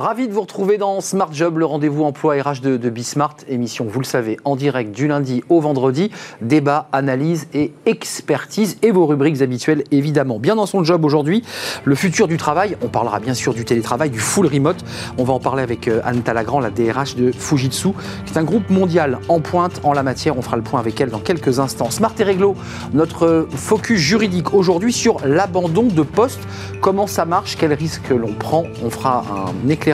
Ravi 0.00 0.28
de 0.28 0.32
vous 0.32 0.40
retrouver 0.40 0.78
dans 0.78 1.02
Smart 1.02 1.28
Job, 1.30 1.58
le 1.58 1.66
rendez-vous 1.66 2.04
emploi 2.04 2.36
RH 2.42 2.62
de, 2.62 2.78
de 2.78 2.88
Bismart. 2.88 3.36
Émission, 3.48 3.84
vous 3.86 4.00
le 4.00 4.06
savez, 4.06 4.38
en 4.46 4.56
direct 4.56 4.92
du 4.92 5.06
lundi 5.06 5.44
au 5.50 5.60
vendredi. 5.60 6.10
Débat, 6.40 6.88
analyse 6.90 7.48
et 7.52 7.74
expertise 7.84 8.78
et 8.80 8.92
vos 8.92 9.04
rubriques 9.04 9.42
habituelles, 9.42 9.84
évidemment. 9.90 10.38
Bien 10.38 10.56
dans 10.56 10.64
son 10.64 10.84
job 10.84 11.04
aujourd'hui, 11.04 11.44
le 11.84 11.94
futur 11.94 12.28
du 12.28 12.38
travail. 12.38 12.78
On 12.82 12.88
parlera 12.88 13.20
bien 13.20 13.34
sûr 13.34 13.52
du 13.52 13.66
télétravail, 13.66 14.08
du 14.08 14.20
full 14.20 14.46
remote. 14.46 14.82
On 15.18 15.24
va 15.24 15.34
en 15.34 15.38
parler 15.38 15.62
avec 15.62 15.86
euh, 15.86 16.00
Anne 16.02 16.22
Talagrand, 16.22 16.60
la 16.60 16.70
DRH 16.70 17.16
de 17.16 17.30
Fujitsu, 17.30 17.90
qui 18.24 18.32
est 18.32 18.38
un 18.38 18.44
groupe 18.44 18.70
mondial 18.70 19.18
en 19.28 19.40
pointe 19.40 19.82
en 19.84 19.92
la 19.92 20.02
matière. 20.02 20.38
On 20.38 20.40
fera 20.40 20.56
le 20.56 20.62
point 20.62 20.80
avec 20.80 20.98
elle 20.98 21.10
dans 21.10 21.18
quelques 21.18 21.58
instants. 21.58 21.90
Smart 21.90 22.14
et 22.18 22.24
Réglo, 22.24 22.56
notre 22.94 23.46
focus 23.54 24.00
juridique 24.00 24.54
aujourd'hui 24.54 24.94
sur 24.94 25.18
l'abandon 25.26 25.82
de 25.82 26.02
poste. 26.02 26.40
Comment 26.80 27.06
ça 27.06 27.26
marche? 27.26 27.58
Quels 27.58 27.74
risques 27.74 28.08
l'on 28.08 28.32
prend? 28.32 28.64
On 28.82 28.88
fera 28.88 29.24
un 29.28 29.68
éclairage 29.68 29.89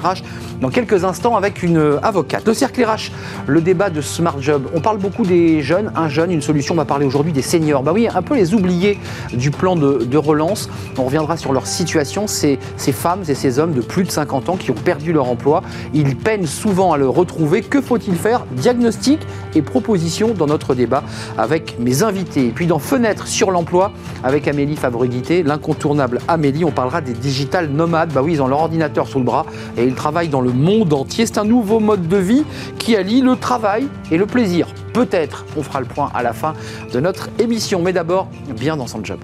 dans 0.61 0.71
quelques 0.71 1.05
instants 1.05 1.37
avec 1.37 1.63
une 1.63 1.99
avocate. 2.03 2.47
Le 2.47 2.55
cercle 2.55 2.85
RH, 2.85 3.11
le 3.47 3.61
débat 3.61 3.91
de 3.91 4.01
Smart 4.01 4.41
Job. 4.41 4.69
On 4.75 4.81
parle 4.81 4.99
beaucoup 4.99 5.25
des 5.25 5.63
jeunes, 5.63 5.93
un 5.95 6.09
jeune, 6.09 6.31
une 6.31 6.43
solution. 6.43 6.75
On 6.75 6.77
va 6.77 6.85
parler 6.85 7.07
aujourd'hui 7.07 7.33
des 7.33 7.43
seniors. 7.43 7.83
Bah 7.83 7.93
oui, 7.95 8.09
un 8.13 8.23
peu 8.23 8.35
les 8.35 8.55
oubliés 8.55 8.99
du 9.33 9.51
plan 9.51 9.77
de, 9.77 10.17
relance. 10.17 10.71
On 10.99 11.05
reviendra 11.05 11.37
sur 11.37 11.53
leur 11.53 11.67
situation. 11.67 12.27
Ces, 12.27 12.59
ces 12.77 12.93
femmes 12.93 13.23
et 13.29 13.35
ces 13.35 13.59
hommes 13.59 13.73
de 13.73 13.83
plus 13.83 14.05
de 14.05 14.11
50 14.11 14.49
ans 14.49 14.57
qui 14.57 14.71
ont 14.71 14.75
perdu 14.75 15.13
leur 15.13 15.29
emploi. 15.29 15.63
Ils 15.93 16.17
peinent 16.17 16.47
souvent 16.47 16.93
à 16.93 16.97
le 16.97 17.09
retrouver. 17.09 17.63
Que 17.63 17.81
faut-il 17.81 18.17
faire? 18.17 18.45
Diagnostic 18.53 19.21
et 19.55 19.63
propositions 19.63 20.33
dans 20.33 20.47
notre 20.47 20.75
débat 20.75 21.03
avec 21.37 21.79
mes 21.79 22.03
invités. 22.03 22.47
Et 22.47 22.51
puis 22.51 22.67
dans 22.67 22.79
Fenêtre 22.79 23.27
sur 23.27 23.51
l'emploi 23.51 23.93
avec 24.25 24.49
Amélie 24.49 24.77
Fabrugité, 24.77 25.43
l'incontournable 25.43 26.21
Amélie. 26.29 26.65
On 26.65 26.71
parlera 26.71 27.01
des 27.01 27.13
digital 27.13 27.69
nomades. 27.69 28.13
Bah 28.13 28.23
oui, 28.23 28.33
ils 28.35 28.43
ont 28.43 28.49
leur 28.49 28.61
ordinateur 28.61 29.07
sous 29.07 29.19
le 29.19 29.25
bras 29.25 29.47
ils 29.87 29.95
travaillent 29.95 30.29
dans 30.29 30.41
le 30.41 30.53
monde 30.53 30.93
entier. 30.93 31.27
C'est 31.27 31.39
un 31.39 31.45
nouveau 31.45 31.81
mode 31.81 32.09
de 32.09 32.17
vie 32.17 32.45
qui 32.79 32.97
allie 32.97 33.21
le 33.21 33.37
travail 33.37 33.89
et 34.11 34.19
le 34.19 34.27
plaisir. 34.27 34.69
Peut-être, 34.93 35.45
on 35.57 35.63
fera 35.63 35.81
le 35.81 35.87
point 35.87 36.11
à 36.15 36.23
la 36.23 36.33
fin 36.33 36.55
de 36.93 37.01
notre 37.01 37.29
émission. 37.39 37.81
Mais 37.83 37.93
d'abord, 37.93 38.29
bien 38.55 38.77
dans 38.77 38.87
son 38.87 39.05
job. 39.05 39.21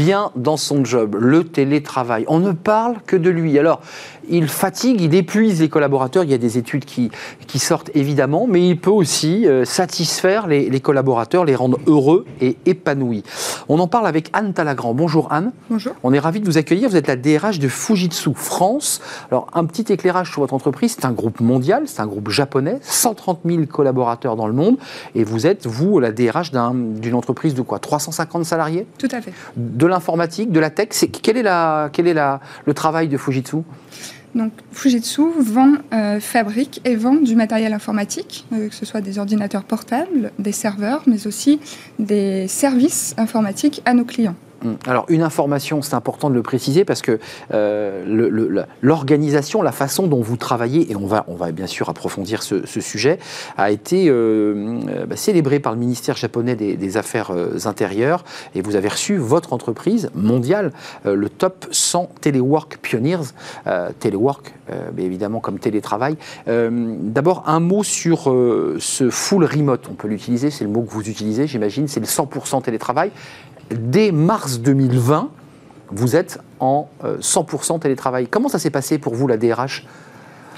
bien 0.00 0.32
dans 0.34 0.56
son 0.56 0.84
job, 0.84 1.16
le 1.20 1.44
télétravail. 1.44 2.24
On 2.26 2.38
ne 2.38 2.52
parle 2.52 2.96
que 3.06 3.16
de 3.16 3.28
lui. 3.28 3.58
Alors, 3.58 3.80
il 4.30 4.48
fatigue, 4.48 5.00
il 5.00 5.14
épuise 5.14 5.60
les 5.60 5.68
collaborateurs. 5.68 6.24
Il 6.24 6.30
y 6.30 6.34
a 6.34 6.38
des 6.38 6.58
études 6.58 6.84
qui, 6.84 7.10
qui 7.46 7.58
sortent 7.58 7.90
évidemment, 7.94 8.46
mais 8.48 8.68
il 8.68 8.78
peut 8.78 8.90
aussi 8.90 9.46
euh, 9.46 9.64
satisfaire 9.64 10.46
les, 10.46 10.70
les, 10.70 10.80
collaborateurs, 10.80 11.44
les 11.44 11.54
rendre 11.54 11.78
heureux 11.86 12.24
et 12.40 12.56
épanouis. 12.66 13.22
On 13.68 13.78
en 13.78 13.88
parle 13.88 14.06
avec 14.06 14.30
Anne 14.32 14.52
Talagrand. 14.52 14.94
Bonjour 14.94 15.32
Anne. 15.32 15.52
Bonjour. 15.68 15.92
On 16.02 16.12
est 16.12 16.18
ravi 16.18 16.40
de 16.40 16.46
vous 16.46 16.58
accueillir. 16.58 16.88
Vous 16.88 16.96
êtes 16.96 17.08
la 17.08 17.16
DRH 17.16 17.58
de 17.58 17.68
Fujitsu 17.68 18.30
France. 18.34 19.00
Alors, 19.30 19.46
un 19.54 19.64
petit 19.64 19.92
éclairage 19.92 20.30
sur 20.30 20.40
votre 20.40 20.54
entreprise. 20.54 20.96
C'est 20.98 21.04
un 21.04 21.12
groupe 21.12 21.40
mondial, 21.40 21.84
c'est 21.86 22.00
un 22.00 22.06
groupe 22.06 22.30
japonais, 22.30 22.78
130 22.82 23.40
000 23.44 23.66
collaborateurs 23.66 24.36
dans 24.36 24.46
le 24.46 24.52
monde. 24.52 24.78
Et 25.14 25.24
vous 25.24 25.46
êtes, 25.46 25.66
vous, 25.66 25.98
la 25.98 26.12
DRH 26.12 26.52
d'une 26.52 27.14
entreprise 27.14 27.54
de 27.54 27.62
quoi? 27.62 27.78
350 27.78 28.44
salariés? 28.44 28.86
Tout 28.98 29.08
à 29.10 29.20
fait. 29.20 29.32
De 29.56 29.86
l'informatique, 29.86 30.52
de 30.52 30.60
la 30.60 30.70
tech. 30.70 30.88
quel 31.22 31.36
est, 31.36 31.42
la, 31.42 31.90
quel 31.92 32.06
est 32.06 32.14
la, 32.14 32.40
le 32.64 32.74
travail 32.74 33.08
de 33.08 33.16
Fujitsu? 33.16 33.58
Donc, 34.34 34.52
Fujitsu 34.72 35.22
vend, 35.38 35.74
euh, 35.92 36.20
fabrique 36.20 36.80
et 36.84 36.94
vend 36.94 37.14
du 37.14 37.34
matériel 37.34 37.72
informatique, 37.72 38.46
euh, 38.52 38.68
que 38.68 38.74
ce 38.74 38.86
soit 38.86 39.00
des 39.00 39.18
ordinateurs 39.18 39.64
portables, 39.64 40.30
des 40.38 40.52
serveurs, 40.52 41.02
mais 41.06 41.26
aussi 41.26 41.58
des 41.98 42.46
services 42.46 43.14
informatiques 43.18 43.82
à 43.84 43.94
nos 43.94 44.04
clients. 44.04 44.36
Hum. 44.64 44.76
Alors 44.86 45.06
une 45.08 45.22
information, 45.22 45.82
c'est 45.82 45.94
important 45.94 46.30
de 46.30 46.34
le 46.34 46.42
préciser 46.42 46.84
parce 46.84 47.02
que 47.02 47.18
euh, 47.52 48.68
l'organisation, 48.82 49.62
la 49.62 49.72
façon 49.72 50.06
dont 50.06 50.20
vous 50.20 50.36
travaillez, 50.36 50.90
et 50.90 50.96
on 50.96 51.06
va, 51.06 51.24
on 51.28 51.34
va 51.34 51.52
bien 51.52 51.66
sûr 51.66 51.88
approfondir 51.88 52.42
ce, 52.42 52.80
sujet, 52.80 53.18
a 53.56 53.70
été 53.70 54.06
euh, 54.08 54.80
bah, 55.06 55.16
célébré 55.16 55.60
par 55.60 55.72
le 55.72 55.78
ministère 55.78 56.16
japonais 56.16 56.56
des, 56.56 56.90
Affaires 56.96 57.30
euh, 57.30 57.56
intérieures 57.66 58.24
et 58.54 58.62
vous 58.62 58.74
avez 58.74 58.88
reçu 58.88 59.16
votre 59.16 59.52
entreprise 59.52 60.10
mondiale, 60.14 60.72
euh, 61.06 61.14
le 61.14 61.28
top 61.28 61.66
100 61.70 62.10
Telework 62.20 62.78
Pioneers, 62.78 63.32
euh, 63.66 63.90
Telework 63.98 64.54
mais 64.94 65.02
évidemment 65.02 65.40
comme 65.40 65.58
télétravail. 65.58 66.16
D'abord 66.46 67.42
un 67.48 67.58
mot 67.58 67.82
sur 67.82 68.32
ce 68.78 69.10
full 69.10 69.44
remote, 69.44 69.88
on 69.90 69.94
peut 69.94 70.06
l'utiliser, 70.06 70.52
c'est 70.52 70.62
le 70.62 70.70
mot 70.70 70.82
que 70.82 70.90
vous 70.90 71.08
utilisez 71.08 71.48
j'imagine, 71.48 71.88
c'est 71.88 71.98
le 71.98 72.06
100% 72.06 72.62
télétravail 72.62 73.10
dès 73.70 74.12
mars 74.12 74.60
2020, 74.60 75.30
vous 75.92 76.16
êtes 76.16 76.38
en 76.60 76.88
100% 77.02 77.80
télétravail. 77.80 78.28
Comment 78.28 78.48
ça 78.48 78.58
s'est 78.58 78.70
passé 78.70 78.98
pour 78.98 79.14
vous, 79.14 79.26
la 79.26 79.36
DRH 79.36 79.86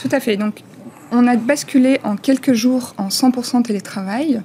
Tout 0.01 0.09
à 0.13 0.21
fait. 0.21 0.37
Donc, 0.37 0.63
on 1.11 1.27
a 1.27 1.37
basculé 1.37 2.01
en 2.05 2.17
quelques 2.17 2.53
jours 2.53 2.95
en 2.99 3.09
100% 3.09 3.63
télétravail. 3.63 4.43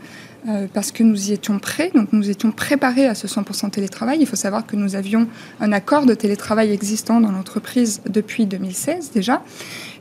Euh, 0.47 0.67
parce 0.72 0.91
que 0.91 1.03
nous 1.03 1.29
y 1.29 1.33
étions 1.33 1.59
prêts, 1.59 1.91
donc 1.94 2.13
nous 2.13 2.29
étions 2.29 2.51
préparés 2.51 3.06
à 3.06 3.16
ce 3.16 3.27
100% 3.27 3.69
télétravail. 3.72 4.19
Il 4.22 4.27
faut 4.27 4.38
savoir 4.38 4.66
que 4.66 4.77
nous 4.77 4.95
avions 4.95 5.27
un 5.59 5.73
accord 5.73 6.06
de 6.06 6.13
télétravail 6.13 6.72
existant 6.72 7.19
dans 7.19 7.31
l'entreprise 7.31 8.01
depuis 8.07 8.45
2016 8.45 9.11
déjà, 9.11 9.44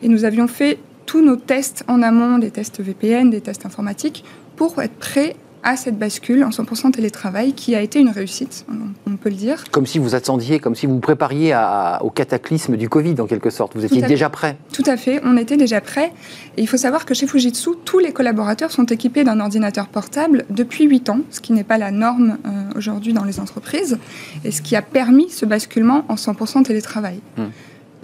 et 0.02 0.08
nous 0.08 0.24
avions 0.24 0.46
fait 0.46 0.78
tous 1.04 1.24
nos 1.24 1.36
tests 1.36 1.84
en 1.88 2.00
amont, 2.00 2.38
des 2.38 2.50
tests 2.50 2.80
VPN, 2.80 3.30
des 3.30 3.40
tests 3.40 3.66
informatiques, 3.66 4.24
pour 4.54 4.80
être 4.80 4.94
prêts 4.94 5.36
à 5.66 5.76
cette 5.76 5.98
bascule 5.98 6.44
en 6.44 6.50
100% 6.50 6.92
télétravail 6.92 7.52
qui 7.52 7.74
a 7.74 7.82
été 7.82 7.98
une 7.98 8.08
réussite, 8.08 8.64
on 9.04 9.16
peut 9.16 9.30
le 9.30 9.34
dire. 9.34 9.64
Comme 9.72 9.84
si 9.84 9.98
vous 9.98 10.14
attendiez, 10.14 10.60
comme 10.60 10.76
si 10.76 10.86
vous 10.86 10.94
vous 10.94 11.00
prépariez 11.00 11.52
à, 11.52 11.98
au 12.02 12.10
cataclysme 12.10 12.76
du 12.76 12.88
Covid 12.88 13.20
en 13.20 13.26
quelque 13.26 13.50
sorte. 13.50 13.74
Vous 13.74 13.84
étiez 13.84 14.00
déjà 14.02 14.30
prêt. 14.30 14.56
Tout 14.72 14.84
à 14.86 14.96
fait, 14.96 15.20
on 15.24 15.36
était 15.36 15.56
déjà 15.56 15.80
prêt. 15.80 16.12
Et 16.56 16.62
il 16.62 16.68
faut 16.68 16.76
savoir 16.76 17.04
que 17.04 17.14
chez 17.14 17.26
Fujitsu, 17.26 17.70
tous 17.84 17.98
les 17.98 18.12
collaborateurs 18.12 18.70
sont 18.70 18.86
équipés 18.86 19.24
d'un 19.24 19.40
ordinateur 19.40 19.88
portable 19.88 20.44
depuis 20.50 20.84
8 20.84 21.10
ans, 21.10 21.20
ce 21.30 21.40
qui 21.40 21.52
n'est 21.52 21.64
pas 21.64 21.78
la 21.78 21.90
norme 21.90 22.38
euh, 22.46 22.48
aujourd'hui 22.76 23.12
dans 23.12 23.24
les 23.24 23.40
entreprises, 23.40 23.98
et 24.44 24.52
ce 24.52 24.62
qui 24.62 24.76
a 24.76 24.82
permis 24.82 25.30
ce 25.30 25.46
basculement 25.46 26.04
en 26.08 26.14
100% 26.14 26.62
télétravail. 26.62 27.18
Hmm. 27.36 27.46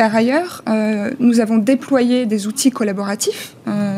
Par 0.02 0.16
ailleurs, 0.16 0.62
euh, 0.68 1.10
nous 1.20 1.38
avons 1.38 1.58
déployé 1.58 2.26
des 2.26 2.46
outils 2.46 2.70
collaboratifs, 2.70 3.54
euh, 3.68 3.91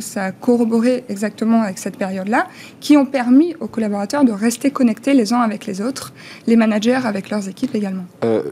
ça 0.00 0.24
a 0.24 0.32
corroboré 0.32 1.04
exactement 1.08 1.62
avec 1.62 1.78
cette 1.78 1.96
période-là, 1.96 2.46
qui 2.80 2.96
ont 2.96 3.06
permis 3.06 3.54
aux 3.60 3.68
collaborateurs 3.68 4.24
de 4.24 4.32
rester 4.32 4.70
connectés 4.70 5.14
les 5.14 5.32
uns 5.32 5.40
avec 5.40 5.66
les 5.66 5.80
autres, 5.80 6.12
les 6.46 6.56
managers 6.56 7.00
avec 7.04 7.30
leurs 7.30 7.48
équipes 7.48 7.74
également. 7.74 8.04
Euh, 8.24 8.42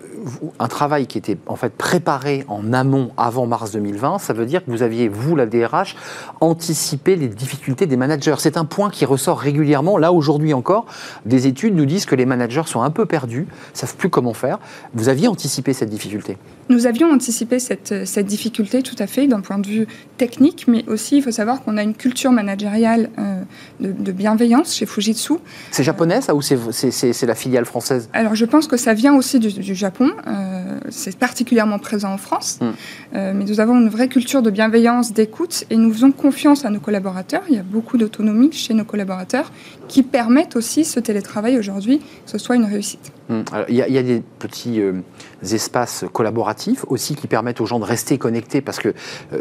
un 0.58 0.68
travail 0.68 1.06
qui 1.06 1.18
était 1.18 1.38
en 1.46 1.56
fait 1.56 1.72
préparé 1.72 2.44
en 2.48 2.72
amont 2.72 3.10
avant 3.16 3.46
mars 3.46 3.72
2020, 3.72 4.18
ça 4.18 4.32
veut 4.32 4.46
dire 4.46 4.64
que 4.64 4.70
vous 4.70 4.82
aviez, 4.82 5.08
vous, 5.08 5.36
la 5.36 5.46
DRH, 5.46 5.96
anticipé 6.40 7.16
les 7.16 7.28
difficultés 7.28 7.86
des 7.86 7.96
managers. 7.96 8.36
C'est 8.38 8.56
un 8.56 8.64
point 8.64 8.90
qui 8.90 9.04
ressort 9.04 9.38
régulièrement. 9.38 9.98
Là, 9.98 10.12
aujourd'hui 10.12 10.54
encore, 10.54 10.86
des 11.26 11.46
études 11.46 11.74
nous 11.74 11.86
disent 11.86 12.06
que 12.06 12.14
les 12.14 12.26
managers 12.26 12.62
sont 12.66 12.82
un 12.82 12.90
peu 12.90 13.06
perdus, 13.06 13.46
ne 13.72 13.78
savent 13.78 13.96
plus 13.96 14.10
comment 14.10 14.34
faire. 14.34 14.58
Vous 14.94 15.08
aviez 15.08 15.28
anticipé 15.28 15.72
cette 15.72 15.90
difficulté? 15.90 16.36
Nous 16.68 16.86
avions 16.86 17.10
anticipé 17.10 17.58
cette, 17.58 18.06
cette 18.06 18.26
difficulté 18.26 18.82
tout 18.82 18.96
à 18.98 19.06
fait 19.06 19.26
d'un 19.26 19.40
point 19.40 19.58
de 19.58 19.66
vue 19.66 19.86
technique, 20.18 20.66
mais 20.68 20.84
aussi 20.86 21.16
il 21.16 21.22
faut 21.22 21.30
savoir 21.30 21.62
qu'on 21.62 21.78
a 21.78 21.82
une 21.82 21.94
culture 21.94 22.30
managériale 22.30 23.08
euh, 23.18 23.40
de, 23.80 23.90
de, 23.90 24.12
bienveillance 24.12 24.74
chez 24.74 24.84
Fujitsu. 24.84 25.34
C'est 25.70 25.82
japonais 25.82 26.20
ça 26.20 26.34
ou 26.34 26.42
c'est 26.42 27.26
la 27.26 27.34
filiale 27.34 27.64
française? 27.64 28.10
Alors 28.12 28.34
je 28.34 28.44
pense 28.44 28.66
que 28.66 28.76
ça 28.76 28.92
vient 28.92 29.14
aussi 29.14 29.38
du, 29.38 29.50
du 29.50 29.75
Japon, 29.75 30.07
euh, 30.26 30.81
c'est 30.90 31.16
particulièrement 31.19 31.78
présent 31.78 32.12
en 32.12 32.19
France, 32.19 32.58
mm. 32.60 32.66
euh, 33.14 33.32
mais 33.34 33.44
nous 33.44 33.60
avons 33.60 33.78
une 33.78 33.88
vraie 33.88 34.08
culture 34.08 34.43
de 34.43 34.50
bienveillance, 34.50 35.12
d'écoute 35.12 35.64
et 35.70 35.76
nous 35.76 35.93
faisons 35.93 36.12
confiance 36.12 36.64
à 36.64 36.70
nos 36.70 36.81
collaborateurs. 36.81 37.43
Il 37.49 37.56
y 37.56 37.58
a 37.58 37.62
beaucoup 37.62 37.99
d'autonomie 37.99 38.52
chez 38.52 38.75
nos 38.75 38.84
collaborateurs 38.84 39.52
qui 39.88 40.02
permettent 40.02 40.56
aussi 40.56 40.84
ce 40.84 41.00
télétravail 41.00 41.58
aujourd'hui, 41.58 41.99
que 41.99 42.31
ce 42.31 42.38
soit 42.38 42.56
une 42.56 42.64
réussite. 42.64 43.12
Mm. 43.28 43.40
il, 43.69 43.75
y 43.75 43.82
a, 43.82 43.88
il, 43.88 43.94
y 43.94 43.99
a, 43.99 44.02
des 44.02 44.22
petits 44.38 44.81
euh, 44.81 45.00
espaces 45.43 46.05
collaboratifs 46.12 46.84
aussi 46.88 47.14
qui 47.14 47.26
permettent 47.26 47.60
aux 47.60 47.66
gens 47.66 47.78
de 47.78 47.84
rester 47.84 48.19
connectés 48.19 48.60
parce 48.60 48.78
que 48.78 48.94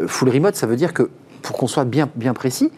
full 0.06 0.28
remote, 0.28 0.54
ça 0.54 0.66
veut 0.66 0.76
dire 0.76 0.92
que, 0.92 1.10
pour 1.42 1.56
qu'on 1.56 1.66
soit 1.66 1.84
bien, 1.84 2.08
bien 2.16 2.34
précis, 2.34 2.70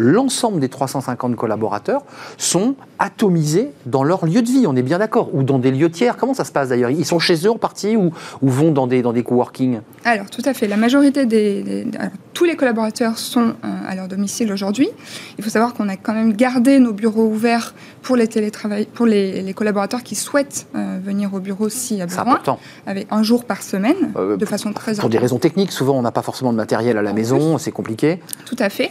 l'ensemble 0.00 0.60
des 0.60 0.68
350 0.68 1.36
collaborateurs 1.36 2.02
sont 2.38 2.74
atomisés 2.98 3.70
dans 3.86 4.02
leur 4.02 4.26
lieu 4.26 4.42
de 4.42 4.48
vie, 4.48 4.64
on 4.66 4.74
est 4.76 4.82
bien 4.82 4.98
d'accord, 4.98 5.34
ou 5.34 5.42
dans 5.42 5.58
des 5.58 5.70
lieux 5.70 5.90
tiers. 5.90 6.16
Comment 6.16 6.34
ça 6.34 6.44
se 6.44 6.52
passe 6.52 6.70
d'ailleurs? 6.70 6.90
Ils 6.90 7.06
sont 7.06 7.18
chez 7.18 7.46
eux 7.46 7.50
en 7.50 7.58
partie 7.58 7.96
ou, 7.96 8.12
vont 8.42 8.72
dans 8.72 8.86
des, 8.86 9.02
dans 9.02 9.12
des 9.12 9.22
coworking? 9.22 9.80
Alors 10.04 10.30
tout 10.30 10.42
à 10.44 10.54
fait, 10.54 10.66
la 10.66 10.76
majorité 10.76 11.26
des, 11.26 11.62
des 11.62 11.86
tous 12.34 12.44
les 12.44 12.56
collaborateurs 12.56 13.18
sont 13.18 13.54
à 13.86 13.94
leur 13.94 14.08
domicile 14.08 14.52
aujourd'hui. 14.52 14.88
Il 15.36 15.44
faut 15.44 15.50
savoir 15.50 15.74
qu'on 15.74 15.88
a 15.88 15.96
quand 15.96 16.14
même 16.14 16.32
gardé 16.32 16.78
nos 16.78 16.92
bureaux 16.92 17.26
ouverts 17.26 17.74
pour 18.02 18.16
les 18.16 18.28
télétravail, 18.28 18.86
pour 18.86 19.06
les, 19.06 19.52
collaborateurs 19.54 20.02
qui 20.02 20.14
souhaitent 20.14 20.66
venir 20.74 21.34
au 21.34 21.40
bureau 21.40 21.68
s'il 21.68 21.98
y 21.98 22.02
a 22.02 22.06
besoin, 22.06 22.40
avec 22.86 23.06
un 23.10 23.22
jour 23.22 23.44
par 23.44 23.62
semaine, 23.62 24.12
de 24.16 24.44
façon 24.44 24.72
très 24.72 24.94
Pour 24.94 25.10
des 25.10 25.18
raisons 25.18 25.38
techniques, 25.38 25.72
souvent 25.72 25.98
on 25.98 26.02
n'a 26.02 26.12
pas 26.12 26.22
forcément 26.22 26.52
de 26.52 26.56
matériel 26.56 26.96
à 26.98 27.02
la 27.02 27.12
maison, 27.12 27.58
c'est 27.58 27.72
compliqué. 27.72 28.20
Tout 28.46 28.56
à 28.58 28.68
fait. 28.68 28.90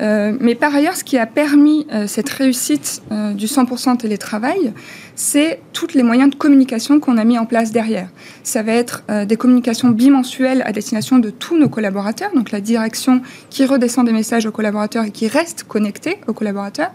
mais 0.00 0.54
par 0.54 0.74
ailleurs, 0.74 0.96
ce 0.96 1.04
qui 1.04 1.18
a 1.18 1.26
permis 1.26 1.86
cette 2.06 2.30
réussite 2.30 3.02
du 3.34 3.46
100% 3.46 3.98
télétravail, 3.98 4.72
c'est 5.18 5.60
tous 5.72 5.94
les 5.94 6.04
moyens 6.04 6.30
de 6.30 6.36
communication 6.36 7.00
qu'on 7.00 7.18
a 7.18 7.24
mis 7.24 7.38
en 7.38 7.44
place 7.44 7.72
derrière. 7.72 8.08
Ça 8.44 8.62
va 8.62 8.70
être 8.70 9.02
euh, 9.10 9.24
des 9.24 9.36
communications 9.36 9.88
bimensuelles 9.88 10.62
à 10.64 10.70
destination 10.70 11.18
de 11.18 11.30
tous 11.30 11.58
nos 11.58 11.68
collaborateurs, 11.68 12.30
donc 12.36 12.52
la 12.52 12.60
direction 12.60 13.20
qui 13.50 13.66
redescend 13.66 14.06
des 14.06 14.12
messages 14.12 14.46
aux 14.46 14.52
collaborateurs 14.52 15.04
et 15.04 15.10
qui 15.10 15.26
reste 15.26 15.64
connectée 15.64 16.18
aux 16.28 16.34
collaborateurs. 16.34 16.92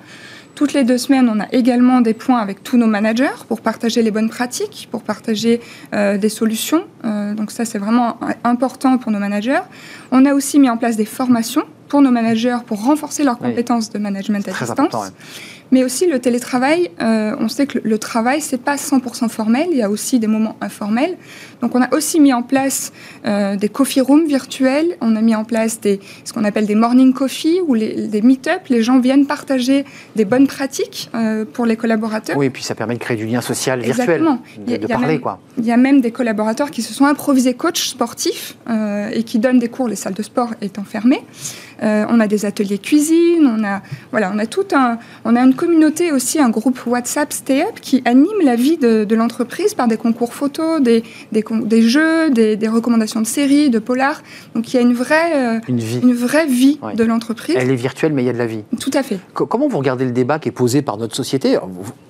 Toutes 0.55 0.71
les 0.71 0.85
deux 0.85 0.97
semaines, 0.97 1.29
on 1.29 1.41
a 1.41 1.47
également 1.51 1.99
des 1.99 2.13
points 2.13 2.39
avec 2.39 2.63
tous 2.63 2.77
nos 2.77 2.87
managers 2.87 3.43
pour 3.49 3.59
partager 3.59 4.01
les 4.01 4.11
bonnes 4.11 4.29
pratiques, 4.29 4.87
pour 4.89 5.01
partager 5.01 5.59
euh, 5.93 6.17
des 6.17 6.29
solutions. 6.29 6.85
Euh, 7.03 7.33
donc 7.33 7.51
ça, 7.51 7.65
c'est 7.65 7.79
vraiment 7.79 8.19
important 8.45 8.97
pour 8.99 9.11
nos 9.11 9.19
managers. 9.19 9.63
On 10.11 10.25
a 10.25 10.33
aussi 10.33 10.59
mis 10.59 10.69
en 10.69 10.77
place 10.77 10.95
des 10.95 11.05
formations 11.05 11.63
pour 11.89 12.01
nos 12.01 12.11
managers 12.11 12.57
pour 12.65 12.83
renforcer 12.85 13.23
leurs 13.23 13.37
compétences 13.37 13.89
de 13.91 13.99
management 13.99 14.47
à 14.47 14.51
distance. 14.51 15.11
Mais 15.73 15.83
aussi 15.83 16.05
le 16.05 16.19
télétravail, 16.19 16.91
euh, 17.01 17.35
on 17.39 17.47
sait 17.47 17.65
que 17.65 17.79
le 17.83 17.97
travail, 17.97 18.41
c'est 18.41 18.61
pas 18.61 18.75
100% 18.75 19.27
formel, 19.27 19.69
il 19.71 19.77
y 19.79 19.81
a 19.81 19.89
aussi 19.89 20.19
des 20.19 20.27
moments 20.27 20.55
informels. 20.61 21.17
Donc 21.63 21.73
on 21.73 21.81
a 21.81 21.91
aussi 21.95 22.19
mis 22.19 22.31
en 22.31 22.43
place 22.43 22.93
euh, 23.25 23.55
des 23.55 23.69
coffee 23.69 24.01
rooms 24.01 24.27
virtuels, 24.27 24.95
on 25.01 25.15
a 25.15 25.21
mis 25.21 25.33
en 25.33 25.45
place 25.45 25.81
des, 25.81 25.99
ce 26.25 26.31
qu'on 26.31 26.43
appelle 26.43 26.67
des 26.67 26.75
morning 26.75 27.11
coffee 27.11 27.59
ou 27.65 27.73
les, 27.73 28.07
des 28.07 28.21
meet-up, 28.21 28.61
les 28.69 28.83
gens 28.83 28.99
viennent 28.99 29.25
partager 29.25 29.83
des 30.15 30.25
bonnes 30.25 30.45
pratiques 30.45 31.09
euh, 31.15 31.43
pour 31.43 31.65
les 31.65 31.75
collaborateurs. 31.75 32.37
Oui, 32.37 32.45
et 32.45 32.49
puis 32.51 32.61
ça 32.61 32.75
permet 32.75 32.93
de 32.93 32.99
créer 32.99 33.17
du 33.17 33.25
lien 33.25 33.41
social 33.41 33.81
virtuel, 33.81 34.23
de, 34.59 34.77
de 34.77 34.85
parler. 34.85 35.19
quoi. 35.19 35.39
Il 35.57 35.65
y 35.65 35.71
a 35.71 35.77
même 35.77 36.01
des 36.01 36.11
collaborateurs 36.11 36.69
qui 36.69 36.83
se 36.83 36.93
sont 36.93 37.05
improvisés 37.05 37.55
coachs 37.55 37.77
sportifs 37.77 38.57
et 39.11 39.23
qui 39.23 39.39
donnent 39.39 39.59
des 39.59 39.69
cours, 39.69 39.87
les 39.87 39.95
salles 39.95 40.13
de 40.13 40.21
sport 40.21 40.53
étant 40.61 40.83
fermées. 40.83 41.23
Euh, 41.81 42.05
on 42.09 42.19
a 42.19 42.27
des 42.27 42.45
ateliers 42.45 42.77
cuisine, 42.77 43.45
on 43.45 43.63
a, 43.63 43.81
voilà, 44.11 44.31
on 44.33 44.39
a 44.39 44.45
tout 44.45 44.65
un, 44.73 44.97
on 45.25 45.35
a 45.35 45.41
une 45.41 45.55
communauté 45.55 46.11
aussi, 46.11 46.39
un 46.39 46.49
groupe 46.49 46.79
WhatsApp 46.85 47.33
Stay 47.33 47.63
Up 47.63 47.79
qui 47.81 48.01
anime 48.05 48.41
la 48.43 48.55
vie 48.55 48.77
de, 48.77 49.13
l'entreprise 49.13 49.73
par 49.75 49.87
des 49.87 49.97
concours 49.97 50.33
photos, 50.33 50.81
des, 50.81 51.03
des, 51.31 51.81
jeux, 51.81 52.31
des, 52.31 52.67
recommandations 52.67 53.21
de 53.21 53.27
séries, 53.27 53.69
de 53.69 53.79
polars. 53.79 54.21
Donc 54.55 54.73
il 54.73 54.77
y 54.77 54.79
a 54.79 54.81
une 54.81 54.93
vraie, 54.93 55.35
euh, 55.35 55.59
une, 55.67 55.79
vie. 55.79 55.99
une 56.01 56.13
vraie 56.13 56.47
vie 56.47 56.79
de 56.95 57.03
l'entreprise. 57.03 57.55
Elle 57.57 57.71
est 57.71 57.75
virtuelle, 57.75 58.13
mais 58.13 58.23
il 58.23 58.25
y 58.25 58.29
a 58.29 58.33
de 58.33 58.37
la 58.37 58.47
vie. 58.47 58.63
Tout 58.79 58.91
à 58.93 59.03
fait. 59.03 59.19
comment 59.33 59.67
vous 59.67 59.77
regardez 59.77 60.05
le 60.05 60.11
débat 60.11 60.39
qui 60.39 60.49
est 60.49 60.53
posé 60.53 60.81
par 60.81 60.97
notre 60.97 61.15
société, 61.15 61.57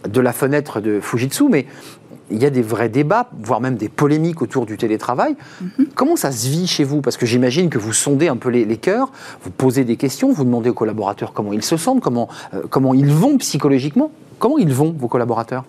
de 0.07 0.21
la 0.21 0.33
fenêtre 0.33 0.81
de 0.81 0.99
Fujitsu, 1.01 1.45
mais 1.49 1.65
il 2.31 2.41
y 2.41 2.45
a 2.45 2.49
des 2.49 2.61
vrais 2.61 2.89
débats, 2.89 3.29
voire 3.41 3.61
même 3.61 3.75
des 3.75 3.89
polémiques 3.89 4.41
autour 4.41 4.65
du 4.65 4.77
télétravail. 4.77 5.35
Mhm. 5.61 5.87
Comment 5.95 6.15
ça 6.15 6.31
se 6.31 6.47
vit 6.47 6.67
chez 6.67 6.83
vous? 6.83 7.01
Parce 7.01 7.17
que 7.17 7.25
j'imagine 7.25 7.69
que 7.69 7.77
vous 7.77 7.93
sondez 7.93 8.27
un 8.27 8.37
peu 8.37 8.49
les, 8.49 8.77
cœurs, 8.77 9.11
vous 9.43 9.51
posez 9.51 9.83
des 9.83 9.97
questions, 9.97 10.31
vous 10.31 10.43
demandez 10.43 10.69
aux 10.69 10.73
collaborateurs 10.73 11.33
comment 11.33 11.53
ils 11.53 11.63
se 11.63 11.77
sentent, 11.77 12.01
comment, 12.01 12.29
euh, 12.53 12.63
comment 12.69 12.93
ils 12.93 13.11
vont 13.11 13.37
psychologiquement. 13.37 14.11
Comment 14.39 14.57
ils 14.57 14.73
vont, 14.73 14.93
vos 14.97 15.07
collaborateurs? 15.07 15.63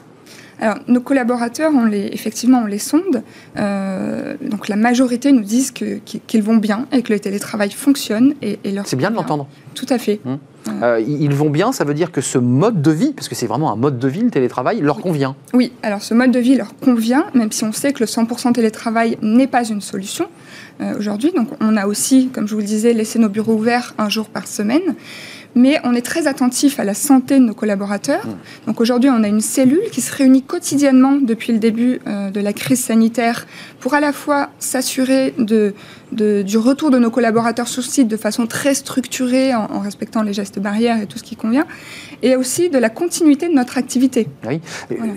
Alors, 0.60 0.78
nos 0.86 1.00
collaborateurs, 1.00 1.72
on 1.74 1.84
les, 1.84 2.06
effectivement, 2.12 2.62
on 2.64 2.66
les 2.66 2.78
sonde. 2.78 3.22
Euh, 3.56 4.36
donc, 4.40 4.68
la 4.68 4.76
majorité 4.76 5.32
nous 5.32 5.42
disent 5.42 5.72
qu'ils 5.72 6.42
vont 6.42 6.56
bien 6.56 6.86
et 6.92 7.02
que 7.02 7.12
le 7.12 7.20
télétravail 7.20 7.70
fonctionne. 7.70 8.34
Et, 8.40 8.58
et 8.64 8.74
C'est 8.84 8.96
bien 8.96 9.10
de 9.10 9.16
l'entendre. 9.16 9.46
Tout 9.74 9.86
à 9.88 9.98
fait. 9.98 10.20
Hum. 10.24 10.38
Euh, 10.68 11.02
ils 11.06 11.34
vont 11.34 11.50
bien, 11.50 11.72
ça 11.72 11.84
veut 11.84 11.94
dire 11.94 12.10
que 12.10 12.20
ce 12.20 12.38
mode 12.38 12.82
de 12.82 12.90
vie, 12.90 13.12
parce 13.12 13.28
que 13.28 13.34
c'est 13.34 13.46
vraiment 13.46 13.72
un 13.72 13.76
mode 13.76 13.98
de 13.98 14.08
vie, 14.08 14.22
le 14.22 14.30
télétravail, 14.30 14.80
leur 14.80 14.98
convient. 14.98 15.36
Oui, 15.52 15.72
alors 15.82 16.02
ce 16.02 16.14
mode 16.14 16.30
de 16.30 16.38
vie 16.38 16.56
leur 16.56 16.76
convient, 16.76 17.26
même 17.34 17.52
si 17.52 17.64
on 17.64 17.72
sait 17.72 17.92
que 17.92 18.00
le 18.00 18.06
100% 18.06 18.52
télétravail 18.52 19.18
n'est 19.22 19.46
pas 19.46 19.68
une 19.68 19.80
solution 19.80 20.26
euh, 20.80 20.98
aujourd'hui. 20.98 21.32
Donc 21.36 21.48
on 21.60 21.76
a 21.76 21.86
aussi, 21.86 22.28
comme 22.28 22.48
je 22.48 22.54
vous 22.54 22.60
le 22.60 22.66
disais, 22.66 22.92
laissé 22.92 23.18
nos 23.18 23.28
bureaux 23.28 23.54
ouverts 23.54 23.94
un 23.98 24.08
jour 24.08 24.26
par 24.26 24.46
semaine 24.46 24.94
mais 25.54 25.80
on 25.84 25.94
est 25.94 26.04
très 26.04 26.26
attentif 26.26 26.80
à 26.80 26.84
la 26.84 26.94
santé 26.94 27.38
de 27.38 27.44
nos 27.44 27.54
collaborateurs. 27.54 28.26
Mmh. 28.26 28.66
Donc 28.66 28.80
aujourd'hui, 28.80 29.10
on 29.10 29.22
a 29.22 29.28
une 29.28 29.40
cellule 29.40 29.90
qui 29.92 30.00
se 30.00 30.14
réunit 30.14 30.42
quotidiennement 30.42 31.16
depuis 31.16 31.52
le 31.52 31.58
début 31.58 32.00
euh, 32.06 32.30
de 32.30 32.40
la 32.40 32.52
crise 32.52 32.84
sanitaire 32.84 33.46
pour 33.80 33.94
à 33.94 34.00
la 34.00 34.12
fois 34.12 34.50
s'assurer 34.58 35.34
de, 35.38 35.74
du 36.12 36.58
retour 36.58 36.90
de 36.90 36.98
nos 36.98 37.10
collaborateurs 37.10 37.68
sur 37.68 37.82
site 37.82 38.08
de 38.08 38.16
façon 38.16 38.46
très 38.46 38.74
structurée, 38.74 39.54
en, 39.54 39.80
respectant 39.80 40.22
les 40.22 40.32
gestes 40.32 40.58
barrières 40.58 41.02
et 41.02 41.06
tout 41.06 41.18
ce 41.18 41.22
qui 41.22 41.36
convient, 41.36 41.66
et 42.22 42.36
aussi 42.36 42.70
de 42.70 42.78
la 42.78 42.88
continuité 42.88 43.48
de 43.48 43.54
notre 43.54 43.76
activité. 43.76 44.28
Oui. 44.46 44.60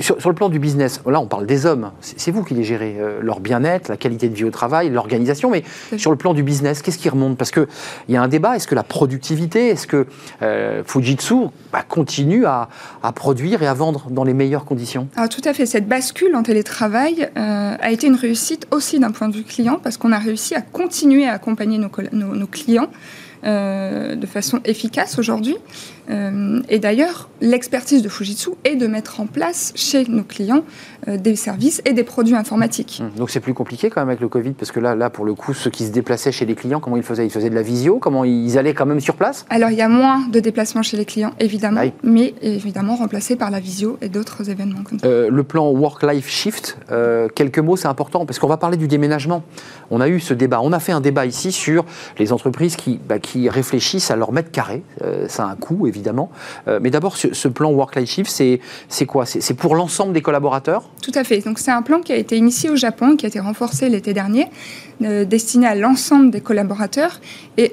Sur, 0.01 0.27
le 0.27 0.35
plan 0.35 0.49
du 0.49 0.59
business, 0.59 1.01
là, 1.05 1.21
on 1.21 1.27
parle 1.27 1.45
des 1.45 1.65
hommes. 1.65 1.91
C'est 2.01 2.31
vous 2.31 2.43
qui 2.43 2.53
les 2.53 2.63
gérez, 2.63 2.97
euh, 2.99 3.19
leur 3.21 3.39
bien-être, 3.39 3.89
la 3.89 3.97
qualité 3.97 4.27
de 4.27 4.35
vie 4.35 4.43
au 4.43 4.51
travail, 4.51 4.89
l'organisation, 4.89 5.49
mais 5.49 5.63
sur 5.95 6.11
le 6.11 6.17
plan 6.17 6.33
du 6.33 6.43
business, 6.43 6.81
qu'est-ce 6.81 6.97
qui 6.97 7.09
remonte? 7.09 7.37
Parce 7.37 7.51
qu'il 7.51 7.67
y 8.09 8.17
a 8.17 8.21
un 8.21 8.27
débat, 8.27 8.55
est-ce 8.55 8.67
que 8.67 8.75
la 8.75 8.83
productivité, 8.83 9.69
est-ce 9.69 9.87
que 9.87 10.07
euh, 10.41 10.83
Fujitsu 10.85 11.35
bah, 11.71 11.83
continue 11.87 12.45
à, 12.45 12.69
produire 13.15 13.63
et 13.63 13.67
à 13.67 13.73
vendre 13.73 14.07
dans 14.09 14.23
les 14.23 14.33
meilleures 14.33 14.65
conditions 14.65 15.07
Alors, 15.15 15.29
Tout 15.29 15.41
à 15.45 15.53
fait. 15.53 15.65
Cette 15.65 15.87
bascule 15.87 16.35
en 16.35 16.43
télétravail 16.43 17.29
euh, 17.37 17.75
a 17.79 17.91
été 17.91 18.07
une 18.07 18.15
réussite 18.15 18.67
aussi 18.71 18.99
d'un 18.99 19.11
point 19.11 19.29
de 19.29 19.35
vue 19.35 19.43
client 19.43 19.79
parce 19.81 19.97
qu'on 19.97 20.11
a 20.11 20.19
réussi 20.19 20.55
à 20.55 20.61
continuer 20.61 21.27
à 21.27 21.33
accompagner 21.33 21.77
nos 21.77 22.47
clients 22.47 22.89
euh, 23.47 24.15
de 24.15 24.25
façon 24.25 24.59
efficace 24.65 25.17
aujourd'hui. 25.19 25.55
Euh, 26.09 26.61
et 26.67 26.79
d'ailleurs, 26.79 27.29
l'expertise 27.39 28.01
de 28.01 28.09
Fujitsu 28.09 28.51
est 28.65 28.75
de 28.75 28.87
mettre 28.87 29.21
en 29.21 29.25
place 29.25 29.71
chez 29.75 30.03
nos 30.05 30.23
clients 30.23 30.63
euh, 31.07 31.17
des 31.17 31.35
services 31.35 31.81
et 31.85 31.93
des 31.93 32.03
produits 32.03 32.35
informatiques. 32.35 32.99
Hum, 33.01 33.11
donc 33.17 33.29
c'est 33.29 33.39
plus 33.39 33.53
compliqué 33.53 33.89
quand 33.89 34.01
même 34.01 34.09
avec 34.09 34.19
le 34.19 34.27
Covid, 34.27 34.51
parce 34.51 34.71
que 34.71 34.81
là, 34.81 34.95
là, 34.95 35.09
pour 35.09 35.23
le 35.23 35.33
coup, 35.33 35.53
ceux 35.53 35.69
qui 35.69 35.85
se 35.85 35.91
déplaçaient 35.91 36.31
chez 36.31 36.45
les 36.45 36.55
clients, 36.55 36.81
comment 36.81 36.97
ils 36.97 37.03
faisaient? 37.03 37.25
Ils 37.25 37.31
faisaient 37.31 37.49
de 37.49 37.55
la 37.55 37.61
visio? 37.61 37.99
Comment 37.99 38.25
ils 38.25 38.57
allaient 38.57 38.73
quand 38.73 38.85
même 38.85 38.99
sur 38.99 39.15
place? 39.15 39.45
Alors 39.49 39.69
il 39.69 39.77
y 39.77 39.81
a 39.81 39.89
moins 39.89 40.27
de 40.27 40.39
déplacements 40.41 40.83
chez 40.83 40.97
les 40.97 41.05
clients, 41.05 41.31
évidemment, 41.39 41.83
mais 42.03 42.33
évidemment 42.41 42.95
remplacés 42.95 43.37
par 43.37 43.49
la 43.49 43.61
visio 43.61 43.97
et 44.01 44.09
d'autres 44.09 44.49
événements 44.49 44.83
comme 44.83 44.99
ça. 44.99 45.07
le 45.07 45.43
plan 45.43 45.69
Work-Life 45.69 46.29
Shift, 46.29 46.77
quelques 47.35 47.59
mots, 47.59 47.77
c'est 47.77 47.87
important, 47.87 48.25
parce 48.25 48.39
qu'on 48.39 48.47
va 48.47 48.57
parler 48.57 48.77
du 48.77 48.87
déménagement. 48.87 49.43
On 49.89 50.01
a 50.01 50.09
eu 50.09 50.19
ce 50.19 50.33
débat, 50.33 50.59
on 50.61 50.73
a 50.73 50.79
fait 50.79 50.91
un 50.91 51.01
débat 51.01 51.25
ici 51.25 51.51
sur 51.51 51.85
les 52.17 52.33
entreprises 52.33 52.75
qui, 52.75 52.99
bah, 53.07 53.19
qui 53.19 53.36
réfléchissent 53.49 54.11
à 54.11 54.15
leur 54.15 54.31
mètre 54.31 54.51
carré. 54.51 54.83
ça 55.27 55.45
a 55.45 55.47
un 55.47 55.55
coût, 55.55 55.87
évidemment. 55.87 56.29
Euh, 56.67 56.79
mais 56.81 56.89
d'abord, 56.89 57.17
ce, 57.17 57.47
plan 57.47 57.71
Work-Life 57.71 58.09
Shift, 58.09 58.59
c'est 58.89 59.05
quoi? 59.05 59.25
C'est 59.25 59.53
pour 59.53 59.75
l'ensemble 59.75 60.13
des 60.13 60.21
collaborateurs? 60.21 60.89
Tout 61.01 61.11
à 61.15 61.23
fait. 61.23 61.39
Donc, 61.39 61.59
c'est 61.59 61.71
un 61.71 61.81
plan 61.81 62.01
qui 62.01 62.11
a 62.11 62.15
été 62.15 62.37
initié 62.37 62.69
au 62.69 62.75
Japon, 62.75 63.15
qui 63.15 63.25
a 63.25 63.29
été 63.29 63.39
renforcé 63.39 63.89
l'été 63.89 64.13
dernier, 64.13 64.47
euh, 65.03 65.25
destiné 65.25 65.67
à 65.67 65.75
l'ensemble 65.75 66.31
des 66.31 66.41
collaborateurs 66.41 67.19
et 67.57 67.71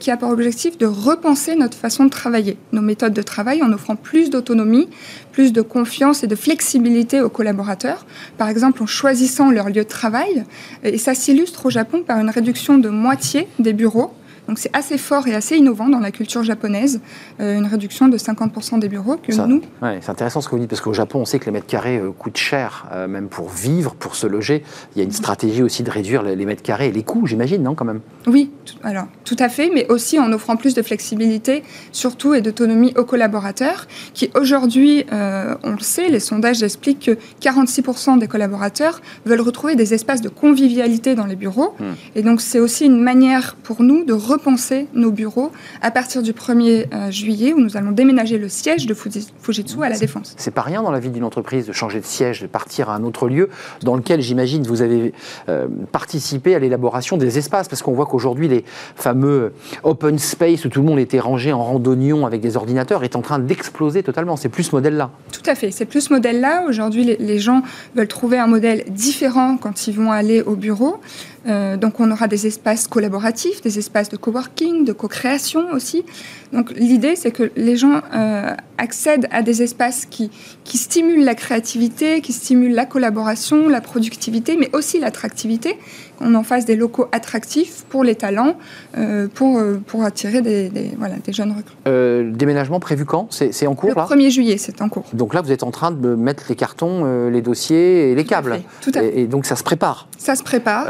qui 0.00 0.10
a 0.10 0.16
pour 0.16 0.30
objectif 0.30 0.78
de 0.78 0.86
repenser 0.86 1.56
notre 1.56 1.76
façon 1.76 2.04
de 2.04 2.10
travailler, 2.10 2.56
nos 2.72 2.82
méthodes 2.82 3.12
de 3.12 3.22
travail 3.22 3.62
en 3.62 3.72
offrant 3.72 3.96
plus 3.96 4.30
d'autonomie, 4.30 4.88
plus 5.32 5.52
de 5.52 5.62
confiance 5.62 6.24
et 6.24 6.26
de 6.26 6.36
flexibilité 6.36 7.20
aux 7.20 7.28
collaborateurs. 7.28 8.06
Par 8.38 8.48
exemple, 8.48 8.82
en 8.82 8.86
choisissant 8.86 9.50
leur 9.50 9.68
lieu 9.68 9.74
de 9.74 9.82
travail. 9.82 10.44
Et 10.82 10.98
ça 10.98 11.14
s'illustre 11.14 11.66
au 11.66 11.70
Japon 11.70 12.02
par 12.06 12.18
une 12.18 12.30
réduction 12.30 12.78
de 12.78 12.88
moitié 12.88 13.48
des 13.58 13.72
bureaux 13.72 14.12
donc 14.48 14.58
c'est 14.58 14.74
assez 14.76 14.98
fort 14.98 15.26
et 15.26 15.34
assez 15.34 15.56
innovant 15.56 15.88
dans 15.88 16.00
la 16.00 16.10
culture 16.10 16.42
japonaise, 16.42 17.00
euh, 17.40 17.56
une 17.56 17.66
réduction 17.66 18.08
de 18.08 18.18
50% 18.18 18.78
des 18.78 18.88
bureaux 18.88 19.16
que 19.16 19.32
nous. 19.46 19.62
Ouais, 19.82 19.98
c'est 20.00 20.10
intéressant 20.10 20.40
ce 20.40 20.48
que 20.48 20.54
vous 20.54 20.60
dites, 20.60 20.70
parce 20.70 20.82
qu'au 20.82 20.92
Japon, 20.92 21.20
on 21.20 21.24
sait 21.24 21.38
que 21.38 21.46
les 21.46 21.52
mètres 21.52 21.66
carrés 21.66 21.98
euh, 21.98 22.10
coûtent 22.10 22.36
cher, 22.36 22.86
euh, 22.92 23.06
même 23.08 23.28
pour 23.28 23.48
vivre, 23.48 23.94
pour 23.94 24.16
se 24.16 24.26
loger. 24.26 24.62
Il 24.94 24.98
y 24.98 25.00
a 25.02 25.04
une 25.04 25.12
stratégie 25.12 25.62
aussi 25.62 25.82
de 25.82 25.90
réduire 25.90 26.22
les, 26.22 26.44
mètres 26.44 26.62
carrés 26.62 26.88
et 26.88 26.92
les 26.92 27.02
coûts, 27.02 27.26
j'imagine, 27.26 27.62
non, 27.62 27.74
quand 27.74 27.84
même? 27.84 28.00
Oui, 28.26 28.50
alors 28.82 29.06
tout 29.24 29.36
à 29.38 29.48
fait, 29.48 29.70
mais 29.72 29.90
aussi 29.90 30.18
en 30.18 30.30
offrant 30.32 30.56
plus 30.56 30.74
de 30.74 30.82
flexibilité, 30.82 31.62
surtout, 31.92 32.34
et 32.34 32.42
d'autonomie 32.42 32.92
aux 32.96 33.04
collaborateurs, 33.04 33.86
qui 34.12 34.30
aujourd'hui, 34.34 35.04
on 35.10 35.72
le 35.72 35.80
sait, 35.80 36.08
les 36.08 36.20
sondages 36.20 36.62
expliquent 36.62 37.06
que 37.06 37.18
46% 37.40 38.18
des 38.18 38.28
collaborateurs 38.28 39.00
veulent 39.24 39.40
retrouver 39.40 39.74
des 39.74 39.94
espaces 39.94 40.20
de 40.20 40.28
convivialité 40.28 41.14
dans 41.14 41.26
les 41.26 41.36
bureaux. 41.36 41.74
Hmm. 41.78 41.92
Et 42.14 42.22
donc 42.22 42.40
c'est 42.40 42.60
aussi 42.60 42.84
une 42.86 43.00
manière 43.00 43.56
pour 43.62 43.82
nous 43.82 44.04
de 44.04 44.12
repenser 44.34 44.88
nos 44.94 45.10
bureaux 45.10 45.52
à 45.80 45.90
partir 45.90 46.22
du 46.22 46.32
1er 46.32 46.86
euh, 46.92 47.10
juillet 47.10 47.52
où 47.52 47.60
nous 47.60 47.76
allons 47.76 47.92
déménager 47.92 48.38
le 48.38 48.48
siège 48.48 48.86
de 48.86 48.94
Fujitsu 48.94 49.82
à 49.82 49.88
la 49.88 49.98
Défense. 49.98 50.34
C'est 50.36 50.50
pas 50.50 50.62
rien 50.62 50.82
dans 50.82 50.90
la 50.90 51.00
vie 51.00 51.10
d'une 51.10 51.24
entreprise 51.24 51.66
de 51.66 51.72
changer 51.72 52.00
de 52.00 52.04
siège, 52.04 52.42
de 52.42 52.46
partir 52.46 52.90
à 52.90 52.96
un 52.96 53.04
autre 53.04 53.28
lieu 53.28 53.48
dans 53.82 53.96
lequel 53.96 54.20
j'imagine 54.20 54.64
vous 54.64 54.82
avez 54.82 55.12
euh, 55.48 55.68
participé 55.92 56.54
à 56.54 56.58
l'élaboration 56.58 57.16
des 57.16 57.38
espaces 57.38 57.68
parce 57.68 57.82
qu'on 57.82 57.92
voit 57.92 58.06
qu'aujourd'hui 58.06 58.48
les 58.48 58.64
fameux 58.96 59.52
open 59.82 60.18
space 60.18 60.64
où 60.64 60.68
tout 60.68 60.80
le 60.80 60.86
monde 60.86 60.98
était 60.98 61.20
rangé 61.20 61.52
en 61.52 61.62
randonnion 61.62 62.26
avec 62.26 62.40
des 62.40 62.56
ordinateurs 62.56 63.04
est 63.04 63.16
en 63.16 63.22
train 63.22 63.38
d'exploser 63.38 64.02
totalement. 64.02 64.36
C'est 64.36 64.48
plus 64.48 64.64
ce 64.64 64.74
modèle-là. 64.74 65.10
Tout 65.32 65.48
à 65.48 65.54
fait, 65.54 65.70
c'est 65.70 65.86
plus 65.86 66.02
ce 66.02 66.12
modèle-là. 66.12 66.64
Aujourd'hui, 66.68 67.04
les, 67.04 67.16
les 67.16 67.38
gens 67.38 67.62
veulent 67.94 68.08
trouver 68.08 68.38
un 68.38 68.46
modèle 68.46 68.84
différent 68.88 69.56
quand 69.56 69.86
ils 69.86 69.94
vont 69.94 70.10
aller 70.10 70.42
au 70.42 70.56
bureau. 70.56 71.00
Euh, 71.46 71.76
donc 71.76 72.00
on 72.00 72.10
aura 72.10 72.26
des 72.26 72.46
espaces 72.46 72.86
collaboratifs, 72.86 73.60
des 73.60 73.78
espaces 73.78 74.08
de 74.08 74.16
coworking, 74.16 74.84
de 74.84 74.92
co-création 74.92 75.72
aussi. 75.72 76.04
Donc 76.54 76.70
l'idée, 76.76 77.16
c'est 77.16 77.32
que 77.32 77.50
les 77.56 77.76
gens 77.76 78.00
euh, 78.14 78.54
accèdent 78.78 79.26
à 79.32 79.42
des 79.42 79.62
espaces 79.62 80.06
qui, 80.06 80.30
qui 80.62 80.78
stimulent 80.78 81.24
la 81.24 81.34
créativité, 81.34 82.20
qui 82.20 82.32
stimulent 82.32 82.74
la 82.74 82.86
collaboration, 82.86 83.68
la 83.68 83.80
productivité, 83.80 84.56
mais 84.58 84.70
aussi 84.72 85.00
l'attractivité. 85.00 85.76
On 86.20 86.34
en 86.34 86.44
fasse 86.44 86.64
des 86.64 86.76
locaux 86.76 87.06
attractifs 87.12 87.84
pour 87.88 88.04
les 88.04 88.14
talents, 88.14 88.56
euh, 88.96 89.26
pour, 89.32 89.58
euh, 89.58 89.80
pour 89.84 90.04
attirer 90.04 90.42
des, 90.42 90.70
voilà, 90.96 91.16
des 91.16 91.32
jeunes 91.32 91.50
recrues. 91.50 91.74
Euh, 91.88 92.30
déménagement 92.30 92.78
prévu 92.78 93.04
quand? 93.04 93.26
C'est, 93.30 93.66
en 93.66 93.74
cours 93.74 93.90
Le 93.90 93.94
1er 93.94 94.30
juillet, 94.30 94.56
c'est 94.56 94.80
en 94.80 94.88
cours. 94.88 95.04
Donc 95.12 95.34
là, 95.34 95.40
vous 95.40 95.50
êtes 95.50 95.64
en 95.64 95.70
train 95.70 95.90
de 95.90 96.14
mettre 96.14 96.44
les 96.48 96.54
cartons, 96.54 97.28
les 97.28 97.42
dossiers 97.42 98.10
et 98.10 98.14
les 98.14 98.24
câbles. 98.24 98.60
Tout 98.80 98.92
à 98.94 99.00
fait. 99.00 99.18
Et, 99.18 99.26
donc 99.26 99.46
ça 99.46 99.56
se 99.56 99.64
prépare. 99.64 100.08
Ça 100.18 100.36
se 100.36 100.42
prépare. 100.42 100.86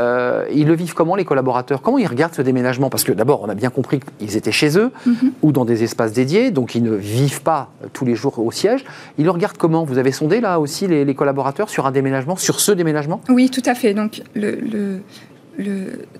ils 0.53 0.67
le 0.67 0.75
vivent 0.75 0.95
comment, 0.95 1.17
les 1.17 1.25
collaborateurs? 1.25 1.81
Comment 1.81 1.99
ils 1.99 2.07
regardent 2.07 2.35
ce 2.35 2.43
déménagement? 2.43 2.91
Parce 2.91 3.05
que 3.05 3.13
d'abord, 3.13 3.43
on 3.43 3.49
a 3.49 3.55
bien 3.55 3.71
compris 3.71 4.01
qu'ils 4.19 4.37
étaient 4.37 4.53
chez 4.53 4.79
eux 4.79 4.91
mhm. 5.07 5.33
ou 5.43 5.53
dans 5.55 5.65
des 5.65 5.83
espaces 5.83 6.13
dédiés, 6.13 6.51
donc 6.51 6.75
ils 6.75 6.83
ne 6.83 6.95
vivent 6.95 7.43
pas 7.43 7.71
tous 7.95 8.05
les 8.05 8.15
jours 8.15 8.39
au 8.39 8.53
siège. 8.53 8.85
Ils 9.17 9.25
le 9.25 9.31
regardent 9.31 9.57
comment? 9.57 9.85
Vous 9.85 9.97
avez 9.97 10.13
sondé 10.13 10.41
là 10.41 10.61
aussi 10.61 10.87
les, 10.87 11.15
collaborateurs 11.15 11.71
sur 11.71 11.87
un 11.87 11.93
déménagement, 11.93 12.37
sur 12.37 12.61
ce 12.61 12.73
déménagement? 12.73 13.21
Oui, 13.29 13.49
tout 13.49 13.63
à 13.65 13.75
fait. 13.75 13.95
Donc 13.95 14.23
le, 14.35 15.01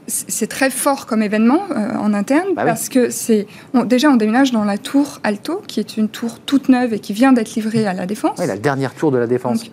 c'est 0.07 0.47
très 0.47 0.71
fort 0.71 1.07
comme 1.07 1.23
événement 1.23 1.63
euh, 1.71 1.97
en 1.97 2.15
interne 2.15 2.49
bah 2.55 2.65
parce 2.65 2.89
que 2.89 3.11
c'est 3.11 3.47
déjà 3.87 4.11
on 4.11 4.17
déménage 4.17 4.53
dans 4.53 4.65
la 4.65 4.79
tour 4.79 5.21
Alto 5.25 5.63
qui 5.67 5.81
est 5.81 5.97
une 5.97 6.09
tour 6.09 6.39
toute 6.41 6.69
neuve 6.69 6.95
et 6.95 6.99
qui 6.99 7.13
vient 7.13 7.33
d'être 7.33 7.55
livrée 7.55 7.87
à 7.87 7.95
la 7.95 8.07
défense. 8.07 8.37
Oui, 8.39 8.47
la 8.47 8.57
dernière 8.57 8.95
tour 8.95 9.11
de 9.11 9.19
la 9.19 9.27
défense. 9.27 9.65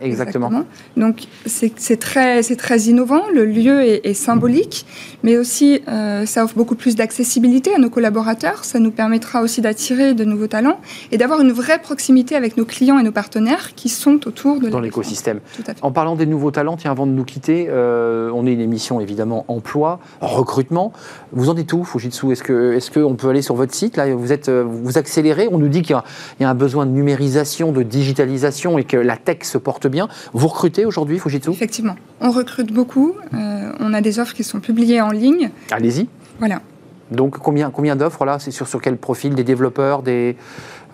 exactement. 0.00 0.64
Donc 0.96 1.24
c'est 1.46 2.00
très 2.00 2.42
c'est 2.42 2.56
très 2.56 2.80
innovant. 2.82 3.22
Le 3.32 3.44
lieu 3.44 3.82
est, 3.82 4.14
symbolique, 4.14 4.86
mais 5.22 5.36
aussi 5.36 5.82
euh, 5.88 6.24
ça 6.26 6.44
offre 6.44 6.54
beaucoup 6.54 6.74
plus 6.74 6.96
d'accessibilité 6.96 7.74
à 7.74 7.78
nos 7.78 7.90
collaborateurs. 7.90 8.64
Ça 8.64 8.78
nous 8.78 8.90
permettra 8.90 9.42
aussi 9.42 9.60
d'attirer 9.60 10.14
de 10.14 10.24
nouveaux 10.24 10.46
talents 10.46 10.80
et 11.12 11.18
d'avoir 11.18 11.40
une 11.40 11.52
vraie 11.52 11.80
proximité 11.80 12.34
avec 12.34 12.56
nos 12.56 12.64
clients 12.64 12.98
et 12.98 13.02
nos 13.02 13.12
partenaires 13.12 13.74
qui 13.74 13.88
sont 13.88 14.26
autour 14.26 14.60
de 14.60 14.68
dans 14.68 14.80
l'écosystème. 14.80 15.40
En 15.82 15.90
parlant 15.90 16.16
des 16.16 16.26
nouveaux 16.26 16.50
talents, 16.50 16.76
tiens, 16.76 16.92
avant 16.92 17.06
de 17.06 17.12
nous 17.12 17.24
quitter, 17.24 17.66
euh, 17.68 18.30
on 18.34 18.46
est 18.46 18.52
une 18.52 18.60
émission 18.60 18.85
évidemment 19.00 19.44
emploi, 19.48 20.00
recrutement. 20.20 20.92
Vous 21.32 21.50
en 21.50 21.56
êtes 21.56 21.72
où, 21.72 21.84
Fujitsu 21.84 22.32
Est-ce 22.32 22.42
qu'on 22.42 22.72
est 22.72 23.06
qu'on 23.06 23.14
peut 23.14 23.28
aller 23.28 23.42
sur 23.42 23.54
votre 23.54 23.74
site 23.74 23.96
Là, 23.96 24.14
vous, 24.14 24.32
êtes, 24.32 24.48
vous 24.48 24.98
accélérez. 24.98 25.48
On 25.50 25.58
nous 25.58 25.68
dit 25.68 25.82
qu'il 25.82 25.96
y, 26.40 26.44
a 26.44 26.50
un 26.50 26.54
besoin 26.54 26.86
de 26.86 26.90
numérisation, 26.90 27.72
de 27.72 27.82
digitalisation 27.82 28.78
et 28.78 28.84
que 28.84 28.96
la 28.96 29.16
tech 29.16 29.38
se 29.42 29.58
porte 29.58 29.86
bien. 29.86 30.08
Vous 30.32 30.48
recrutez 30.48 30.84
aujourd'hui, 30.84 31.18
Fujitsu? 31.18 31.50
Effectivement. 31.50 31.96
On 32.20 32.30
recrute 32.30 32.72
beaucoup. 32.72 33.14
Euh, 33.34 33.72
on 33.80 33.92
a 33.92 34.00
des 34.00 34.18
offres 34.18 34.34
qui 34.34 34.44
sont 34.44 34.60
publiées 34.60 35.00
en 35.00 35.10
ligne. 35.10 35.50
Allez-y. 35.70 36.08
Voilà. 36.38 36.60
Donc 37.10 37.38
combien, 37.38 37.70
combien 37.70 37.96
d'offres 37.96 38.24
là? 38.24 38.38
C'est 38.38 38.50
sur, 38.50 38.66
sur 38.66 38.80
quel 38.80 38.96
profil? 38.96 39.34
Des 39.34 39.44
développeurs 39.44 40.02
des, 40.02 40.36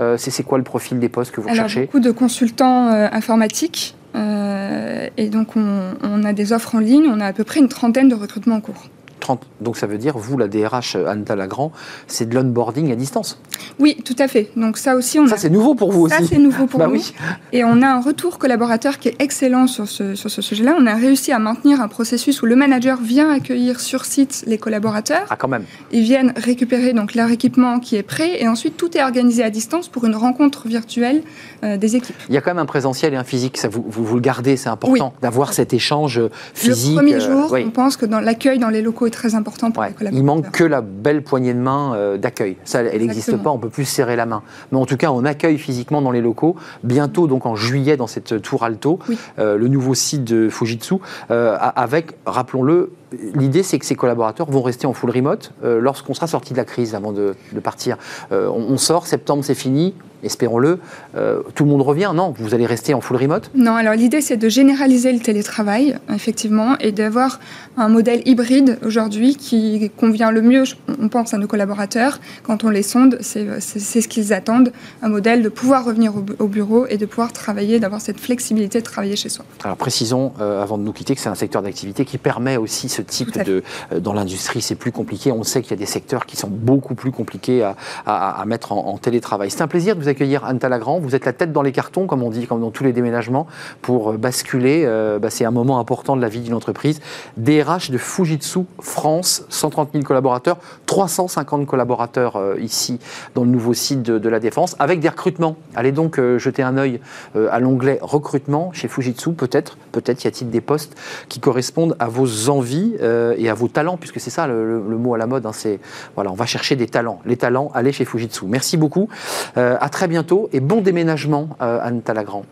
euh, 0.00 0.16
c'est, 0.18 0.42
quoi 0.42 0.58
le 0.58 0.64
profil 0.64 0.98
des 0.98 1.08
postes 1.08 1.32
que 1.32 1.40
vous 1.40 1.48
Alors, 1.48 1.64
recherchez? 1.64 1.86
Beaucoup 1.86 2.00
de 2.00 2.10
consultants 2.10 2.88
euh, 2.88 3.08
informatiques, 3.12 3.94
euh, 3.94 4.01
et 4.14 5.28
donc, 5.28 5.56
on, 5.56 6.24
a 6.24 6.32
des 6.32 6.52
offres 6.52 6.74
en 6.74 6.80
ligne. 6.80 7.06
On 7.08 7.20
a 7.20 7.26
à 7.26 7.32
peu 7.32 7.44
près 7.44 7.60
une 7.60 7.68
trentaine 7.68 8.08
de 8.08 8.14
recrutements 8.14 8.56
en 8.56 8.60
cours. 8.60 8.88
30. 9.22 9.46
Donc 9.60 9.76
ça 9.76 9.86
veut 9.86 9.98
dire, 9.98 10.18
vous, 10.18 10.36
la 10.36 10.48
DRH 10.48 10.96
Anne 10.96 11.24
Talagrand, 11.24 11.72
c'est 12.06 12.28
de 12.28 12.34
l'onboarding 12.34 12.92
à 12.92 12.96
distance 12.96 13.40
Oui, 13.78 13.96
tout 14.04 14.16
à 14.18 14.28
fait. 14.28 14.50
Donc 14.56 14.76
ça 14.76 14.96
aussi, 14.96 15.18
on 15.18 15.26
Ça, 15.26 15.38
c'est 15.38 15.48
nouveau 15.48 15.74
pour 15.74 15.90
vous 15.92 16.02
aussi 16.02 16.14
Ça, 16.14 16.22
c'est 16.28 16.38
nouveau 16.38 16.66
pour 16.66 16.78
bah 16.78 16.86
nous. 16.86 16.94
Oui. 16.94 17.14
Et 17.52 17.64
on 17.64 17.80
a 17.80 17.88
un 17.88 18.00
retour 18.00 18.38
collaborateur 18.38 18.98
qui 18.98 19.08
est 19.08 19.16
excellent 19.18 19.66
sur 19.66 19.88
ce, 19.88 20.14
sur 20.14 20.30
ce 20.30 20.42
sujet-là. 20.42 20.76
On 20.78 20.86
a 20.86 20.94
réussi 20.94 21.32
à 21.32 21.38
maintenir 21.38 21.80
un 21.80 21.88
processus 21.88 22.42
où 22.42 22.46
le 22.46 22.56
manager 22.56 23.00
vient 23.00 23.30
accueillir 23.30 23.80
sur 23.80 24.04
site 24.04 24.44
les 24.46 24.58
collaborateurs. 24.58 25.26
Ah, 25.30 25.36
quand 25.36 25.48
même. 25.48 25.64
Ils 25.92 26.02
viennent 26.02 26.34
récupérer 26.36 26.92
donc 26.92 27.14
leur 27.14 27.30
équipement 27.30 27.78
qui 27.80 27.96
est 27.96 28.02
prêt 28.02 28.42
et 28.42 28.48
ensuite 28.48 28.76
tout 28.76 28.96
est 28.96 29.02
organisé 29.02 29.42
à 29.42 29.50
distance 29.50 29.88
pour 29.88 30.04
une 30.04 30.16
rencontre 30.16 30.66
virtuelle 30.66 31.22
euh, 31.64 31.76
des 31.76 31.96
équipes. 31.96 32.16
Il 32.28 32.34
y 32.34 32.38
a 32.38 32.40
quand 32.40 32.50
même 32.50 32.58
un 32.58 32.66
présentiel 32.66 33.14
et 33.14 33.16
un 33.16 33.24
physique. 33.24 33.56
Ça, 33.56 33.68
vous, 33.68 33.84
vous, 33.88 34.14
le 34.14 34.20
gardez, 34.20 34.56
c'est 34.56 34.68
important 34.68 35.14
d'avoir 35.22 35.52
cet 35.52 35.72
échange 35.72 36.20
physique. 36.54 36.90
Le 36.90 36.96
premier 36.96 37.20
jour, 37.20 37.54
euh, 37.54 37.62
on 37.64 37.70
pense 37.70 37.96
que 37.96 38.06
dans 38.06 38.20
l'accueil 38.20 38.58
dans 38.58 38.70
les 38.70 38.82
locaux 38.82 39.06
très 39.12 39.36
important 39.36 39.70
pour 39.70 39.84
les 39.84 39.92
Il 40.12 40.24
manque 40.24 40.50
que 40.50 40.64
la 40.64 40.80
belle 40.80 41.22
poignée 41.22 41.54
de 41.54 41.60
main 41.60 41.94
euh, 41.94 42.18
d'accueil. 42.18 42.56
Ça, 42.64 42.82
elle 42.82 43.00
n'existe 43.00 43.36
pas, 43.36 43.50
on 43.50 43.58
peut 43.58 43.68
plus 43.68 43.84
serrer 43.84 44.16
la 44.16 44.26
main. 44.26 44.42
Mais 44.72 44.78
en 44.78 44.86
tout 44.86 44.96
cas, 44.96 45.10
on 45.12 45.24
accueille 45.24 45.58
physiquement 45.58 46.02
dans 46.02 46.10
les 46.10 46.20
locaux. 46.20 46.56
Bientôt, 46.82 47.28
donc 47.28 47.46
en 47.46 47.54
juillet, 47.54 47.96
dans 47.96 48.08
cette 48.08 48.42
tour 48.42 48.64
Alto, 48.64 48.98
euh, 49.38 49.56
le 49.56 49.68
nouveau 49.68 49.94
site 49.94 50.24
de 50.24 50.48
Fujitsu, 50.48 50.96
euh, 51.30 51.56
avec, 51.60 52.12
rappelons-le, 52.26 52.90
l'idée, 53.34 53.62
c'est 53.62 53.78
que 53.78 53.86
ces 53.86 53.94
collaborateurs 53.94 54.50
vont 54.50 54.62
rester 54.62 54.86
en 54.86 54.92
full 54.92 55.10
remote 55.10 55.52
lorsqu'on 55.62 56.14
sera 56.14 56.26
sorti 56.26 56.52
de 56.52 56.58
la 56.58 56.64
crise 56.64 56.94
avant 56.94 57.12
de, 57.12 57.34
partir. 57.62 57.96
on, 58.30 58.76
sort, 58.76 59.06
septembre, 59.06 59.44
c'est 59.44 59.54
fini 59.54 59.94
espérons-le, 60.22 60.78
euh, 61.16 61.40
tout 61.54 61.64
le 61.64 61.70
monde 61.70 61.82
revient. 61.82 62.12
Non, 62.14 62.34
vous 62.36 62.54
allez 62.54 62.66
rester 62.66 62.94
en 62.94 63.00
full 63.00 63.16
remote? 63.16 63.50
Non, 63.54 63.74
alors 63.74 63.94
l'idée 63.94 64.20
c'est 64.20 64.36
de 64.36 64.48
généraliser 64.48 65.12
le 65.12 65.20
télétravail, 65.20 65.96
effectivement, 66.12 66.76
et 66.78 66.92
d'avoir 66.92 67.40
un 67.76 67.88
modèle 67.88 68.22
hybride 68.26 68.78
aujourd'hui 68.84 69.36
qui 69.36 69.90
convient 69.96 70.30
le 70.30 70.42
mieux, 70.42 70.64
on 71.00 71.08
pense 71.08 71.34
à 71.34 71.38
nos 71.38 71.46
collaborateurs, 71.46 72.20
quand 72.42 72.64
on 72.64 72.70
les 72.70 72.82
sonde, 72.82 73.18
c'est 73.20 73.60
ce 73.60 74.08
qu'ils 74.08 74.32
attendent, 74.32 74.72
un 75.02 75.08
modèle 75.08 75.42
de 75.42 75.48
pouvoir 75.48 75.84
revenir 75.84 76.12
au, 76.38 76.46
bureau 76.46 76.86
et 76.86 76.96
de 76.96 77.06
pouvoir 77.06 77.32
travailler, 77.32 77.80
d'avoir 77.80 78.00
cette 78.00 78.20
flexibilité 78.20 78.80
de 78.80 78.84
travailler 78.84 79.16
chez 79.16 79.28
soi. 79.28 79.44
Alors 79.64 79.76
précisons, 79.76 80.32
euh, 80.40 80.62
avant 80.62 80.78
de 80.78 80.82
nous 80.82 80.92
quitter, 80.92 81.14
que 81.14 81.20
c'est 81.20 81.28
un 81.28 81.34
secteur 81.34 81.62
d'activité 81.62 82.04
qui 82.04 82.18
permet 82.18 82.56
aussi 82.56 82.88
ce 82.88 83.01
type 83.02 83.42
de... 83.42 83.62
Euh, 83.92 84.00
dans 84.00 84.12
l'industrie, 84.12 84.62
c'est 84.62 84.74
plus 84.74 84.92
compliqué. 84.92 85.32
On 85.32 85.42
sait 85.42 85.62
qu'il 85.62 85.70
y 85.70 85.74
a 85.74 85.76
des 85.76 85.86
secteurs 85.86 86.26
qui 86.26 86.36
sont 86.36 86.48
beaucoup 86.48 86.94
plus 86.94 87.12
compliqués 87.12 87.62
à, 88.06 88.44
mettre 88.46 88.72
en, 88.72 88.88
en 88.88 88.98
télétravail. 88.98 89.50
C'est 89.50 89.62
un 89.62 89.68
plaisir 89.68 89.96
de 89.96 90.00
vous 90.00 90.08
accueillir 90.08 90.44
Anne 90.44 90.58
Talagrand. 90.58 90.98
Vous 90.98 91.14
êtes 91.14 91.24
la 91.24 91.32
tête 91.32 91.52
dans 91.52 91.62
les 91.62 91.72
cartons, 91.72 92.06
comme 92.06 92.22
on 92.22 92.30
dit, 92.30 92.46
comme 92.46 92.60
dans 92.60 92.70
tous 92.70 92.84
les 92.84 92.92
déménagements, 92.92 93.46
pour 93.80 94.12
euh, 94.12 94.16
basculer. 94.16 94.84
Euh, 94.84 95.18
bah, 95.18 95.30
c'est 95.30 95.44
un 95.44 95.50
moment 95.50 95.78
important 95.78 96.16
de 96.16 96.22
la 96.22 96.28
vie 96.28 96.40
d'une 96.40 96.54
entreprise. 96.54 97.00
DRH 97.36 97.90
de 97.90 97.98
Fujitsu 97.98 98.60
France, 98.80 99.44
130 99.48 99.90
000 99.92 100.04
collaborateurs, 100.04 100.58
350 100.86 101.66
collaborateurs 101.66 102.36
euh, 102.36 102.56
ici 102.60 102.98
dans 103.34 103.44
le 103.44 103.50
nouveau 103.50 103.74
site 103.74 104.02
de, 104.02 104.28
la 104.28 104.40
Défense, 104.40 104.76
avec 104.78 105.00
des 105.00 105.08
recrutements. 105.08 105.56
Allez 105.74 105.92
donc 105.92 106.18
jeter 106.38 106.62
un 106.62 106.78
œil 106.78 107.00
à 107.34 107.60
l'onglet 107.60 107.98
recrutement 108.00 108.72
chez 108.72 108.88
Fujitsu. 108.88 109.32
Peut-être, 109.32 109.76
peut-être 109.92 110.24
y 110.24 110.26
a-t-il 110.26 110.50
des 110.50 110.60
postes 110.60 110.96
qui 111.28 111.38
correspondent 111.38 111.96
à 111.98 112.08
vos 112.08 112.48
envies 112.48 112.91
et 113.00 113.48
à 113.48 113.54
vos 113.54 113.68
talents, 113.68 113.96
puisque 113.96 114.20
c'est 114.20 114.30
ça 114.30 114.46
le, 114.46 114.80
mot 114.80 115.14
à 115.14 115.18
la 115.18 115.26
mode. 115.26 115.46
Hein, 115.46 115.52
c'est 115.52 115.80
voilà, 116.14 116.30
on 116.30 116.34
va 116.34 116.46
chercher 116.46 116.76
des 116.76 116.86
talents. 116.86 117.20
Les 117.26 117.36
talents, 117.36 117.70
allez 117.74 117.92
chez 117.92 118.04
Fujitsu. 118.04 118.46
Merci 118.46 118.76
beaucoup. 118.76 119.08
à 119.56 119.88
très 119.88 120.08
bientôt 120.08 120.48
et 120.52 120.60
bon 120.60 120.80
déménagement, 120.80 121.50
euh, 121.60 121.78
Anne 121.82 122.02
Talagrand. 122.02 122.44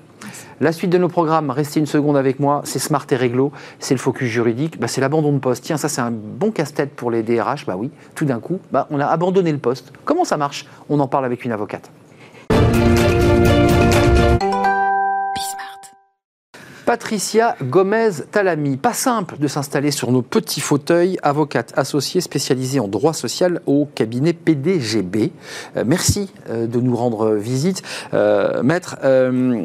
La 0.61 0.73
suite 0.73 0.91
de 0.91 0.99
nos 0.99 1.09
programmes, 1.09 1.51
restez 1.51 1.81
une 1.81 1.87
seconde 1.87 2.17
avec 2.17 2.39
moi, 2.39 2.61
c'est 2.65 2.79
Smart 2.79 3.07
et 3.11 3.17
Réglo, 3.17 3.51
c'est 3.79 3.95
le 3.95 3.99
focus 3.99 4.29
juridique, 4.29 4.79
bah, 4.79 4.89
c'est 4.89 5.01
l'abandon 5.01 5.33
de 5.33 5.39
poste. 5.39 5.65
Tiens, 5.65 5.79
ça 5.79 5.89
c'est 5.89 6.03
un 6.03 6.11
bon 6.11 6.51
casse-tête 6.51 6.91
pour 6.95 7.11
les 7.11 7.23
DRH, 7.23 7.65
bah 7.65 7.77
oui, 7.79 7.91
tout 8.15 8.27
d'un 8.27 8.41
coup, 8.41 8.61
bah, 8.71 8.87
on 8.91 9.01
a 9.01 9.07
abandonné 9.07 9.53
le 9.53 9.59
poste. 9.59 9.93
Comment 10.05 10.25
ça 10.25 10.37
marche? 10.37 10.67
On 10.91 11.01
en 11.01 11.09
parle 11.09 11.25
avec 11.25 11.45
une 11.45 11.53
avocate. 11.53 11.91
Patricia 16.91 17.55
Gomez-Talami. 17.63 18.77
Pas 18.77 18.95
simple 18.95 19.39
de 19.39 19.47
s'installer 19.47 19.93
sur 19.93 20.11
nos 20.11 20.23
petits 20.23 20.61
fauteuils, 20.61 21.19
avocate 21.23 21.73
associée 21.77 22.21
spécialisée 22.21 22.81
en 22.81 22.89
droit 22.89 23.13
social 23.13 23.61
au 23.67 23.87
cabinet 23.95 24.33
PDGB. 24.33 25.31
Euh, 25.77 25.85
merci 25.87 26.33
euh, 26.49 26.67
de 26.67 26.81
nous 26.81 26.97
rendre 26.97 27.35
visite. 27.35 27.85
Euh, 28.13 28.65
maître, 28.65 28.97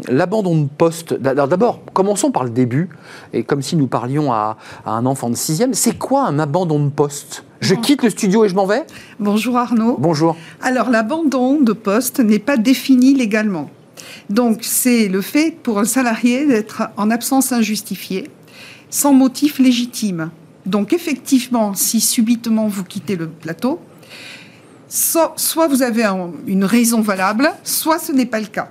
l'abandon 0.08 0.55
de 0.55 0.67
poste, 0.67 1.15
d'abord, 1.15 1.79
commençons 1.94 2.29
par 2.29 2.44
le 2.44 2.51
début, 2.51 2.89
et 3.34 3.44
comme 3.44 3.63
si 3.63 3.75
nous 3.75 3.88
parlions 3.88 4.32
à, 4.32 4.58
à 4.86 4.91
un 4.91 5.08
enfant 5.08 5.32
de 5.32 5.36
sixième, 5.36 5.74
c'est 5.74 5.98
quoi 5.98 6.27
un 6.27 6.38
abandon 6.38 6.79
de 6.79 6.91
poste? 6.91 7.44
Je 7.60 7.74
quitte 7.74 8.03
le 8.03 8.12
studio 8.12 8.46
et 8.46 8.50
je 8.50 8.55
m'en 8.55 8.67
vais? 8.67 8.86
Bonjour 9.20 9.58
Arnaud. 9.58 9.96
Bonjour. 9.98 10.38
Alors 10.62 10.91
l'abandon 10.91 11.60
de 11.60 11.74
poste 11.74 12.20
n'est 12.20 12.38
pas 12.38 12.58
défini 12.58 13.15
légalement. 13.15 13.72
Donc 14.29 14.60
c'est 14.62 15.07
le 15.07 15.22
fait 15.22 15.51
pour 15.51 15.79
un 15.79 15.86
salarié 15.86 16.45
d'être 16.45 16.84
en 16.98 17.12
absence 17.12 17.51
injustifiée, 17.51 18.29
sans 18.89 19.13
motif 19.13 19.60
légitime. 19.60 20.31
Donc 20.65 20.93
effectivement, 20.93 21.74
si 21.74 22.01
subitement 22.01 22.67
vous 22.67 22.84
quittez 22.84 23.15
le 23.15 23.27
plateau, 23.27 23.79
soit, 24.88 25.67
vous 25.67 25.81
avez 25.84 26.05
une 26.48 26.65
raison 26.65 27.01
valable, 27.01 27.51
soit 27.63 28.00
ce 28.00 28.12
n'est 28.12 28.25
pas 28.25 28.39
le 28.39 28.48
cas. 28.48 28.69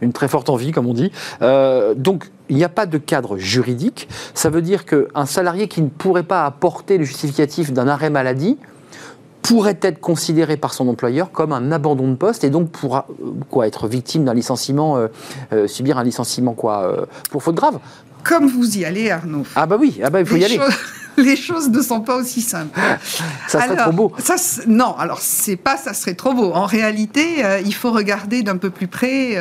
Une 0.00 0.12
très 0.12 0.28
forte 0.28 0.50
envie, 0.50 0.72
comme 0.72 0.86
on 0.86 0.94
dit. 0.94 1.10
Euh, 1.40 1.94
donc, 1.94 2.30
il 2.48 2.56
n'y 2.56 2.64
a 2.64 2.68
pas 2.68 2.86
de 2.86 2.98
cadre 2.98 3.38
juridique. 3.38 4.08
Ça 4.34 4.50
veut 4.50 4.60
dire 4.60 4.84
qu'un 4.84 5.26
salarié 5.26 5.68
qui 5.68 5.82
ne 5.82 5.88
pourrait 5.88 6.24
pas 6.24 6.44
apporter 6.44 6.98
le 6.98 7.04
justificatif 7.04 7.72
d'un 7.72 7.88
arrêt 7.88 8.10
maladie 8.10 8.58
pourrait 9.44 9.78
être 9.82 10.00
considéré 10.00 10.56
par 10.56 10.72
son 10.72 10.88
employeur 10.88 11.30
comme 11.30 11.52
un 11.52 11.70
abandon 11.70 12.08
de 12.08 12.16
poste 12.16 12.44
et 12.44 12.50
donc 12.50 12.70
pourra 12.70 13.06
euh, 13.22 13.32
quoi 13.50 13.66
être 13.66 13.86
victime 13.86 14.24
d'un 14.24 14.32
licenciement, 14.32 14.96
euh, 14.96 15.08
euh, 15.52 15.68
subir 15.68 15.98
un 15.98 16.02
licenciement 16.02 16.54
quoi 16.54 17.06
pour 17.30 17.42
faute 17.42 17.54
grave. 17.54 17.78
Comme 18.24 18.48
vous 18.48 18.78
y 18.78 18.86
allez, 18.86 19.10
Arnaud. 19.10 19.44
Ah 19.54 19.66
bah 19.66 19.76
oui, 19.78 20.00
ah 20.02 20.08
bah 20.08 20.20
il 20.20 20.26
faut 20.26 20.36
y 20.36 20.44
aller. 20.46 20.58
les 21.18 21.36
choses 21.36 21.68
ne 21.68 21.82
sont 21.82 22.00
pas 22.00 22.16
aussi 22.16 22.40
simples. 22.40 22.80
Ça 23.46 23.60
serait 23.60 23.76
trop 23.76 23.92
beau. 23.92 24.12
Ça, 24.18 24.36
non, 24.66 24.96
alors 24.96 25.20
c'est 25.20 25.56
pas 25.56 25.76
ça 25.76 25.92
serait 25.92 26.14
trop 26.14 26.32
beau. 26.32 26.50
En 26.52 26.64
réalité, 26.64 27.44
il 27.66 27.74
faut 27.74 27.92
regarder 27.92 28.42
d'un 28.42 28.56
peu 28.56 28.70
plus 28.70 28.88
près 28.88 29.34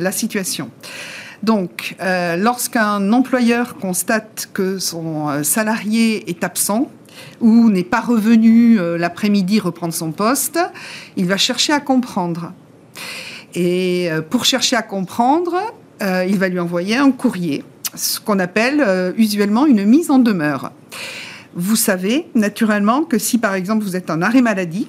la 0.00 0.12
situation. 0.12 0.70
Donc, 1.42 1.96
lorsqu'un 2.00 3.12
employeur 3.12 3.76
constate 3.76 4.48
que 4.54 4.78
son 4.78 5.44
salarié 5.44 6.30
est 6.30 6.42
absent, 6.42 6.88
ou 7.40 7.70
n'est 7.70 7.84
pas 7.84 8.00
revenu 8.00 8.78
l'après-midi 8.98 9.60
reprendre 9.60 9.94
son 9.94 10.12
poste, 10.12 10.58
il 11.16 11.26
va 11.26 11.36
chercher 11.36 11.72
à 11.72 11.80
comprendre. 11.80 12.52
Et 13.54 14.08
pour 14.30 14.44
chercher 14.44 14.76
à 14.76 14.82
comprendre, 14.82 15.54
il 16.00 16.38
va 16.38 16.48
lui 16.48 16.58
envoyer 16.58 16.96
un 16.96 17.10
courrier 17.12 17.64
ce 17.96 18.20
qu'on 18.20 18.38
appelle 18.38 18.80
euh, 18.80 19.12
usuellement 19.16 19.66
une 19.66 19.84
mise 19.84 20.10
en 20.10 20.18
demeure. 20.18 20.72
Vous 21.54 21.76
savez 21.76 22.26
naturellement 22.34 23.04
que 23.04 23.18
si 23.18 23.38
par 23.38 23.54
exemple 23.54 23.84
vous 23.84 23.96
êtes 23.96 24.10
en 24.10 24.22
arrêt 24.22 24.42
maladie, 24.42 24.88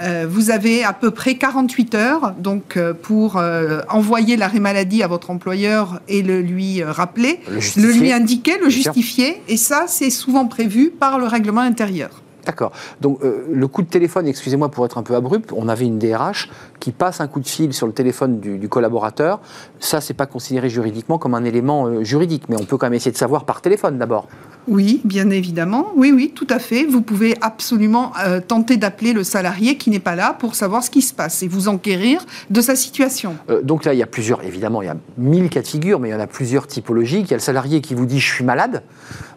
euh, 0.00 0.26
vous 0.28 0.50
avez 0.50 0.84
à 0.84 0.92
peu 0.92 1.10
près 1.10 1.36
48 1.36 1.94
heures 1.94 2.34
donc 2.38 2.76
euh, 2.76 2.94
pour 2.94 3.40
envoyer 3.88 4.36
l'arrêt 4.36 4.60
maladie 4.60 5.02
à 5.02 5.06
votre 5.06 5.30
employeur 5.30 6.00
et 6.08 6.22
le 6.22 6.40
lui 6.40 6.82
rappeler, 6.82 7.40
le, 7.76 7.92
lui 7.92 8.12
indiquer, 8.12 8.58
le 8.58 8.68
justifier. 8.68 9.42
Et 9.48 9.56
ça, 9.56 9.84
c'est 9.86 10.10
souvent 10.10 10.46
prévu 10.46 10.90
par 10.90 11.18
le 11.18 11.26
règlement 11.26 11.60
intérieur. 11.60 12.22
D'accord. 12.46 12.72
Donc 13.00 13.20
le 13.22 13.68
coup 13.68 13.82
de 13.82 13.88
téléphone, 13.88 14.26
excusez-moi 14.26 14.70
pour 14.70 14.84
être 14.84 14.98
un 14.98 15.02
peu 15.02 15.14
abrupt, 15.14 15.52
on 15.54 15.68
avait 15.68 15.86
une 15.86 15.98
DRH 15.98 16.50
qui 16.78 16.92
passe 16.92 17.20
un 17.20 17.28
coup 17.28 17.40
de 17.40 17.46
fil 17.46 17.72
sur 17.72 17.86
le 17.86 17.92
téléphone 17.92 18.40
du, 18.40 18.68
collaborateur. 18.68 19.40
Ça, 19.78 20.00
c'est 20.00 20.14
pas 20.14 20.26
considéré 20.26 20.70
juridiquement 20.70 21.18
comme 21.18 21.34
un 21.34 21.44
élément 21.44 22.02
juridique, 22.02 22.44
mais 22.48 22.56
on 22.58 22.64
peut 22.64 22.76
quand 22.76 22.86
même 22.86 22.94
essayer 22.94 23.12
de 23.12 23.16
savoir 23.16 23.44
par 23.44 23.60
téléphone 23.60 23.98
d'abord. 23.98 24.28
Oui, 24.68 25.00
bien 25.04 25.30
évidemment. 25.30 25.88
Oui, 25.96 26.12
oui, 26.14 26.32
tout 26.34 26.46
à 26.50 26.58
fait. 26.58 26.84
Vous 26.84 27.00
pouvez 27.00 27.36
absolument 27.40 28.12
euh, 28.24 28.40
tenter 28.40 28.76
d'appeler 28.76 29.12
le 29.12 29.24
salarié 29.24 29.76
qui 29.76 29.90
n'est 29.90 29.98
pas 30.00 30.14
là 30.14 30.36
pour 30.38 30.54
savoir 30.54 30.84
ce 30.84 30.90
qui 30.90 31.02
se 31.02 31.14
passe 31.14 31.42
et 31.42 31.48
vous 31.48 31.68
enquérir 31.68 32.24
de 32.50 32.60
sa 32.60 32.76
situation. 32.76 33.36
Euh, 33.48 33.62
donc 33.62 33.84
là, 33.84 33.94
il 33.94 33.98
y 33.98 34.02
a 34.02 34.06
plusieurs, 34.06 34.44
évidemment, 34.44 34.82
il 34.82 34.86
y 34.86 34.88
a 34.88 34.96
mille 35.16 35.48
cas 35.48 35.62
de 35.62 35.66
figure, 35.66 35.98
mais 35.98 36.08
il 36.08 36.12
y 36.12 36.14
en 36.14 36.20
a 36.20 36.26
plusieurs 36.26 36.66
typologies. 36.66 37.20
Il 37.20 37.30
y 37.30 37.32
a 37.32 37.36
le 37.36 37.42
salarié 37.42 37.80
qui 37.80 37.94
vous 37.94 38.06
dit 38.06 38.20
je 38.20 38.32
suis 38.32 38.44
malade, 38.44 38.82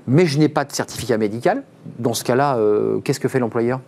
mais 0.08 0.26
je 0.26 0.38
n'ai 0.40 0.50
pas 0.50 0.66
de 0.66 0.72
certificat 0.72 1.18
médical. 1.18 1.64
Dans 2.00 2.14
ce 2.14 2.24
cas-là, 2.24 2.58
euh, 2.58 3.00
qu'est-ce 3.00 3.20
que 3.20 3.28
fait 3.28 3.40
l'employeur? 3.40 3.80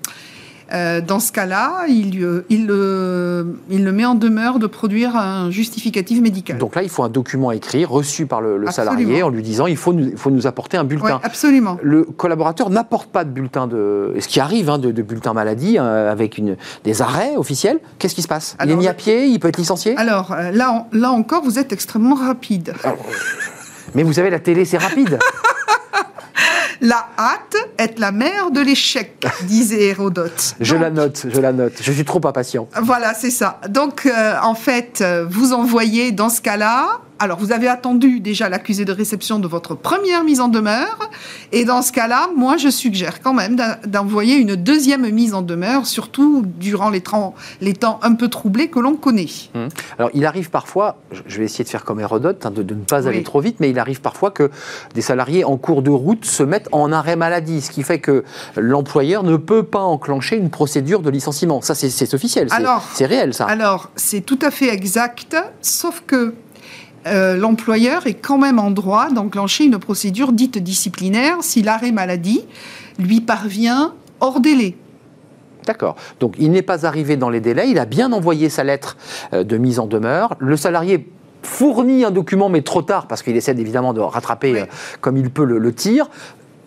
Euh, 0.74 1.00
dans 1.00 1.20
ce 1.20 1.32
cas-là, 1.32 1.86
il, 1.88 2.16
il, 2.50 2.62
il, 3.70 3.84
le 3.86 3.92
met 3.92 4.06
en 4.06 4.16
demeure 4.16 4.58
de 4.58 4.66
produire 4.66 5.16
un 5.16 5.52
justificatif 5.52 6.22
médical. 6.22 6.58
Donc 6.58 6.76
là, 6.76 6.82
il 6.82 6.90
faut 6.90 7.04
un 7.04 7.10
document 7.10 7.52
écrit, 7.52 7.86
reçu 7.86 8.26
par 8.26 8.42
le, 8.42 8.66
salarié, 8.72 9.22
en 9.22 9.30
lui 9.30 9.44
disant 9.44 9.68
il 9.68 9.78
faut 9.78 9.94
nous, 9.94 10.10
il 10.10 10.18
faut 10.18 10.32
nous 10.32 10.48
apporter 10.48 10.78
un 10.78 10.84
bulletin. 10.84 11.20
absolument. 11.24 11.78
Le 11.84 12.04
collaborateur 12.04 12.70
n'apporte 12.70 13.10
pas 13.10 13.24
de 13.24 13.30
bulletin 13.30 13.68
de. 13.68 14.16
Ce 14.20 14.28
qui 14.28 14.40
arrive, 14.40 14.70
hein, 14.70 14.80
de, 14.80 14.90
bulletin 15.02 15.34
maladie, 15.34 15.78
hein, 15.78 15.86
avec 15.86 16.38
une, 16.38 16.58
des 16.84 17.02
arrêts 17.02 17.36
officiels. 17.36 17.80
Qu'est-ce 18.00 18.16
qui 18.16 18.24
se 18.24 18.28
passe? 18.28 18.58
Il 18.64 18.72
est 18.72 18.76
mis 18.76 18.88
à 18.88 18.94
pied 18.94 19.28
Il 19.28 19.40
peut 19.40 19.50
être 19.50 19.58
licencié? 19.58 19.96
Alors 19.98 20.32
euh, 20.32 20.52
là, 20.52 20.88
là 20.92 21.12
encore, 21.12 21.44
vous 21.44 21.60
êtes 21.60 21.74
extrêmement 21.74 22.16
rapide. 22.16 22.74
mais 23.94 24.02
vous 24.02 24.14
savez, 24.14 24.32
la 24.32 24.40
télé, 24.40 24.66
c'est 24.66 24.80
rapide. 24.80 25.20
La 26.82 27.08
hâte 27.18 27.56
est 27.78 28.00
la 28.00 28.12
mère 28.12 28.52
de 28.52 28.62
l'échec, 28.62 29.26
disait 29.44 29.86
Hérodote. 29.86 30.56
je 30.60 30.76
la 30.76 30.90
note, 30.90 31.26
je 31.30 31.40
la 31.40 31.52
note. 31.54 31.74
Je 31.82 31.92
suis 31.92 32.06
trop 32.06 32.22
impatient. 32.26 32.68
Voilà, 32.82 33.14
c'est 33.14 33.32
ça. 33.32 33.60
Donc, 33.70 34.06
euh, 34.06 34.36
en 34.42 34.56
fait, 34.56 35.00
euh, 35.02 35.26
vous 35.30 35.54
envoyez 35.54 36.12
dans 36.12 36.30
ce 36.30 36.42
cas-là 36.42 37.00
alors, 37.18 37.40
vous 37.40 37.54
avez 37.54 37.70
attendu 37.70 38.20
déjà 38.20 38.50
l'accusé 38.50 38.84
de 38.84 38.92
réception 38.92 39.40
de 39.40 39.48
votre 39.48 39.74
première 39.74 40.26
mise 40.26 40.42
en 40.42 40.50
demeure. 40.50 41.10
Et 41.54 41.64
dans 41.64 41.82
ce 41.82 41.94
cas-là, 41.94 42.30
moi, 42.36 42.58
je 42.58 42.68
suggère 42.68 43.22
quand 43.22 43.34
même 43.34 43.56
d'envoyer 43.88 44.36
une 44.36 44.56
deuxième 44.56 45.10
mise 45.10 45.34
en 45.34 45.42
demeure, 45.42 45.86
surtout 45.86 46.44
durant 46.60 46.90
les, 46.90 47.02
les 47.62 47.74
temps 47.74 48.00
un 48.04 48.14
peu 48.16 48.28
troublés 48.28 48.68
que 48.68 48.80
l'on 48.80 48.96
connaît. 48.96 49.28
Hum. 49.54 49.70
Alors, 49.98 50.12
il 50.14 50.26
arrive 50.26 50.50
parfois, 50.50 50.98
je 51.26 51.38
vais 51.38 51.46
essayer 51.46 51.64
de 51.64 51.70
faire 51.70 51.86
comme 51.86 52.02
Hérodote, 52.02 52.46
hein, 52.46 52.52
de, 52.52 52.62
ne 52.62 52.84
pas 52.84 53.08
aller 53.08 53.24
trop 53.24 53.40
vite, 53.40 53.58
mais 53.62 53.70
il 53.70 53.80
arrive 53.80 54.02
parfois 54.02 54.32
que 54.32 54.52
des 54.94 55.02
salariés 55.02 55.46
en 55.46 55.56
cours 55.56 55.84
de 55.84 55.92
route 55.92 56.26
se 56.26 56.44
mettent 56.44 56.68
en 56.74 56.92
arrêt 56.92 57.16
maladie, 57.16 57.62
ce 57.62 57.72
qui 57.72 57.84
fait 57.84 58.00
que 58.00 58.26
l'employeur 58.58 59.24
ne 59.24 59.38
peut 59.38 59.64
pas 59.64 59.80
enclencher 59.82 60.36
une 60.36 60.50
procédure 60.50 61.02
de 61.02 61.10
licenciement. 61.10 61.62
Ça, 61.62 61.76
c'est 61.76 62.14
officiel, 62.14 62.50
c'est 62.94 63.06
réel, 63.06 63.34
ça. 63.34 63.46
Alors, 63.46 63.90
c'est 63.96 64.22
tout 64.22 64.40
à 64.42 64.52
fait 64.52 64.74
exact, 64.74 65.38
sauf 65.62 66.04
que 66.06 66.34
euh, 67.08 67.38
l'employeur 67.38 68.08
est 68.08 68.16
quand 68.16 68.38
même 68.38 68.58
en 68.60 68.72
droit 68.72 69.10
d'enclencher 69.10 69.66
une 69.66 69.78
procédure 69.78 70.32
dite 70.32 70.58
disciplinaire 70.58 71.38
si 71.42 71.62
l'arrêt 71.62 71.92
maladie 71.92 72.42
lui 72.98 73.22
parvient 73.22 73.94
hors 74.20 74.40
délai. 74.40 74.76
D'accord. 75.66 75.96
Donc 76.20 76.36
il 76.40 76.52
n'est 76.52 76.62
pas 76.62 76.86
arrivé 76.86 77.16
dans 77.18 77.30
les 77.30 77.42
délais, 77.42 77.70
il 77.70 77.80
a 77.80 77.86
bien 77.86 78.12
envoyé 78.12 78.50
sa 78.50 78.64
lettre 78.64 78.98
euh, 79.34 79.44
de 79.44 79.58
mise 79.58 79.80
en 79.80 79.86
demeure. 79.86 80.36
Le 80.40 80.58
salarié 80.58 81.08
fournit 81.44 82.04
un 82.06 82.12
document, 82.12 82.50
mais 82.50 82.64
trop 82.64 82.82
tard, 82.82 83.08
parce 83.08 83.22
qu'il 83.22 83.36
essaie 83.36 83.52
évidemment 83.52 83.94
de 83.94 84.02
rattraper 84.02 84.62
euh, 84.62 84.66
comme 85.02 85.18
il 85.18 85.30
peut 85.30 85.46
le, 85.46 85.74
tir. 85.74 86.10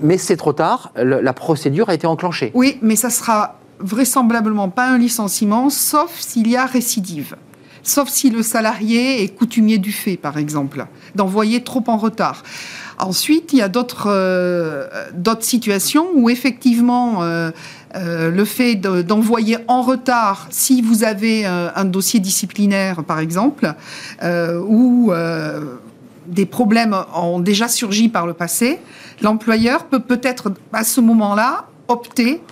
Mais 0.00 0.18
c'est 0.18 0.36
trop 0.36 0.52
tard, 0.52 0.92
la 0.94 1.32
procédure 1.32 1.88
a 1.88 1.94
été 1.94 2.06
enclenchée. 2.06 2.52
Oui, 2.54 2.78
mais 2.82 2.94
ça 2.94 3.10
sera 3.10 3.56
vraisemblablement 3.80 4.68
pas 4.68 4.88
un 4.88 4.98
licenciement, 4.98 5.70
sauf 5.70 6.20
s'il 6.20 6.48
y 6.48 6.56
a 6.56 6.66
récidive 6.66 7.34
sauf 7.88 8.08
si 8.08 8.30
le 8.30 8.42
salarié 8.42 9.22
est 9.22 9.28
coutumier 9.28 9.78
du 9.78 9.92
fait, 9.92 10.16
par 10.16 10.38
exemple, 10.38 10.86
d'envoyer 11.14 11.62
trop 11.62 11.82
en 11.86 11.96
retard. 11.96 12.42
Ensuite, 12.98 13.52
il 13.52 13.60
y 13.60 13.62
a 13.62 13.68
d'autres 13.68 14.08
euh, 14.08 14.86
situations 15.40 16.08
où 16.14 16.30
effectivement 16.30 17.22
euh, 17.22 17.50
euh, 17.94 18.30
le 18.30 18.44
fait 18.44 18.74
d'envoyer 18.74 19.58
en 19.68 19.82
retard, 19.82 20.48
si 20.50 20.82
vous 20.82 21.04
avez 21.04 21.46
un 21.46 21.84
dossier 21.84 22.20
disciplinaire, 22.20 23.04
par 23.04 23.20
exemple, 23.20 23.74
ou 24.22 25.12
des 26.26 26.44
problèmes 26.44 26.94
ont 27.14 27.40
déjà 27.40 27.68
surgi 27.68 28.08
par 28.08 28.26
le 28.26 28.34
passé, 28.34 28.80
l'employeur 29.22 29.84
peut 29.84 30.00
peut-être 30.00 30.52
à 30.72 30.84
ce 30.84 31.00
moment-là 31.00 31.68
opter 31.88 32.42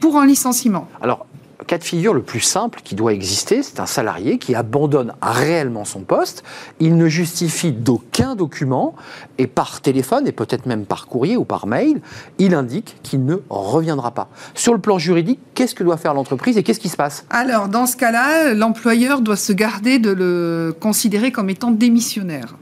pour 0.00 0.18
un 0.18 0.26
licenciement. 0.26 0.88
Alors, 1.00 1.26
cas 1.70 1.78
de 1.78 1.84
figure 1.84 2.14
le 2.14 2.22
plus 2.22 2.40
simple 2.40 2.80
qui 2.82 2.96
doit 2.96 3.12
exister, 3.12 3.62
c'est 3.62 3.78
un 3.78 3.86
salarié 3.86 4.38
qui 4.38 4.56
abandonne 4.56 5.12
réellement 5.22 5.84
son 5.84 6.00
poste, 6.00 6.42
il 6.80 6.96
ne 6.96 7.06
justifie 7.06 7.70
d'aucun 7.70 8.34
document, 8.34 8.96
et 9.38 9.46
par 9.46 9.80
téléphone, 9.80 10.26
et 10.26 10.32
peut-être 10.32 10.66
même 10.66 10.84
par 10.84 11.06
courrier 11.06 11.36
ou 11.36 11.44
par 11.44 11.68
mail, 11.68 12.00
il 12.38 12.56
indique 12.56 12.96
qu'il 13.04 13.24
ne 13.24 13.36
reviendra 13.48 14.10
pas. 14.10 14.30
Sur 14.56 14.74
le 14.74 14.80
plan 14.80 14.98
juridique, 14.98 15.38
qu'est-ce 15.54 15.76
que 15.76 15.84
doit 15.84 15.96
faire 15.96 16.12
l'entreprise 16.12 16.58
et 16.58 16.64
qu'est-ce 16.64 16.80
qui 16.80 16.88
se 16.88 16.96
passe? 16.96 17.24
Alors, 17.30 17.68
dans 17.68 17.86
ce 17.86 17.96
cas-là, 17.96 18.52
l'employeur 18.52 19.20
doit 19.20 19.36
se 19.36 19.52
garder 19.52 20.00
de 20.00 20.10
le 20.10 20.74
considérer 20.80 21.30
comme 21.30 21.50
étant 21.50 21.70
démissionnaire. 21.70 22.56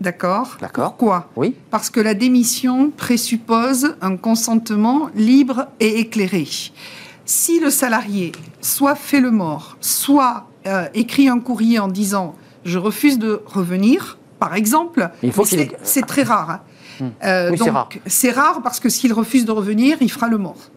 D'accord? 0.00 0.56
D'accord. 0.60 0.96
Pourquoi? 0.96 1.28
Oui. 1.36 1.54
Parce 1.70 1.88
que 1.88 2.00
la 2.00 2.14
démission 2.14 2.90
présuppose 2.90 3.94
un 4.00 4.16
consentement 4.16 5.08
libre 5.14 5.68
et 5.78 6.00
éclairé 6.00 6.48
si 7.24 7.60
le 7.60 7.70
salarié 7.70 8.32
soit 8.60 8.94
fait 8.94 9.20
le 9.20 9.30
mort, 9.30 9.76
soit 9.80 10.46
euh, 10.66 10.86
écrit 10.94 11.28
un 11.28 11.40
courrier 11.40 11.78
en 11.78 11.88
disant 11.88 12.34
je 12.64 12.78
refuse 12.78 13.18
de 13.18 13.42
revenir, 13.46 14.18
par 14.38 14.54
exemple, 14.54 15.10
c'est 15.82 16.06
très 16.06 16.22
rare. 16.22 16.50
Hein. 16.50 16.60
Hmm. 17.00 17.08
Euh, 17.24 17.56
donc 17.56 18.00
c'est 18.06 18.30
rare. 18.30 18.62
parce 18.62 18.80
que 18.80 18.88
s'il 18.88 19.12
refuse 19.12 19.44
de 19.44 19.52
revenir, 19.52 19.98
il 20.00 20.10
fera 20.10 20.28
le 20.28 20.38
mort. 20.38 20.70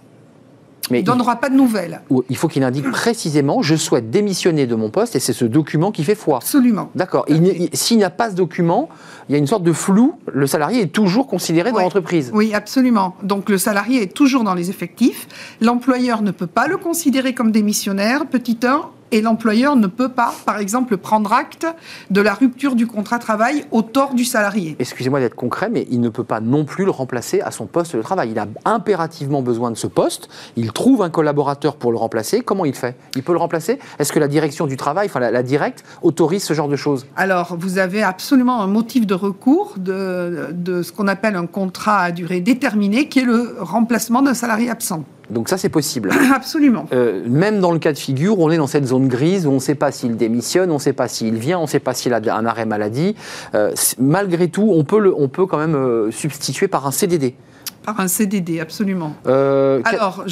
Mais 0.89 0.99
il 0.99 1.01
ne 1.01 1.07
donnera 1.07 1.35
pas 1.35 1.49
de 1.49 1.55
nouvelles. 1.55 2.01
Il 2.29 2.37
faut 2.37 2.47
qu'il 2.47 2.63
indique 2.63 2.89
précisément 2.91 3.61
je 3.61 3.75
souhaite 3.75 4.09
démissionner 4.09 4.67
de 4.67 4.75
mon 4.75 4.89
poste 4.89 5.15
et 5.15 5.19
c'est 5.19 5.33
ce 5.33 5.45
document 5.45 5.91
qui 5.91 6.03
fait 6.03 6.15
foi. 6.15 6.37
Absolument. 6.37 6.89
D'accord. 6.95 7.25
S'il 7.73 7.97
n'y 7.97 8.03
a 8.03 8.09
pas 8.09 8.29
ce 8.29 8.35
document, 8.35 8.89
il 9.27 9.33
y 9.33 9.35
a 9.35 9.37
une 9.37 9.47
sorte 9.47 9.63
de 9.63 9.73
flou. 9.73 10.15
Le 10.31 10.47
salarié 10.47 10.81
est 10.81 10.93
toujours 10.93 11.27
considéré 11.27 11.71
dans 11.71 11.79
l'entreprise. 11.79 12.31
Oui, 12.33 12.53
absolument. 12.53 13.15
Donc 13.23 13.49
le 13.49 13.57
salarié 13.57 14.01
est 14.03 14.13
toujours 14.13 14.43
dans 14.43 14.53
les 14.53 14.69
effectifs. 14.69 15.27
L'employeur 15.61 16.21
ne 16.21 16.31
peut 16.31 16.47
pas 16.47 16.67
le 16.67 16.77
considérer 16.77 17.33
comme 17.33 17.51
démissionnaire. 17.51 18.25
Petit 18.25 18.57
1, 18.63 18.81
et 19.11 19.21
l'employeur 19.21 19.75
ne 19.75 19.87
peut 19.87 20.09
pas, 20.09 20.33
par 20.45 20.59
exemple, 20.59 20.97
prendre 20.97 21.31
acte 21.33 21.67
de 22.09 22.21
la 22.21 22.33
rupture 22.33 22.75
du 22.75 22.87
contrat 22.87 23.17
de 23.17 23.23
travail 23.23 23.65
au 23.71 23.81
tort 23.81 24.13
du 24.13 24.25
salarié. 24.25 24.75
Excusez-moi 24.79 25.19
d'être 25.19 25.35
concret, 25.35 25.69
mais 25.71 25.87
il 25.89 26.01
ne 26.01 26.09
peut 26.09 26.23
pas 26.23 26.39
non 26.39 26.65
plus 26.65 26.85
le 26.85 26.91
remplacer 26.91 27.41
à 27.41 27.51
son 27.51 27.65
poste 27.65 27.95
de 27.95 28.01
travail. 28.01 28.31
Il 28.31 28.39
a 28.39 28.47
impérativement 28.65 29.41
besoin 29.41 29.71
de 29.71 29.77
ce 29.77 29.87
poste. 29.87 30.29
Il 30.55 30.71
trouve 30.71 31.01
un 31.01 31.09
collaborateur 31.09 31.75
pour 31.75 31.91
le 31.91 31.97
remplacer. 31.97 32.41
Comment 32.41 32.65
il 32.65 32.75
fait? 32.75 32.95
Il 33.15 33.23
peut 33.23 33.33
le 33.33 33.39
remplacer? 33.39 33.79
Est-ce 33.99 34.11
que 34.11 34.19
la 34.19 34.27
direction 34.27 34.67
du 34.67 34.77
travail, 34.77 35.07
enfin 35.07 35.19
la, 35.19 35.31
la, 35.31 35.43
directe, 35.43 35.83
autorise 36.01 36.43
ce 36.43 36.53
genre 36.53 36.67
de 36.67 36.75
choses? 36.75 37.05
Alors, 37.15 37.55
vous 37.57 37.77
avez 37.77 38.03
absolument 38.03 38.61
un 38.61 38.67
motif 38.67 39.05
de 39.05 39.13
recours 39.13 39.75
de, 39.77 40.49
de 40.51 40.81
ce 40.81 40.91
qu'on 40.91 41.07
appelle 41.07 41.35
un 41.35 41.47
contrat 41.47 42.01
à 42.01 42.11
durée 42.11 42.41
déterminée, 42.41 43.07
qui 43.07 43.19
est 43.19 43.25
le 43.25 43.55
remplacement 43.59 44.21
d'un 44.21 44.33
salarié 44.33 44.69
absent. 44.69 45.03
Donc 45.29 45.49
ça, 45.49 45.57
c'est 45.57 45.69
possible. 45.69 46.11
Absolument. 46.33 46.85
Euh, 46.93 47.23
même 47.27 47.59
dans 47.59 47.71
le 47.71 47.79
cas 47.79 47.93
de 47.93 47.97
figure, 47.97 48.39
on 48.39 48.49
est 48.49 48.57
dans 48.57 48.67
cette 48.67 48.85
zone 48.85 49.07
grise 49.07 49.45
où 49.45 49.51
on 49.51 49.55
ne 49.55 49.59
sait 49.59 49.75
pas 49.75 49.91
s'il 49.91 50.15
démissionne, 50.15 50.71
on 50.71 50.75
ne 50.75 50.79
sait 50.79 50.93
pas 50.93 51.07
s'il 51.07 51.35
vient, 51.35 51.59
on 51.59 51.63
ne 51.63 51.67
sait 51.67 51.79
pas 51.79 51.93
s'il 51.93 52.13
a 52.13 52.21
un 52.35 52.45
arrêt 52.45 52.65
maladie. 52.65 53.15
Euh, 53.53 53.73
malgré 53.99 54.47
tout, 54.47 54.71
on 54.73 54.83
peut, 54.83 54.99
le, 54.99 55.13
on 55.15 55.27
peut 55.27 55.45
quand 55.45 55.57
même 55.57 55.75
euh, 55.75 56.11
substituer 56.11 56.67
par 56.67 56.87
un 56.87 56.91
CDD. 56.91 57.35
Par 57.83 57.99
un 57.99 58.07
CDD, 58.07 58.59
absolument. 58.59 59.15
Alors, 59.25 60.25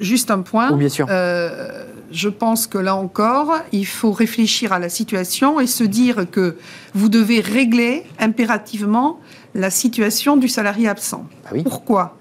juste 0.00 0.30
un 0.30 0.40
point. 0.40 0.70
Oui, 0.72 0.78
bien 0.78 0.88
sûr. 0.90 1.06
je 1.08 2.28
pense 2.28 2.66
que 2.66 2.76
là 2.76 2.94
encore, 2.94 3.54
il 3.72 3.86
faut 3.86 4.12
réfléchir 4.12 4.72
à 4.74 4.78
la 4.78 4.90
situation 4.90 5.60
et 5.60 5.66
se 5.66 5.84
dire 5.84 6.26
que 6.30 6.56
vous 6.94 7.08
devez 7.08 7.40
régler 7.40 8.04
impérativement 8.18 9.18
la 9.54 9.70
situation 9.70 10.36
du 10.36 10.48
salarié 10.48 10.88
absent. 10.88 11.26
Ah 11.46 11.50
oui. 11.52 11.62
Pourquoi? 11.62 12.16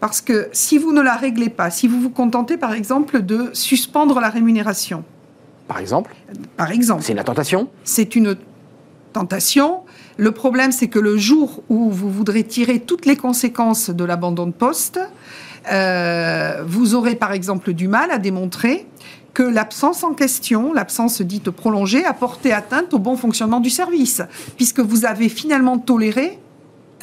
Parce 0.00 0.20
que 0.20 0.48
si 0.52 0.78
vous 0.78 0.92
ne 0.92 1.00
la 1.00 1.16
réglez 1.16 1.48
pas, 1.48 1.70
si 1.70 1.88
vous 1.88 2.00
vous 2.00 2.10
contentez 2.10 2.56
par 2.56 2.72
exemple 2.72 3.22
de 3.22 3.50
suspendre 3.52 4.20
la 4.20 4.28
rémunération. 4.28 5.04
Par 5.66 5.78
exemple 5.78 6.14
Par 6.56 6.70
exemple. 6.70 7.02
C'est 7.02 7.12
une 7.12 7.22
tentation 7.24 7.68
C'est 7.84 8.14
une 8.14 8.36
tentation. 9.12 9.80
Le 10.16 10.32
problème, 10.32 10.72
c'est 10.72 10.88
que 10.88 10.98
le 10.98 11.16
jour 11.16 11.62
où 11.68 11.90
vous 11.90 12.10
voudrez 12.10 12.44
tirer 12.44 12.80
toutes 12.80 13.06
les 13.06 13.16
conséquences 13.16 13.90
de 13.90 14.04
l'abandon 14.04 14.46
de 14.46 14.52
poste, 14.52 15.00
euh, 15.70 16.62
vous 16.66 16.94
aurez 16.94 17.14
par 17.14 17.32
exemple 17.32 17.72
du 17.72 17.88
mal 17.88 18.10
à 18.10 18.18
démontrer 18.18 18.86
que 19.34 19.42
l'absence 19.42 20.02
en 20.02 20.14
question, 20.14 20.72
l'absence 20.72 21.22
dite 21.22 21.50
prolongée, 21.50 22.04
a 22.04 22.12
porté 22.12 22.52
atteinte 22.52 22.92
au 22.94 22.98
bon 22.98 23.16
fonctionnement 23.16 23.60
du 23.60 23.70
service, 23.70 24.22
puisque 24.56 24.80
vous 24.80 25.04
avez 25.04 25.28
finalement 25.28 25.78
toléré 25.78 26.40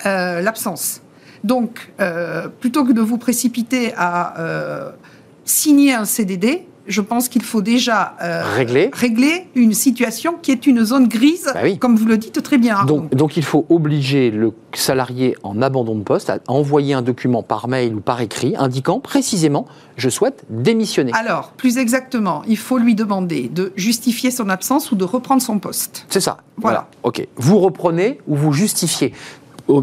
euh, 0.05 0.41
l'absence. 0.41 1.01
Donc, 1.45 1.91
euh, 1.99 2.47
plutôt 2.47 2.83
que 2.83 2.91
de 2.91 3.01
vous 3.01 3.19
précipiter 3.19 3.93
à 3.95 4.39
euh, 4.39 4.89
signer 5.45 5.93
un 5.93 6.05
CDD, 6.05 6.65
je 6.87 7.01
pense 7.01 7.29
qu'il 7.29 7.43
faut 7.43 7.61
déjà 7.61 8.15
régler. 8.55 8.89
régler 8.93 9.47
une 9.55 9.73
situation 9.73 10.35
qui 10.41 10.51
est 10.51 10.67
une 10.67 10.83
zone 10.83 11.07
grise, 11.07 11.49
bah 11.53 11.61
comme 11.79 11.95
vous 11.95 12.05
le 12.05 12.17
dites 12.17 12.41
très 12.43 12.57
bien. 12.59 12.83
Donc, 12.85 13.13
donc, 13.13 13.37
il 13.37 13.43
faut 13.43 13.65
obliger 13.69 14.29
le 14.29 14.53
salarié 14.73 15.35
en 15.43 15.61
abandon 15.61 15.95
de 15.95 16.03
poste 16.03 16.29
à 16.29 16.39
envoyer 16.47 16.93
un 16.93 17.01
document 17.01 17.41
par 17.41 17.67
mail 17.67 17.95
ou 17.95 18.01
par 18.01 18.21
écrit 18.21 18.55
indiquant 18.57 18.99
précisément 18.99 19.65
je 19.97 20.09
souhaite 20.09 20.43
démissionner. 20.49 21.11
Alors, 21.15 21.51
plus 21.51 21.77
exactement, 21.77 22.43
il 22.47 22.57
faut 22.57 22.77
lui 22.77 22.95
demander 22.95 23.49
de 23.49 23.71
justifier 23.75 24.29
son 24.29 24.49
absence 24.49 24.91
ou 24.91 24.95
de 24.95 25.05
reprendre 25.05 25.41
son 25.41 25.57
poste. 25.59 26.05
C'est 26.09 26.21
ça. 26.21 26.37
Voilà. 26.57 26.87
Ok. 27.03 27.25
Vous 27.37 27.59
reprenez 27.59 28.19
ou 28.27 28.35
vous 28.35 28.51
justifiez? 28.51 29.13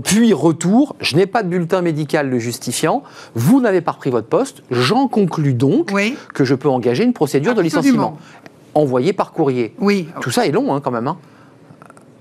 Puis 0.05 0.33
retour, 0.33 0.97
je 1.01 1.17
n'ai 1.17 1.27
pas 1.27 1.43
de 1.43 1.49
bulletin 1.49 1.83
médical 1.83 2.31
le 2.31 2.39
justifiant, 2.39 3.03
vous 3.35 3.61
n'avez 3.61 3.81
pas 3.81 3.93
repris 3.93 4.11
votre 4.11 4.29
poste, 4.29 4.63
j'en 4.71 5.09
conclus 5.09 5.55
donc 5.55 5.93
que 6.35 6.45
je 6.45 6.55
peux 6.55 6.69
engager 6.69 7.05
une 7.05 7.13
procédure 7.13 7.55
de 7.55 7.63
licenciement 7.63 8.19
envoyée 8.75 9.13
par 9.13 9.33
courrier. 9.33 9.75
Oui. 9.79 10.09
Tout 10.21 10.31
ça 10.31 10.47
est 10.47 10.53
long 10.53 10.75
hein, 10.75 10.81
quand 10.81 10.91
même. 10.91 11.09
Hein. 11.09 11.19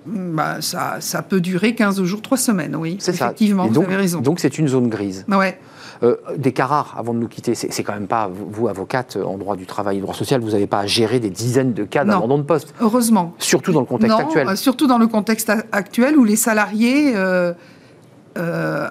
Bah, 0.05 0.57
ça, 0.61 0.97
ça, 0.99 1.21
peut 1.21 1.39
durer 1.39 1.75
15 1.75 2.03
jours, 2.03 2.21
3 2.21 2.37
semaines, 2.37 2.75
oui. 2.75 2.97
C'est 2.99 3.13
Effectivement, 3.13 3.67
donc, 3.67 3.85
vous 3.85 3.91
avez 3.91 3.95
raison. 3.95 4.19
Donc 4.19 4.39
c'est 4.39 4.57
une 4.57 4.67
zone 4.67 4.89
grise. 4.89 5.25
Ouais. 5.29 5.59
Euh, 6.03 6.15
des 6.35 6.51
cas 6.51 6.65
rares, 6.65 6.95
avant 6.97 7.13
de 7.13 7.19
nous 7.19 7.27
quitter, 7.27 7.53
c'est 7.53 7.83
quand 7.83 7.93
même 7.93 8.07
pas, 8.07 8.29
vous, 8.33 8.67
avocate 8.67 9.17
en 9.23 9.37
droit 9.37 9.55
du 9.55 9.67
travail 9.67 9.97
et 9.97 10.01
droit 10.01 10.15
social, 10.15 10.41
vous 10.41 10.51
n'avez 10.51 10.65
pas 10.65 10.79
à 10.79 10.85
gérer 10.87 11.19
des 11.19 11.29
dizaines 11.29 11.73
de 11.73 11.83
cas 11.83 12.03
d'abandon 12.03 12.39
de 12.39 12.43
poste. 12.43 12.73
Heureusement. 12.81 13.35
Surtout 13.37 13.71
dans 13.71 13.81
le 13.81 13.85
contexte 13.85 14.19
actuel. 14.19 14.47
Euh, 14.47 14.55
surtout 14.55 14.87
dans 14.87 14.97
le 14.97 15.05
contexte 15.05 15.51
actuel 15.71 16.17
où 16.17 16.23
les 16.23 16.35
salariés 16.35 17.13
euh, 17.15 17.53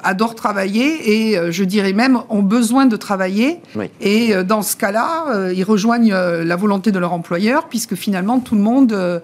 adorent 0.04 0.36
travailler 0.36 1.32
et 1.32 1.50
je 1.50 1.64
dirais 1.64 1.92
même 1.92 2.20
ont 2.28 2.42
besoin 2.42 2.86
de 2.86 2.96
travailler. 2.96 3.60
Et 4.00 4.32
dans 4.44 4.62
ce 4.62 4.76
cas-là, 4.76 5.50
ils 5.52 5.64
rejoignent 5.64 6.14
la 6.14 6.56
volonté 6.56 6.92
de 6.92 6.98
leur 6.98 7.12
employeur 7.12 7.66
puisque 7.68 7.96
finalement 7.96 8.38
tout 8.38 8.54
le 8.54 8.60
monde 8.60 9.22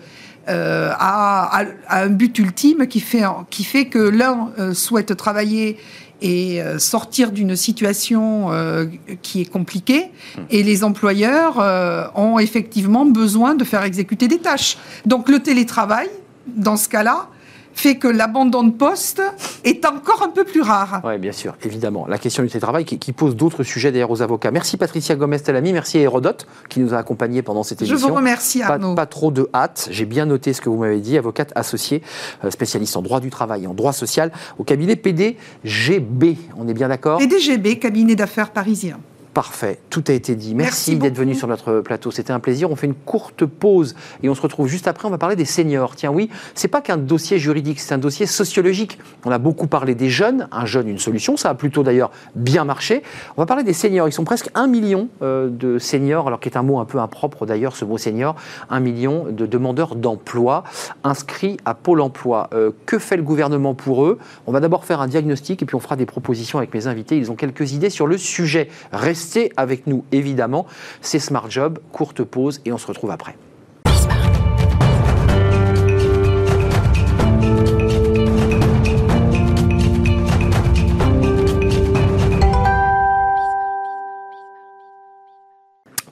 a, 0.48 1.62
un 1.90 2.08
but 2.08 2.38
ultime 2.38 2.86
qui 2.88 3.00
fait, 3.00 3.22
qui 3.50 3.62
fait 3.62 3.86
que 3.86 3.98
l'un 3.98 4.50
souhaite 4.72 5.16
travailler 5.16 5.76
et 6.22 6.62
euh, 6.62 6.78
sortir 6.78 7.30
d'une 7.30 7.56
situation 7.56 8.52
euh, 8.52 8.86
qui 9.22 9.42
est 9.42 9.50
compliquée. 9.50 10.10
Hmm. 10.36 10.42
Et 10.50 10.62
les 10.62 10.84
employeurs 10.84 11.60
euh, 11.60 12.06
ont 12.14 12.38
effectivement 12.38 13.04
besoin 13.04 13.54
de 13.54 13.64
faire 13.64 13.82
exécuter 13.82 14.28
des 14.28 14.38
tâches. 14.38 14.78
Donc 15.04 15.28
le 15.28 15.40
télétravail, 15.40 16.08
dans 16.46 16.76
ce 16.76 16.88
cas-là, 16.88 17.28
fait 17.76 17.96
que 17.96 18.08
l'abandon 18.08 18.64
de 18.64 18.72
poste 18.72 19.22
est 19.64 19.84
encore 19.84 20.22
un 20.22 20.30
peu 20.30 20.44
plus 20.44 20.62
rare. 20.62 21.02
Oui, 21.04 21.18
bien 21.18 21.32
sûr, 21.32 21.54
évidemment. 21.62 22.06
La 22.08 22.18
question 22.18 22.42
du 22.42 22.48
télétravail 22.48 22.84
qui, 22.84 23.12
pose 23.12 23.36
d'autres 23.36 23.62
sujets 23.62 23.92
d'ailleurs 23.92 24.10
aux 24.10 24.22
avocats. 24.22 24.50
Merci 24.50 24.76
Patricia 24.76 25.14
Gomez-Telami, 25.14 25.72
merci 25.72 25.98
Hérodote 25.98 26.46
qui 26.68 26.80
nous 26.80 26.94
a 26.94 26.98
accompagnés 26.98 27.42
pendant 27.42 27.62
cette 27.62 27.82
émission. 27.82 27.98
Je 27.98 28.02
vous 28.02 28.14
remercie 28.14 28.62
Arnaud. 28.62 28.94
Pas, 28.94 29.02
pas 29.02 29.06
trop 29.06 29.30
de 29.30 29.48
hâte, 29.54 29.88
j'ai 29.90 30.06
bien 30.06 30.24
noté 30.26 30.52
ce 30.52 30.60
que 30.60 30.68
vous 30.68 30.78
m'avez 30.78 31.00
dit, 31.00 31.18
avocate 31.18 31.52
associée, 31.54 32.02
euh, 32.44 32.50
spécialiste 32.50 32.96
en 32.96 33.02
droit 33.02 33.20
du 33.20 33.30
travail 33.30 33.64
et 33.64 33.66
en 33.66 33.74
droit 33.74 33.92
social 33.92 34.32
au 34.58 34.64
cabinet 34.64 34.96
PDGB. 34.96 36.38
On 36.56 36.66
est 36.68 36.74
bien 36.74 36.88
d'accord? 36.88 37.18
PDGB, 37.18 37.78
cabinet 37.78 38.16
d'affaires 38.16 38.50
parisien. 38.50 38.98
Parfait, 39.36 39.78
tout 39.90 40.02
a 40.08 40.12
été 40.12 40.34
dit. 40.34 40.54
Merci, 40.54 40.96
d'être 40.96 41.18
venu 41.18 41.34
sur 41.34 41.46
notre 41.46 41.82
plateau, 41.82 42.10
c'était 42.10 42.32
un 42.32 42.40
plaisir. 42.40 42.70
On 42.70 42.74
fait 42.74 42.86
une 42.86 42.94
courte 42.94 43.44
pause 43.44 43.94
et 44.22 44.30
on 44.30 44.34
se 44.34 44.40
retrouve 44.40 44.66
juste 44.66 44.88
après. 44.88 45.06
On 45.06 45.10
va 45.10 45.18
parler 45.18 45.36
des 45.36 45.44
seniors. 45.44 45.94
Tiens, 45.94 46.10
oui, 46.10 46.30
c'est 46.54 46.68
pas 46.68 46.80
qu'un 46.80 46.96
dossier 46.96 47.38
juridique, 47.38 47.78
c'est 47.78 47.92
un 47.92 47.98
dossier 47.98 48.24
sociologique. 48.24 48.98
On 49.26 49.30
a 49.30 49.36
beaucoup 49.36 49.66
parlé 49.66 49.94
des 49.94 50.08
jeunes, 50.08 50.48
un 50.52 50.64
jeune, 50.64 50.88
une 50.88 50.98
solution. 50.98 51.36
Ça 51.36 51.50
a 51.50 51.54
plutôt 51.54 51.82
d'ailleurs 51.82 52.12
bien 52.34 52.64
marché. 52.64 53.02
On 53.36 53.42
va 53.42 53.44
parler 53.44 53.62
des 53.62 53.74
seniors. 53.74 54.08
Ils 54.08 54.12
sont 54.12 54.24
presque 54.24 54.48
un 54.54 54.68
million 54.68 55.10
euh, 55.20 55.50
de 55.50 55.78
seniors, 55.78 56.28
alors 56.28 56.40
qui 56.40 56.48
est 56.48 56.56
un 56.56 56.62
mot 56.62 56.78
un 56.78 56.86
peu 56.86 56.98
impropre 56.98 57.44
d'ailleurs, 57.44 57.76
ce 57.76 57.84
mot 57.84 57.98
senior. 57.98 58.36
Un 58.70 58.80
million 58.80 59.26
de 59.30 59.44
demandeurs 59.44 59.96
d'emploi 59.96 60.64
inscrits 61.04 61.58
à 61.66 61.74
Pôle 61.74 62.00
emploi. 62.00 62.48
Euh, 62.54 62.70
que 62.86 62.98
fait 62.98 63.18
le 63.18 63.22
gouvernement 63.22 63.74
pour 63.74 64.06
eux? 64.06 64.18
On 64.46 64.52
va 64.52 64.60
d'abord 64.60 64.86
faire 64.86 65.02
un 65.02 65.08
diagnostic 65.08 65.60
et 65.60 65.66
puis 65.66 65.74
on 65.76 65.80
fera 65.80 65.96
des 65.96 66.06
propositions 66.06 66.56
avec 66.56 66.72
mes 66.72 66.86
invités. 66.86 67.18
Ils 67.18 67.30
ont 67.30 67.36
quelques 67.36 67.72
idées 67.72 67.90
sur 67.90 68.06
le 68.06 68.16
sujet. 68.16 68.70
Restez 68.92 69.25
avec 69.56 69.86
nous, 69.86 70.04
évidemment. 70.12 70.66
C'est 71.00 71.18
Smart 71.18 71.50
Job, 71.50 71.78
courte 71.92 72.22
pause 72.22 72.60
et 72.64 72.72
on 72.72 72.78
se 72.78 72.86
retrouve 72.86 73.10
après. 73.10 73.36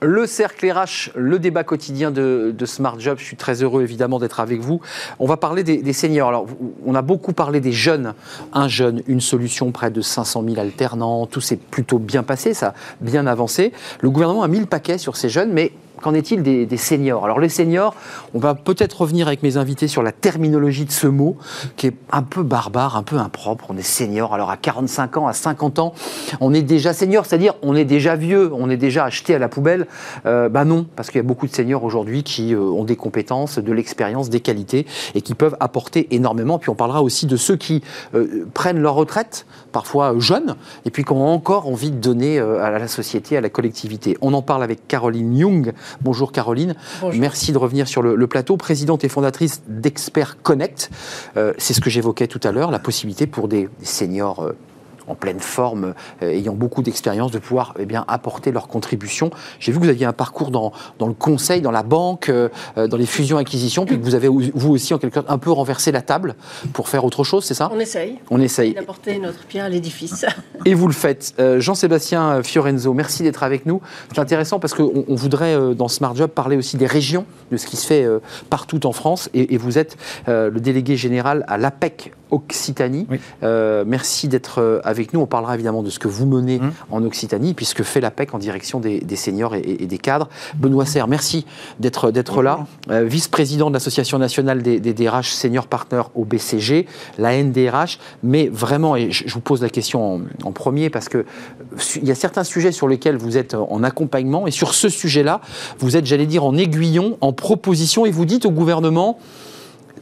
Le 0.07 0.27
cercle 0.27 0.71
RH, 0.71 1.12
le 1.14 1.38
débat 1.38 1.64
quotidien 1.64 2.11
de, 2.11 2.55
Smart 2.67 3.01
Job. 3.01 3.17
Je 3.19 3.25
suis 3.25 3.37
très 3.37 3.62
heureux 3.62 3.83
évidemment 3.83 4.19
d'être 4.19 4.38
avec 4.38 4.61
vous. 4.61 4.83
On 5.19 5.27
va 5.27 5.38
parler 5.38 5.64
des, 5.64 5.93
seniors. 5.95 6.29
Alors, 6.29 6.47
on 6.85 6.95
a 6.95 7.01
beaucoup 7.01 7.33
parlé 7.33 7.61
des 7.61 7.73
jeunes. 7.73 8.12
Un 8.53 8.69
jeune, 8.69 9.03
une 9.07 9.23
solution, 9.23 9.73
près 9.73 9.90
de 9.90 10.03
500 10.03 10.45
000 10.47 10.61
alternants. 10.61 11.25
Tout 11.25 11.40
s'est 11.40 11.57
plutôt 11.57 11.99
bien 11.99 12.23
passé, 12.23 12.53
ça 12.53 12.69
a 12.69 12.75
bien 13.01 13.27
avancé. 13.27 13.73
Le 14.01 14.11
gouvernement 14.11 14.43
a 14.43 14.49
mis 14.49 14.61
le 14.61 14.67
paquet 14.67 14.99
sur 14.99 15.17
ces 15.17 15.31
jeunes, 15.31 15.55
mais 15.55 15.73
Qu'en 16.05 16.12
est-il 16.12 16.43
des, 16.43 16.77
seniors? 16.77 17.25
Alors 17.25 17.40
les 17.40 17.49
seniors, 17.49 17.95
on 18.35 18.38
va 18.38 18.55
peut-être 18.55 19.01
revenir 19.01 19.27
avec 19.27 19.43
mes 19.43 19.57
invités 19.57 19.88
sur 19.88 20.03
la 20.03 20.12
terminologie 20.12 20.85
de 20.85 20.90
ce 20.90 21.07
mot, 21.07 21.38
qui 21.77 21.87
est 21.87 21.95
un 22.12 22.23
peu 22.23 22.43
barbare, 22.43 22.99
un 22.99 23.03
peu 23.03 23.17
impropre. 23.17 23.69
On 23.71 23.79
est 23.79 23.81
senior, 23.81 24.35
alors 24.35 24.51
à 24.51 24.59
45 24.59 25.17
ans, 25.17 25.27
à 25.27 25.33
50 25.33 25.79
ans, 25.79 25.95
on 26.43 26.53
est 26.53 26.61
déjà 26.61 26.93
senior, 26.93 27.25
c'est-à-dire 27.25 27.55
on 27.62 27.75
est 27.75 27.87
déjà 27.87 28.17
vieux, 28.17 28.53
on 28.53 28.69
est 28.69 28.77
déjà 28.77 29.07
acheté 29.07 29.35
à 29.35 29.38
la 29.38 29.49
poubelle. 29.49 29.87
Bah 30.25 30.67
non, 30.67 30.85
parce 30.95 31.09
qu'il 31.09 31.21
y 31.21 31.25
a 31.25 31.27
beaucoup 31.27 31.47
de 31.47 31.55
seniors 31.55 31.83
aujourd'hui 31.85 32.23
qui 32.23 32.55
euh, 32.55 32.61
ont 32.61 32.85
des 32.85 32.97
compétences, 32.97 33.59
de 33.59 33.73
l'expérience, 33.73 34.29
des 34.29 34.40
qualités, 34.40 34.85
et 35.14 35.23
qui 35.23 35.35
peuvent 35.35 35.57
apporter 35.59 36.14
énormément. 36.14 36.59
Puis 36.59 36.69
on 36.69 36.75
parlera 36.75 37.03
aussi 37.03 37.25
de 37.25 37.37
ceux 37.38 37.57
qui 37.57 37.83
euh, 38.14 38.47
prennent 38.53 38.83
leur 38.83 38.95
retraite, 38.95 39.47
parfois 39.73 40.14
jeunes, 40.19 40.57
et 40.85 40.90
puis 40.90 41.03
qui 41.03 41.12
ont 41.12 41.27
encore 41.27 41.67
envie 41.67 41.93
de 41.93 41.97
donner 41.97 42.38
à 42.38 42.71
la 42.71 42.88
société, 42.88 43.38
à 43.38 43.40
la 43.40 43.49
collectivité. 43.49 44.19
On 44.21 44.35
en 44.35 44.43
parle 44.43 44.62
avec 44.62 44.87
Caroline 44.87 45.35
Young, 45.35 45.73
Bonjour 46.03 46.33
Caroline. 46.33 46.75
Merci 47.15 47.53
de 47.53 47.59
revenir 47.59 47.89
sur 47.89 48.03
le, 48.03 48.27
plateau. 48.27 48.57
Présidente 48.57 49.05
et 49.05 49.09
fondatrice 49.09 49.63
d'Expert 49.69 50.43
Connect. 50.43 50.91
Euh, 51.37 51.53
c'est 51.59 51.75
ce 51.75 51.81
que 51.81 51.91
j'évoquais 51.91 52.27
tout 52.27 52.41
à 52.43 52.53
l'heure, 52.53 52.71
la 52.71 52.79
possibilité 52.79 53.27
pour 53.27 53.49
des, 53.49 53.69
seniors. 53.83 54.43
Euh, 54.43 54.57
en 55.07 55.14
pleine 55.14 55.40
forme, 55.40 55.95
euh, 56.23 56.31
ayant 56.31 56.55
beaucoup 56.55 56.83
d'expérience, 56.83 57.31
de 57.31 57.38
pouvoir 57.38 57.75
eh 57.79 57.87
bien, 57.87 58.05
apporter 58.09 58.53
leur 58.53 58.69
contribution. 58.69 59.31
J'ai 59.61 59.73
vu 59.73 59.79
que 59.79 59.85
vous 59.85 59.90
aviez 59.90 60.07
un 60.07 60.12
parcours 60.12 60.51
dans, 60.51 60.73
dans 60.99 61.07
le 61.07 61.14
conseil, 61.14 61.61
dans 61.61 61.71
la 61.71 61.83
banque, 61.83 62.29
euh, 62.29 62.49
euh, 62.79 62.87
dans 62.87 62.97
les 62.97 63.07
fusions-acquisitions, 63.07 63.85
puis 63.87 63.99
que 63.99 64.05
vous 64.05 64.14
avez, 64.14 64.29
vous 64.29 64.71
aussi, 64.71 64.95
en 64.95 64.99
quelque 64.99 65.14
sorte, 65.14 65.31
un 65.31 65.38
peu 65.38 65.51
renversé 65.51 65.93
la 65.93 66.03
table 66.03 66.35
pour 66.73 66.88
faire 66.88 67.05
autre 67.05 67.25
chose, 67.25 67.45
c'est 67.45 67.55
ça? 67.55 67.71
On 67.73 67.81
essaye. 67.81 68.19
On 68.31 68.40
essaye. 68.40 68.75
D'apporter 68.75 69.19
notre 69.19 69.45
pierre 69.45 69.67
à 69.67 69.69
l'édifice. 69.69 70.25
Et 70.64 70.75
vous 70.75 70.87
le 70.87 70.93
faites. 70.93 71.35
Jean-Sébastien 71.59 72.43
Fiorenzo, 72.43 72.95
merci 72.95 73.23
d'être 73.23 73.43
avec 73.43 73.67
nous. 73.67 73.81
C'est 74.12 74.21
intéressant 74.21 74.59
parce 74.59 74.75
qu'on 74.75 75.05
on 75.07 75.14
voudrait, 75.14 75.75
dans 75.75 75.88
Smart 75.88 76.14
Job, 76.14 76.31
parler 76.31 76.57
aussi 76.57 76.77
des 76.77 76.87
régions, 76.87 77.27
de 77.51 77.57
ce 77.57 77.67
qui 77.67 77.77
se 77.77 77.87
fait 77.87 78.07
partout 78.51 78.87
en 78.87 78.93
France. 78.93 79.29
Et, 79.35 79.55
et 79.55 79.57
vous 79.57 79.79
êtes 79.79 79.97
le 80.27 80.59
délégué 80.59 80.97
général 80.97 81.45
à 81.49 81.59
l'APEC 81.59 82.12
Occitanie. 82.31 83.07
merci 83.43 84.29
d'être 84.29 84.81
avec 84.85 84.94
avec 84.95 85.13
nous. 85.13 85.21
On 85.21 85.27
parlera 85.27 85.55
évidemment 85.55 85.83
de 85.83 85.91
ce 85.91 85.99
que 85.99 86.09
vous 86.09 86.27
menez 86.27 86.59
mmh. 86.59 86.73
en 86.91 87.05
Occitanie, 87.05 87.55
puisque 87.55 87.83
fait 87.83 88.01
l'APEC 88.01 88.35
en 88.35 88.39
direction 88.39 88.81
des, 88.81 89.17
seniors 89.17 89.55
et, 89.55 89.87
des 89.87 89.99
cadres. 89.99 90.29
Benoît 90.57 90.87
Serre, 90.87 91.09
merci 91.09 91.45
d'être 91.81 92.43
là. 92.43 92.67
Euh, 92.91 93.05
vice-président 93.05 93.69
de 93.69 93.75
l'Association 93.75 94.19
nationale 94.19 94.63
des, 94.63 94.79
DRH 94.81 95.31
Senior 95.31 95.67
Partners 95.67 96.05
au 96.15 96.25
BCG, 96.25 96.87
la 97.19 97.43
NDRH. 97.43 97.99
Mais 98.23 98.49
vraiment, 98.49 98.97
et 98.97 99.11
je, 99.11 99.33
vous 99.33 99.41
pose 99.41 99.63
la 99.63 99.69
question 99.69 100.23
en, 100.45 100.53
premier, 100.53 100.91
parce 100.91 101.09
qu'il 101.09 102.05
y 102.05 102.11
a 102.11 102.15
certains 102.15 102.45
sujets 102.45 102.73
sur 102.73 102.89
lesquels 102.89 103.17
vous 103.17 103.37
êtes 103.37 103.55
en 103.55 103.83
accompagnement, 103.83 104.47
et 104.47 104.51
sur 104.51 104.75
ce 104.75 104.89
sujet-là, 104.89 105.41
vous 105.79 105.97
êtes, 105.97 106.07
j'allais 106.07 106.27
dire, 106.27 106.45
en 106.45 106.57
aiguillon, 106.57 107.19
en 107.21 107.33
proposition, 107.33 108.07
et 108.07 108.11
vous 108.11 108.25
dites 108.25 108.47
au 108.47 108.51
gouvernement 108.51 109.19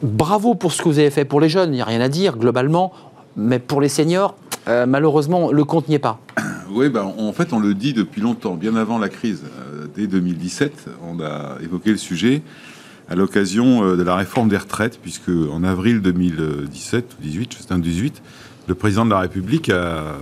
bravo 0.03 0.55
pour 0.55 0.73
ce 0.73 0.83
que 0.83 0.89
vous 0.89 0.99
avez 0.99 1.11
fait 1.11 1.25
pour 1.25 1.41
les 1.41 1.49
jeunes, 1.49 1.73
il 1.73 1.77
n'y 1.77 1.83
a 1.83 1.87
rien 1.87 2.01
à 2.01 2.09
dire 2.09 2.37
globalement, 2.37 2.93
mais 3.37 3.59
pour 3.59 3.81
les 3.81 3.89
seniors, 3.89 4.35
euh, 4.69 4.87
malheureusement, 4.87 5.53
le 5.53 5.65
compte 5.65 5.89
n'y 5.89 5.95
est 5.95 6.01
pas. 6.01 6.21
Oui, 6.75 6.89
ben, 6.89 7.03
en 7.03 7.35
fait, 7.35 7.53
on 7.53 7.59
le 7.59 7.75
dit 7.75 7.93
depuis 7.93 8.23
longtemps, 8.23 8.55
bien 8.55 8.77
avant 8.77 8.99
la 8.99 9.11
crise. 9.11 9.43
Euh, 9.45 9.87
dès 9.95 10.07
2017, 10.07 10.89
on 11.07 11.21
a 11.21 11.59
évoqué 11.63 11.91
le 11.91 11.99
sujet 11.99 12.41
à 13.11 13.15
l'occasion 13.15 13.85
euh, 13.85 13.97
de 13.97 14.03
la 14.03 14.17
réforme 14.17 14.49
des 14.49 14.57
retraites, 14.57 14.99
puisque 14.99 15.29
en 15.29 15.65
avril 15.65 16.01
2017 16.01 17.17
ou 17.19 17.23
18, 17.23 17.57
c'était 17.61 17.75
un 17.75 17.79
18, 17.79 18.23
le 18.69 18.75
président 18.75 19.05
de 19.05 19.11
la 19.11 19.21
République 19.21 19.71
a 19.71 20.17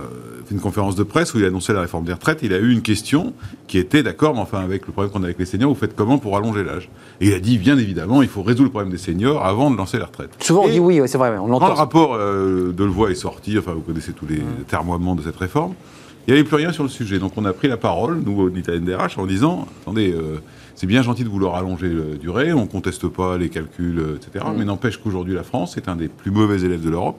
fait 0.45 0.55
une 0.55 0.61
conférence 0.61 0.95
de 0.95 1.03
presse 1.03 1.33
où 1.33 1.39
il 1.39 1.45
a 1.45 1.47
annoncé 1.47 1.73
la 1.73 1.81
réforme 1.81 2.05
des 2.05 2.13
retraites. 2.13 2.39
Il 2.41 2.53
a 2.53 2.57
eu 2.57 2.71
une 2.71 2.81
question 2.81 3.33
qui 3.67 3.77
était 3.77 4.03
d'accord, 4.03 4.33
mais 4.33 4.41
enfin, 4.41 4.59
avec 4.59 4.87
le 4.87 4.93
problème 4.93 5.11
qu'on 5.11 5.21
a 5.21 5.25
avec 5.25 5.39
les 5.39 5.45
seniors, 5.45 5.69
vous 5.69 5.79
faites 5.79 5.95
comment 5.95 6.17
pour 6.17 6.35
allonger 6.37 6.63
l'âge? 6.63 6.89
Et 7.19 7.27
il 7.27 7.33
a 7.33 7.39
dit, 7.39 7.57
bien 7.57 7.77
évidemment, 7.77 8.21
il 8.21 8.27
faut 8.27 8.41
résoudre 8.41 8.65
le 8.65 8.69
problème 8.69 8.91
des 8.91 8.97
seniors 8.97 9.45
avant 9.45 9.69
de 9.69 9.77
lancer 9.77 9.99
la 9.99 10.05
retraite. 10.05 10.31
Souvent, 10.39 10.63
on 10.65 10.69
dit 10.69 10.79
oui, 10.79 11.01
c'est 11.05 11.17
vrai, 11.17 11.37
on 11.37 11.47
l'entend. 11.47 11.67
Quand 11.67 11.73
le 11.73 11.77
rapport 11.77 12.15
euh, 12.15 12.71
de 12.71 12.83
Levoix 12.83 13.11
est 13.11 13.15
sorti, 13.15 13.57
enfin, 13.57 13.73
vous 13.73 13.81
connaissez 13.81 14.13
tous 14.13 14.25
les 14.25 14.39
mmh. 14.39 14.63
termoiements 14.67 15.15
de 15.15 15.21
cette 15.21 15.37
réforme, 15.37 15.73
il 16.27 16.33
n'y 16.33 16.39
avait 16.39 16.47
plus 16.47 16.57
rien 16.57 16.71
sur 16.71 16.83
le 16.83 16.89
sujet. 16.89 17.19
Donc, 17.19 17.33
on 17.37 17.45
a 17.45 17.53
pris 17.53 17.67
la 17.67 17.77
parole, 17.77 18.21
nous, 18.25 18.41
au 18.41 18.49
NDRH, 18.49 19.17
en 19.17 19.25
disant, 19.25 19.67
attendez, 19.81 20.11
euh, 20.11 20.39
c'est 20.75 20.87
bien 20.87 21.01
gentil 21.01 21.23
de 21.23 21.29
vouloir 21.29 21.55
allonger 21.55 21.89
la 21.89 22.17
durée, 22.17 22.53
on 22.53 22.61
ne 22.61 22.67
conteste 22.67 23.07
pas 23.07 23.37
les 23.37 23.49
calculs, 23.49 23.99
euh, 23.99 24.17
etc. 24.17 24.45
Mmh. 24.45 24.57
Mais 24.57 24.65
n'empêche 24.65 24.97
qu'aujourd'hui, 24.97 25.35
la 25.35 25.43
France 25.43 25.77
est 25.77 25.87
un 25.87 25.95
des 25.95 26.07
plus 26.07 26.31
mauvais 26.31 26.61
élèves 26.61 26.81
de 26.81 26.89
l'Europe 26.89 27.17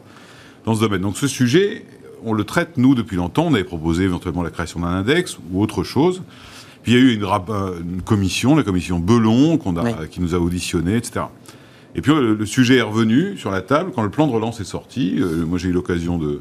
dans 0.65 0.75
ce 0.75 0.81
domaine. 0.81 1.01
Donc 1.01 1.17
ce 1.17 1.27
sujet, 1.27 1.85
on 2.25 2.33
le 2.33 2.45
traite, 2.45 2.77
nous, 2.77 2.95
depuis 2.95 3.17
longtemps. 3.17 3.47
On 3.47 3.55
avait 3.55 3.65
proposé 3.65 4.05
éventuellement 4.05 4.43
la 4.43 4.51
création 4.51 4.81
d'un 4.81 4.89
index 4.89 5.39
ou 5.53 5.63
autre 5.63 5.83
chose. 5.83 6.23
Puis 6.83 6.93
il 6.93 6.99
y 6.99 7.01
a 7.01 7.05
eu 7.05 7.15
une, 7.15 7.25
une 7.25 8.03
commission, 8.03 8.57
la 8.57 8.65
commission 8.65 8.99
Belon, 8.99 9.59
a, 9.77 10.07
qui 10.07 10.21
nous 10.21 10.35
a 10.35 10.39
auditionnés, 10.39 10.97
etc. 10.97 11.27
Et 11.95 12.01
puis 12.01 12.13
le, 12.13 12.47
sujet 12.47 12.77
est 12.77 12.83
revenu 12.83 13.37
sur 13.37 13.51
la 13.51 13.61
table 13.61 13.93
quand 13.95 14.03
le 14.03 14.11
plan 14.11 14.27
de 14.27 14.33
relance 14.33 14.61
est 14.61 14.65
sorti. 14.65 15.17
Euh, 15.19 15.45
moi, 15.47 15.59
j'ai 15.59 15.69
eu 15.69 15.73
l'occasion 15.73 16.19
de 16.19 16.41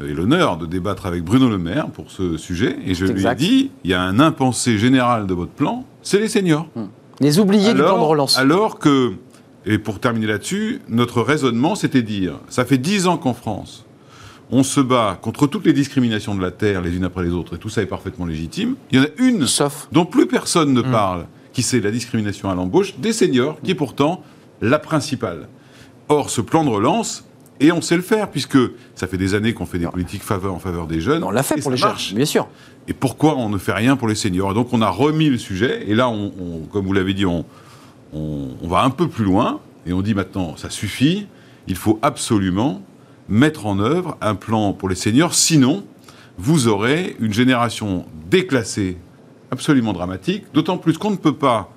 euh, 0.00 0.10
et 0.10 0.14
l'honneur 0.14 0.56
de 0.56 0.66
débattre 0.66 1.06
avec 1.06 1.24
Bruno 1.24 1.48
Le 1.48 1.58
Maire 1.58 1.88
pour 1.88 2.10
ce 2.10 2.36
sujet. 2.36 2.76
Et 2.84 2.94
je 2.94 3.06
lui 3.06 3.26
ai 3.26 3.34
dit, 3.34 3.70
il 3.84 3.90
y 3.90 3.94
a 3.94 4.02
un 4.02 4.18
impensé 4.18 4.78
général 4.78 5.26
de 5.26 5.34
votre 5.34 5.52
plan, 5.52 5.84
c'est 6.02 6.18
les 6.18 6.28
seniors. 6.28 6.68
Hmm. 6.74 6.86
Les 7.20 7.38
oubliés 7.38 7.72
du 7.74 7.80
plan 7.80 7.98
de 7.98 8.04
relance. 8.04 8.38
Alors 8.38 8.78
que 8.78 9.12
et 9.66 9.78
pour 9.78 10.00
terminer 10.00 10.26
là-dessus, 10.26 10.80
notre 10.88 11.22
raisonnement, 11.22 11.74
c'était 11.74 12.02
dire, 12.02 12.34
ça 12.48 12.64
fait 12.64 12.78
dix 12.78 13.06
ans 13.06 13.18
qu'en 13.18 13.34
France, 13.34 13.84
on 14.50 14.62
se 14.62 14.80
bat 14.80 15.18
contre 15.20 15.46
toutes 15.46 15.66
les 15.66 15.72
discriminations 15.72 16.34
de 16.34 16.42
la 16.42 16.50
Terre, 16.50 16.80
les 16.80 16.96
unes 16.96 17.04
après 17.04 17.24
les 17.24 17.30
autres, 17.30 17.56
et 17.56 17.58
tout 17.58 17.68
ça 17.68 17.82
est 17.82 17.86
parfaitement 17.86 18.26
légitime. 18.26 18.74
Il 18.90 18.98
y 18.98 19.00
en 19.00 19.04
a 19.04 19.08
une 19.18 19.46
Sauf. 19.46 19.88
dont 19.92 20.06
plus 20.06 20.26
personne 20.26 20.72
ne 20.72 20.82
mm. 20.82 20.90
parle, 20.90 21.26
qui 21.52 21.62
c'est 21.62 21.80
la 21.80 21.90
discrimination 21.90 22.50
à 22.50 22.54
l'embauche 22.54 22.96
des 22.98 23.12
seniors, 23.12 23.60
qui 23.62 23.72
est 23.72 23.76
pourtant 23.76 24.22
la 24.60 24.78
principale. 24.78 25.48
Or, 26.08 26.30
ce 26.30 26.40
plan 26.40 26.64
de 26.64 26.70
relance, 26.70 27.24
et 27.60 27.70
on 27.70 27.82
sait 27.82 27.96
le 27.96 28.02
faire, 28.02 28.30
puisque 28.30 28.58
ça 28.94 29.06
fait 29.06 29.18
des 29.18 29.34
années 29.34 29.52
qu'on 29.52 29.66
fait 29.66 29.78
des 29.78 29.86
politiques 29.86 30.22
faveur 30.22 30.54
en 30.54 30.58
faveur 30.58 30.86
des 30.86 31.00
jeunes. 31.00 31.22
On 31.22 31.30
l'a 31.30 31.42
fait 31.42 31.60
pour 31.60 31.70
les 31.70 31.76
jeunes, 31.76 31.92
bien 32.14 32.24
sûr. 32.24 32.48
Et 32.88 32.94
pourquoi 32.94 33.36
on 33.36 33.50
ne 33.50 33.58
fait 33.58 33.74
rien 33.74 33.96
pour 33.96 34.08
les 34.08 34.14
seniors? 34.14 34.54
Donc 34.54 34.72
on 34.72 34.80
a 34.80 34.88
remis 34.88 35.28
le 35.28 35.38
sujet, 35.38 35.84
et 35.86 35.94
là, 35.94 36.08
on, 36.08 36.62
comme 36.72 36.86
vous 36.86 36.94
l'avez 36.94 37.12
dit, 37.12 37.26
on, 37.26 37.44
on, 38.12 38.56
va 38.62 38.82
un 38.82 38.90
peu 38.90 39.08
plus 39.08 39.24
loin 39.24 39.60
et 39.86 39.92
on 39.92 40.02
dit 40.02 40.14
maintenant, 40.14 40.56
ça 40.56 40.70
suffit, 40.70 41.26
il 41.66 41.76
faut 41.76 41.98
absolument 42.02 42.82
mettre 43.28 43.66
en 43.66 43.78
œuvre 43.78 44.16
un 44.20 44.34
plan 44.34 44.72
pour 44.72 44.88
les 44.88 44.94
seniors, 44.94 45.34
sinon 45.34 45.84
vous 46.38 46.68
aurez 46.68 47.16
une 47.20 47.32
génération 47.32 48.06
déclassée 48.30 48.96
absolument 49.50 49.92
dramatique, 49.92 50.44
d'autant 50.54 50.78
plus 50.78 50.98
qu'on 50.98 51.10
ne 51.10 51.16
peut 51.16 51.34
pas 51.34 51.72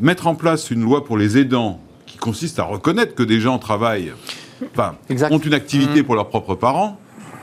mettre 0.00 0.26
en 0.26 0.34
place 0.34 0.70
une 0.70 0.82
loi 0.82 1.04
pour 1.04 1.16
les 1.16 1.38
aidants 1.38 1.80
qui 2.06 2.18
consiste 2.18 2.58
à 2.58 2.64
reconnaître 2.64 3.14
que 3.14 3.22
des 3.22 3.40
gens 3.40 3.58
travaillent, 3.58 4.12
enfin, 4.72 4.96
ont 5.30 5.38
une 5.38 5.54
activité 5.54 6.02
mmh. 6.02 6.04
pour 6.04 6.14
leurs 6.14 6.28
propres 6.28 6.54
parents, 6.54 6.98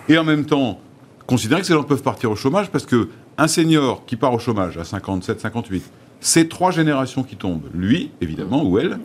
et 0.08 0.18
en 0.18 0.24
même 0.24 0.46
temps 0.46 0.80
considérer 1.28 1.62
que 1.62 1.68
ces 1.68 1.74
gens 1.74 1.84
peuvent 1.84 2.04
partir 2.04 2.32
au 2.32 2.36
chômage 2.36 2.70
parce 2.70 2.86
que 2.86 3.10
un 3.38 3.48
senior 3.48 4.06
qui 4.06 4.16
part 4.16 4.34
au 4.34 4.40
chômage 4.40 4.78
à 4.78 4.84
57, 4.84 5.42
58, 5.42 5.84
c'est 6.20 6.50
trois 6.50 6.72
générations 6.72 7.24
qui 7.24 7.36
tombent. 7.36 7.70
Lui, 7.74 8.12
évidemment, 8.22 8.64
ou 8.64 8.80
elle, 8.80 9.00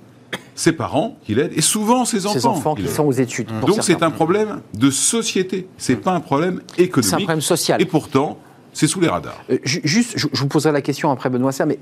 ses 0.55 0.73
parents 0.73 1.17
qui 1.25 1.35
l'aident, 1.35 1.53
et 1.57 1.63
souvent 1.63 2.05
ses 2.05 2.27
enfants. 2.27 2.39
Ses 2.39 2.47
enfants 2.47 2.75
qui, 2.75 2.89
sont 2.89 3.05
aux 3.05 3.13
études. 3.13 3.49
Donc 3.67 3.79
c'est 3.83 4.03
un 4.03 4.11
problème 4.11 4.61
de 4.75 4.91
société, 4.91 5.67
c'est 5.79 5.97
pas 5.97 6.13
un 6.13 6.21
problème 6.21 6.61
économique. 6.77 7.09
C'est 7.09 7.15
un 7.15 7.19
problème 7.19 7.41
social. 7.41 7.81
Et 7.81 7.87
pourtant, 7.87 8.39
c'est 8.73 8.87
sous 8.87 9.01
les 9.01 9.09
radars. 9.09 9.43
Euh, 9.51 9.59
juste, 9.65 10.13
je, 10.17 10.27
vous 10.33 10.49
poserai 10.49 10.73
la 10.73 10.83
question 10.83 11.11
après 11.11 11.31
Benoît 11.31 11.53
Serre, 11.53 11.67
mais 11.67 11.79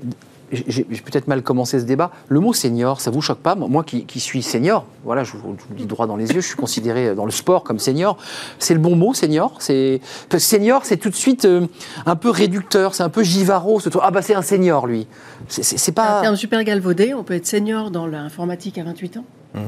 j'ai 0.51 0.83
peut-être 0.83 1.27
mal 1.27 1.43
commencé 1.43 1.79
ce 1.79 1.85
débat. 1.85 2.11
Le 2.27 2.39
mot 2.39 2.53
senior, 2.53 3.01
ça 3.01 3.11
vous 3.11 3.21
choque 3.21 3.39
pas? 3.39 3.55
Moi 3.55 3.83
qui, 3.83 4.19
suis 4.19 4.41
senior, 4.41 4.85
voilà, 5.03 5.23
je 5.23 5.33
vous, 5.37 5.55
le 5.69 5.75
dis 5.75 5.85
droit 5.85 6.07
dans 6.07 6.15
les 6.15 6.31
yeux, 6.31 6.41
je 6.41 6.47
suis 6.47 6.55
considéré 6.55 7.13
dans 7.13 7.25
le 7.25 7.31
sport 7.31 7.63
comme 7.63 7.79
senior. 7.79 8.17
C'est 8.57 8.73
le 8.73 8.79
bon 8.79 8.95
mot, 8.95 9.13
senior? 9.13 9.55
C'est 9.59 10.01
senior, 10.37 10.85
c'est 10.85 10.97
tout 10.97 11.09
de 11.09 11.15
suite 11.15 11.45
euh, 11.45 11.67
un 12.05 12.15
peu 12.15 12.29
réducteur, 12.29 12.95
c'est 12.95 13.03
un 13.03 13.09
peu 13.09 13.23
givaro. 13.23 13.79
Ah 14.01 14.11
bah 14.11 14.21
c'est 14.21 14.35
un 14.35 14.41
senior, 14.41 14.87
lui. 14.87 15.07
C'est 15.47 15.91
pas. 15.91 16.19
Un 16.19 16.21
terme 16.21 16.35
super 16.35 16.63
galvaudé. 16.63 17.13
On 17.13 17.23
peut 17.23 17.35
être 17.35 17.47
senior 17.47 17.91
dans 17.91 18.07
l'informatique 18.07 18.77
à 18.77 18.83
28 18.83 19.17
ans. 19.17 19.25
Mmh. 19.53 19.59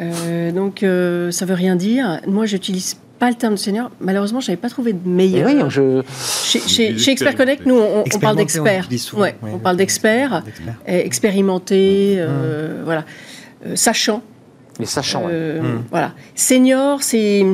Euh, 0.00 0.52
donc 0.52 0.82
euh, 0.82 1.30
ça 1.30 1.44
veut 1.44 1.54
rien 1.54 1.76
dire. 1.76 2.20
Moi, 2.26 2.46
j'utilise 2.46 2.96
pas 3.18 3.28
le 3.28 3.36
terme 3.36 3.54
de 3.54 3.58
senior. 3.58 3.90
Malheureusement, 4.00 4.40
je 4.40 4.50
n'avais 4.50 4.60
pas 4.60 4.68
trouvé 4.68 4.92
de 4.92 5.08
meilleur. 5.08 5.48
Oui, 5.48 5.60
je... 5.68 6.02
Chez, 6.44 7.10
Expert 7.10 7.36
Connect, 7.36 7.66
nous, 7.66 7.78
on, 7.78 8.18
parle 8.18 8.36
d'experts. 8.36 8.88
Ouais, 9.14 9.36
on 9.42 9.58
parle 9.58 9.76
d'experts, 9.76 10.42
expérimentés, 10.86 12.16
mmh. 12.16 12.20
euh, 12.20 12.82
voilà, 12.84 13.04
euh, 13.66 13.76
sachant. 13.76 14.22
Les 14.78 14.86
sachants, 14.86 15.24
euh, 15.28 15.60
mmh. 15.60 15.84
Voilà. 15.90 16.14
Senior, 16.34 17.02
c'est, 17.02 17.44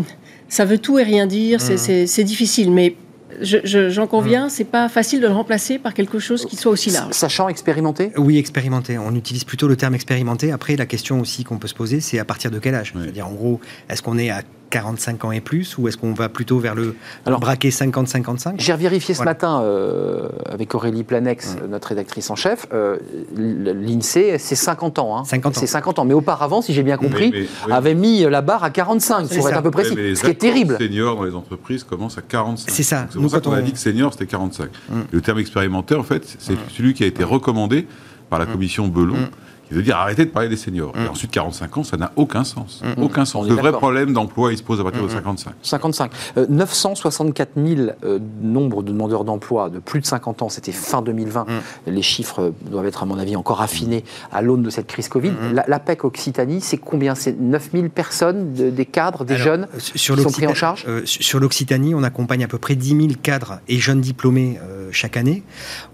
ça 0.49 0.65
veut 0.65 0.79
tout 0.79 0.99
et 0.99 1.03
rien 1.03 1.27
dire. 1.27 1.59
Mmh. 1.61 2.07
C'est 2.07 2.25
difficile, 2.25 2.71
mais 2.71 2.97
j'en 3.41 4.07
conviens, 4.07 4.49
c'est 4.49 4.65
pas 4.65 4.89
facile 4.89 5.21
de 5.21 5.27
le 5.27 5.33
remplacer 5.33 5.79
par 5.79 5.95
quelque 5.95 6.19
chose 6.19 6.45
qui 6.47 6.57
soit 6.57 6.73
aussi 6.73 6.91
large. 6.91 7.13
Sachant 7.13 7.49
expérimenté? 7.49 8.13
Oui, 8.17 8.39
expérimenté. 8.39 8.99
On 8.99 9.15
utilise 9.15 9.45
plutôt 9.45 9.69
le 9.69 9.77
terme 9.77 9.95
expérimenté. 9.95 10.53
Après, 10.53 10.77
la 10.77 10.87
question 10.87 11.21
aussi 11.21 11.45
qu'on 11.45 11.59
peut 11.59 11.69
se 11.69 11.75
poser, 11.75 12.01
c'est 12.01 12.19
à 12.19 12.25
partir 12.25 12.51
de 12.51 12.59
quel 12.59 12.75
âge? 12.75 12.93
C'est-à-dire, 12.95 13.27
en 13.27 13.33
gros, 13.33 13.61
est-ce 13.89 14.03
qu'on 14.03 14.19
est 14.19 14.31
à 14.31 14.43
45 14.71 15.25
ans 15.25 15.33
et 15.33 15.41
plus 15.41 15.79
ou 15.79 15.89
est-ce 15.89 15.97
qu'on 15.97 16.13
va 16.13 16.29
plutôt 16.29 16.59
vers 16.59 16.75
le 16.75 16.97
Alors, 17.27 17.41
braquet 17.41 17.69
50-55 17.69 18.55
J'ai 18.59 18.75
vérifié 18.75 19.15
ce 19.15 19.23
matin 19.23 19.63
euh, 19.63 20.29
avec 20.47 20.75
Aurélie 20.75 21.05
Planex, 21.05 21.57
notre 21.69 21.89
rédactrice 21.89 22.31
en 22.31 22.37
chef. 22.37 22.67
Euh, 22.73 22.97
L'INSEE, 23.37 24.39
c'est 24.39 24.55
50 24.55 24.99
ans. 24.99 25.19
Hein. 25.19 25.23
C'est 25.25 25.67
50 25.67 25.99
ans. 25.99 26.05
Mais 26.05 26.15
auparavant, 26.15 26.63
si 26.63 26.73
j'ai 26.73 26.83
bien 26.83 26.97
compris, 26.97 27.49
avait 27.71 27.95
mis 27.95 28.23
la 28.23 28.43
barre 28.43 28.65
à 28.65 28.71
45, 28.71 29.29
pour 29.29 29.49
être 29.49 29.59
un 29.59 29.63
peu 29.63 29.71
précis. 29.71 30.17
ce 30.17 30.23
qui 30.23 30.31
est 30.31 30.35
terrible. 30.35 30.77
Senior 30.79 31.17
dans 31.17 31.25
les 31.25 31.35
entreprises 31.35 31.85
commence 31.85 32.19
à 32.19 32.23
45. 32.23 32.71
C'est 32.71 32.83
ça. 32.83 33.07
C'est 33.11 33.19
pour 33.19 33.31
ça 33.31 33.41
qu'on 33.41 33.53
a 33.53 33.63
dit 33.63 33.73
que 33.73 33.79
senior, 33.79 34.13
c'était 34.13 34.27
45. 34.27 34.71
Mm. 34.89 35.01
Le 35.11 35.21
terme 35.21 35.39
expérimentaire, 35.39 35.99
en 35.99 36.05
fait, 36.05 36.37
c'est 36.39 36.55
mm. 36.55 36.59
celui 36.77 36.95
qui 36.95 37.05
a 37.05 37.07
été 37.07 37.25
recommandé 37.25 37.87
par 38.31 38.39
la 38.39 38.47
mm. 38.47 38.53
commission 38.53 38.89
Belon 38.89 39.17
qui 39.69 39.75
veut 39.75 39.83
dire 39.83 39.97
arrêter 39.97 40.25
de 40.25 40.31
parler 40.31 40.49
des 40.49 40.57
seniors. 40.57 40.93
Et 40.97 41.05
mm. 41.05 41.11
ensuite, 41.11 41.31
45 41.31 41.79
ans, 41.79 41.85
ça 41.85 41.97
n'a 41.97 42.13
aucun 42.17 42.45
sens. 42.45 42.83
Mm. 42.83 43.03
Aucun 43.03 43.25
sens. 43.25 43.47
Le 43.49 43.55
vrai 43.55 43.73
problème 43.73 44.13
d'emploi, 44.13 44.53
il 44.53 44.59
se 44.59 44.63
pose 44.63 44.81
à 44.81 44.83
partir 44.83 45.03
de 45.03 45.09
55. 45.09 45.55
55. 45.63 46.11
964 46.49 47.51
000 47.57 47.91
nombre 48.43 48.83
de 48.83 48.93
demandeurs 48.93 49.25
d'emploi 49.25 49.71
de 49.71 49.79
plus 49.79 50.01
de 50.01 50.07
50 50.07 50.43
ans, 50.43 50.49
c'était 50.49 50.73
fin 50.73 51.03
2020. 51.03 51.45
Mm. 51.45 51.91
Les 51.91 52.03
chiffres 52.03 52.53
doivent 52.63 52.87
être, 52.87 53.03
à 53.03 53.07
mon 53.07 53.19
avis, 53.19 53.37
encore 53.37 53.63
affinés 53.63 54.05
à 54.33 54.43
l'aune 54.43 54.63
de 54.63 54.71
cette 54.71 54.87
crise 54.87 55.09
Covid. 55.09 55.33
L'APEC 55.67 56.05
Occitanie, 56.05 56.61
c'est 56.61 56.79
combien? 56.79 57.15
C'est 57.15 57.39
9 57.39 57.71
000 57.73 57.89
personnes, 57.89 58.53
des 58.53 58.87
cadres, 58.87 59.25
des 59.25 59.37
jeunes 59.37 59.67
qui 59.79 59.99
sont 59.99 60.31
pris 60.31 60.47
en 60.47 60.55
charge? 60.55 60.85
euh, 60.89 61.03
Sur 61.05 61.41
l'Occitanie, 61.41 61.95
on 61.95 62.03
accompagne 62.03 62.45
à 62.45 62.49
peu 62.49 62.59
près 62.59 62.75
10 62.75 62.89
000 62.89 63.01
cadres 63.23 63.61
et 63.69 63.79
jeunes 63.79 64.01
diplômés 64.01 64.59
euh, 64.63 64.89
chaque 64.91 65.17
année. 65.17 65.43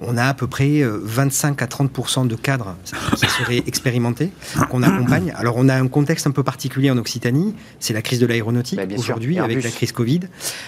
On 0.01 0.17
a 0.17 0.25
à 0.25 0.35
peu 0.35 0.47
près 0.47 0.83
25 0.83 1.63
à 1.63 1.67
30% 1.67 2.27
de 2.27 2.35
cadres 2.35 2.77
qui 3.17 3.27
expérimentés, 3.67 4.31
qu'on 4.71 4.83
accompagne. 4.83 5.33
Alors 5.37 5.55
on 5.57 5.69
a 5.69 5.75
un 5.75 5.89
contexte 5.89 6.27
un 6.27 6.31
peu 6.31 6.43
particulier 6.43 6.91
en 6.91 6.99
Occitanie, 6.99 7.55
c'est 7.79 7.93
la 7.93 8.03
crise 8.03 8.19
de 8.19 8.27
l'aéronautique 8.27 8.79
bah, 8.79 8.85
aujourd'hui, 8.97 9.39
avec 9.39 9.63
la 9.63 9.71
crise 9.71 9.93
Covid, 9.93 10.21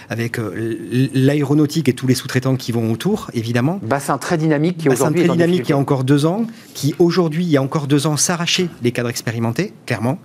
avec 0.09 0.39
l'aéronautique 1.13 1.89
et 1.89 1.93
tous 1.93 2.07
les 2.07 2.15
sous-traitants 2.15 2.55
qui 2.55 2.71
vont 2.71 2.91
autour, 2.91 3.29
évidemment. 3.33 3.79
Bassin 3.81 4.17
très 4.17 4.37
dynamique 4.37 4.77
qui 4.77 4.89
aujourd'hui. 4.89 5.23
très 5.23 5.31
dynamique 5.31 5.63
il 5.67 5.69
y 5.69 5.73
a 5.73 5.77
encore 5.77 6.03
deux 6.03 6.25
ans, 6.25 6.45
qui 6.73 6.95
aujourd'hui, 6.99 7.43
il 7.43 7.49
y 7.49 7.57
a 7.57 7.61
encore 7.61 7.87
deux 7.87 8.07
ans, 8.07 8.17
s'arrachait 8.17 8.69
les 8.81 8.91
cadres 8.91 9.09
expérimentés, 9.09 9.73
clairement. 9.85 10.19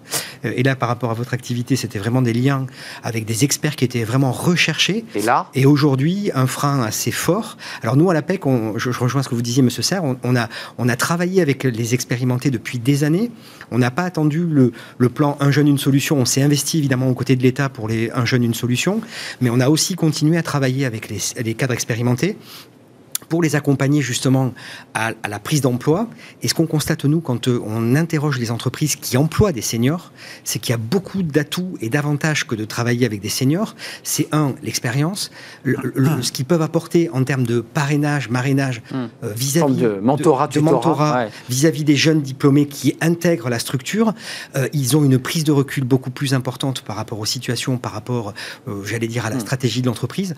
Et 0.44 0.62
là, 0.62 0.76
par 0.76 0.88
rapport 0.88 1.10
à 1.10 1.14
votre 1.14 1.34
activité, 1.34 1.76
c'était 1.76 1.98
vraiment 1.98 2.22
des 2.22 2.32
liens 2.32 2.66
avec 3.02 3.24
des 3.24 3.44
experts 3.44 3.76
qui 3.76 3.84
étaient 3.84 4.04
vraiment 4.04 4.32
recherchés. 4.32 5.04
Et 5.14 5.22
là 5.22 5.48
Et 5.54 5.66
aujourd'hui, 5.66 6.30
un 6.34 6.46
frein 6.46 6.82
assez 6.82 7.10
fort. 7.10 7.56
Alors 7.82 7.96
nous, 7.96 8.10
à 8.10 8.14
la 8.14 8.22
PEC, 8.22 8.42
je, 8.76 8.90
rejoins 8.98 9.22
ce 9.22 9.28
que 9.28 9.34
vous 9.34 9.42
disiez, 9.42 9.62
Monsieur 9.62 9.82
Serre, 9.82 10.02
on, 10.04 10.36
a, 10.36 10.48
on 10.78 10.88
a 10.88 10.96
travaillé 10.96 11.42
avec 11.42 11.64
les 11.64 11.94
expérimentés 11.94 12.50
depuis 12.58 12.78
des 12.78 13.04
années. 13.04 13.30
On 13.70 13.78
n'a 13.78 13.90
pas 13.90 14.04
attendu 14.04 14.46
le, 14.46 15.08
plan 15.08 15.36
Un 15.40 15.50
jeune, 15.50 15.68
une 15.68 15.78
solution. 15.78 16.16
On 16.18 16.24
s'est 16.24 16.42
investi 16.42 16.78
évidemment 16.78 17.08
aux 17.08 17.14
côtés 17.14 17.36
de 17.36 17.42
l'État 17.42 17.68
pour 17.68 17.88
les 17.88 18.10
Un 18.12 18.24
jeune, 18.24 18.44
une 18.44 18.54
solution. 18.54 19.00
Mais 19.40 19.50
on 19.50 19.60
a 19.60 19.68
aussi 19.68 19.94
continué 19.94 20.36
à 20.36 20.42
travailler 20.42 20.84
avec 20.84 21.08
les 21.08 21.54
cadres 21.54 21.74
expérimentés 21.74 22.36
pour 23.28 23.42
les 23.42 23.56
accompagner 23.56 24.00
justement 24.00 24.52
à, 24.94 25.12
la 25.28 25.38
prise 25.38 25.60
d'emploi. 25.60 26.08
Et 26.42 26.48
ce 26.48 26.54
qu'on 26.54 26.66
constate, 26.66 27.04
nous, 27.04 27.20
quand 27.20 27.48
euh, 27.48 27.60
on 27.64 27.94
interroge 27.94 28.38
les 28.38 28.50
entreprises 28.50 28.96
qui 28.96 29.16
emploient 29.16 29.52
des 29.52 29.62
seniors, 29.62 30.12
c'est 30.44 30.58
qu'il 30.58 30.72
y 30.72 30.74
a 30.74 30.78
beaucoup 30.78 31.22
d'atouts 31.22 31.76
et 31.80 31.88
d'avantages 31.88 32.46
que 32.46 32.54
de 32.54 32.64
travailler 32.64 33.06
avec 33.06 33.20
des 33.20 33.28
seniors. 33.28 33.74
C'est 34.02 34.28
un, 34.32 34.54
l'expérience, 34.62 35.30
ce 35.64 36.32
qu'ils 36.32 36.44
peuvent 36.44 36.62
apporter 36.62 37.10
en 37.12 37.24
termes 37.24 37.44
de 37.44 37.60
parrainage, 37.60 38.30
marrainage, 38.30 38.82
hmm. 38.90 39.06
euh, 39.24 39.32
vis-à-vis 39.34 39.76
de 39.76 39.98
mentorat, 40.00 40.48
de, 40.48 40.60
mentorat 40.60 41.26
vis-à-vis 41.48 41.84
des 41.84 41.96
jeunes 41.96 42.22
diplômés 42.22 42.66
qui 42.66 42.96
intègrent 43.00 43.50
la 43.50 43.58
structure. 43.58 44.14
Euh, 44.56 44.68
ils 44.72 44.96
ont 44.96 45.04
une 45.04 45.18
prise 45.18 45.44
de 45.44 45.52
recul 45.52 45.84
beaucoup 45.84 46.10
plus 46.10 46.34
importante 46.34 46.82
par 46.82 46.96
rapport 46.96 47.18
aux 47.18 47.26
situations, 47.26 47.78
par 47.78 47.92
rapport, 47.92 48.32
j'allais 48.84 49.08
dire, 49.08 49.26
à 49.26 49.30
la 49.30 49.36
hmm. 49.36 49.40
stratégie 49.40 49.82
de 49.82 49.86
l'entreprise. 49.86 50.34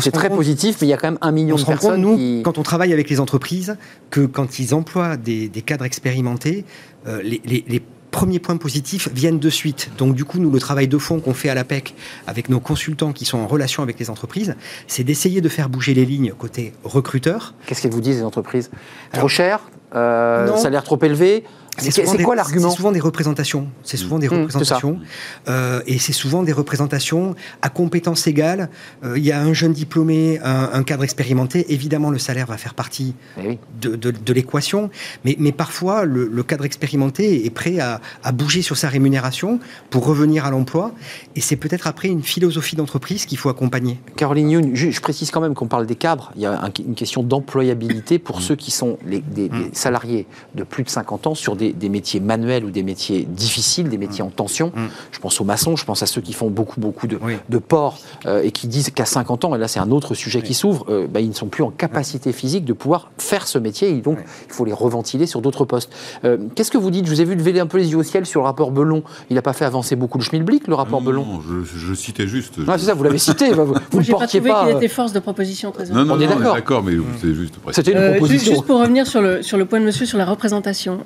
C'est 0.00 0.10
très 0.10 0.30
positif, 0.30 0.76
mais 0.80 0.86
il 0.86 0.90
y 0.90 0.94
a 0.94 0.96
quand 0.96 1.08
même 1.08 1.18
un 1.20 1.32
million 1.32 1.56
de 1.56 1.64
personnes 1.64 2.00
nous, 2.00 2.16
quand 2.44 2.58
on 2.58 2.62
travaille 2.62 2.92
avec 2.92 3.10
les 3.10 3.20
entreprises, 3.20 3.76
que 4.10 4.26
quand 4.26 4.58
ils 4.58 4.74
emploient 4.74 5.16
des, 5.16 5.48
cadres 5.64 5.84
expérimentés, 5.84 6.64
euh, 7.06 7.22
les, 7.22 7.82
premiers 8.10 8.40
points 8.40 8.56
positifs 8.56 9.08
viennent 9.14 9.38
de 9.38 9.50
suite. 9.50 9.90
Donc 9.96 10.16
du 10.16 10.24
coup, 10.24 10.40
nous, 10.40 10.50
le 10.50 10.58
travail 10.58 10.88
de 10.88 10.98
fond 10.98 11.20
qu'on 11.20 11.32
fait 11.32 11.48
à 11.48 11.54
l'APEC 11.54 11.94
avec 12.26 12.48
nos 12.48 12.58
consultants 12.58 13.12
qui 13.12 13.24
sont 13.24 13.38
en 13.38 13.46
relation 13.46 13.84
avec 13.84 14.00
les 14.00 14.10
entreprises, 14.10 14.56
c'est 14.88 15.04
d'essayer 15.04 15.40
de 15.40 15.48
faire 15.48 15.68
bouger 15.68 15.94
les 15.94 16.04
lignes 16.04 16.32
côté 16.36 16.72
recruteur. 16.82 17.54
Qu'est-ce 17.66 17.82
qu'elles 17.82 17.92
vous 17.92 18.00
disent, 18.00 18.16
les 18.16 18.24
entreprises? 18.24 18.70
Trop 19.12 19.28
cher? 19.28 19.60
Euh, 19.94 20.56
Salaire 20.56 20.82
trop 20.82 20.98
élevé? 21.02 21.44
C'est 21.78 22.22
quoi 22.22 22.34
l'argument 22.34 22.70
C'est 22.70 22.76
souvent 22.76 22.92
des 22.92 23.00
représentations. 23.00 23.68
C'est 23.82 23.96
souvent 23.96 24.18
des 24.18 24.28
mmh, 24.28 24.32
représentations. 24.32 25.00
Euh, 25.48 25.82
et 25.86 25.98
c'est 25.98 26.12
souvent 26.12 26.42
des 26.42 26.52
représentations 26.52 27.34
à 27.62 27.68
compétences 27.68 28.26
égales. 28.26 28.68
Euh, 29.04 29.18
il 29.18 29.24
y 29.24 29.32
a 29.32 29.40
un 29.40 29.52
jeune 29.52 29.72
diplômé, 29.72 30.38
un, 30.42 30.82
cadre 30.82 31.04
expérimenté. 31.04 31.72
Évidemment, 31.72 32.10
le 32.10 32.18
salaire 32.18 32.46
va 32.46 32.56
faire 32.56 32.74
partie 32.74 33.14
eh 33.42 33.58
de, 33.80 34.32
l'équation. 34.32 34.90
Mais, 35.24 35.36
mais, 35.38 35.52
parfois, 35.52 36.04
le, 36.04 36.42
cadre 36.42 36.64
expérimenté 36.64 37.46
est 37.46 37.50
prêt 37.50 37.78
à, 37.78 38.00
bouger 38.32 38.62
sur 38.62 38.76
sa 38.76 38.88
rémunération 38.88 39.60
pour 39.90 40.06
revenir 40.06 40.44
à 40.44 40.50
l'emploi. 40.50 40.92
Et 41.36 41.40
c'est 41.40 41.56
peut-être 41.56 41.86
après 41.86 42.08
une 42.08 42.22
philosophie 42.22 42.76
d'entreprise 42.76 43.26
qu'il 43.26 43.38
faut 43.38 43.48
accompagner. 43.48 44.00
Caroline 44.16 44.50
Youn, 44.50 44.70
je, 44.74 45.00
précise 45.00 45.30
quand 45.30 45.40
même 45.40 45.54
qu'on 45.54 45.66
parle 45.66 45.86
des 45.86 45.96
cadres. 45.96 46.32
Il 46.36 46.42
y 46.42 46.46
a 46.46 46.70
une 46.84 46.94
question 46.94 47.22
d'employabilité 47.22 48.18
pour 48.18 48.38
mmh. 48.38 48.42
ceux 48.42 48.56
qui 48.56 48.70
sont 48.70 48.98
les, 49.06 49.20
des, 49.20 49.48
mmh. 49.48 49.70
salariés 49.72 50.26
de 50.54 50.62
plus 50.62 50.84
de 50.84 50.90
50 50.90 51.26
ans 51.26 51.34
sur 51.34 51.56
des, 51.56 51.69
métiers 51.88 52.20
manuels 52.20 52.64
ou 52.64 52.70
des 52.70 52.82
métiers 52.82 53.26
difficiles, 53.28 53.88
des 53.88 53.98
métiers 53.98 54.22
en 54.22 54.30
tension. 54.30 54.72
Mm. 54.74 54.88
Je 55.12 55.18
pense 55.18 55.40
aux 55.40 55.44
maçons, 55.44 55.76
je 55.76 55.84
pense 55.84 56.02
à 56.02 56.06
ceux 56.06 56.20
qui 56.20 56.32
font 56.32 56.50
beaucoup, 56.50 56.80
beaucoup 56.80 57.06
de, 57.06 57.18
de 57.48 57.58
ports 57.58 57.98
euh, 58.26 58.42
et 58.42 58.50
qui 58.50 58.68
disent 58.68 58.90
qu'à 58.90 59.04
50 59.04 59.44
ans, 59.44 59.54
et 59.54 59.58
là 59.58 59.68
c'est 59.68 59.80
un 59.80 59.90
autre 59.90 60.14
sujet 60.14 60.42
qui 60.42 60.54
s'ouvre, 60.54 60.86
euh, 60.88 61.06
bah, 61.06 61.20
ils 61.20 61.28
ne 61.28 61.34
sont 61.34 61.46
plus 61.46 61.62
en 61.62 61.70
capacité 61.70 62.32
physique 62.32 62.64
de 62.64 62.72
pouvoir 62.72 63.10
faire 63.18 63.46
ce 63.46 63.58
métier 63.58 63.90
et 63.90 64.00
donc 64.00 64.18
il 64.48 64.52
faut 64.52 64.64
les 64.64 64.72
reventiler 64.72 65.26
sur 65.26 65.40
d'autres 65.40 65.64
postes. 65.64 65.92
Euh, 66.24 66.38
qu'est-ce 66.54 66.70
que 66.70 66.78
vous 66.78 66.90
dites? 66.90 67.06
Je 67.06 67.10
vous 67.10 67.20
ai 67.20 67.24
vu 67.24 67.34
lever 67.34 67.58
un 67.60 67.66
peu 67.66 67.78
les 67.78 67.90
yeux 67.90 67.98
au 67.98 68.02
ciel 68.02 68.26
sur 68.26 68.40
le 68.40 68.46
rapport 68.46 68.70
Belon. 68.70 69.02
Il 69.28 69.34
n'a 69.34 69.42
pas 69.42 69.52
fait 69.52 69.64
avancer 69.64 69.96
beaucoup 69.96 70.18
le 70.18 70.24
schmilblick, 70.24 70.66
le 70.66 70.74
rapport 70.74 71.00
Belon? 71.00 71.24
Non, 71.24 71.40
je, 71.42 71.94
citais 71.94 72.26
juste. 72.26 72.54
Ah, 72.66 72.78
c'est 72.78 72.86
ça, 72.86 72.94
vous 72.94 73.04
l'avez 73.04 73.18
cité. 73.18 73.52
vous 73.52 73.74
ne 74.00 74.04
portiez 74.10 74.40
pas. 74.40 74.66
qu'il 74.66 74.76
était 74.76 74.88
force 74.88 75.12
de 75.12 75.20
proposition 75.20 75.70
très 75.72 75.86
Non, 75.86 76.04
non, 76.04 76.14
on 76.14 76.20
est 76.20 76.26
d'accord. 76.26 76.82
mais 76.82 76.92
c'est 77.20 77.34
juste. 77.34 77.54
C'était 77.72 77.92
une 77.92 78.12
proposition. 78.12 78.52
Juste 78.52 78.66
pour 78.66 78.80
revenir 78.80 79.06
sur 79.06 79.22
le, 79.22 79.42
sur 79.42 79.58
le 79.58 79.64
point 79.64 79.80
de 79.80 79.84
monsieur 79.84 80.06
sur 80.06 80.18
la 80.18 80.24
représentation. 80.24 81.00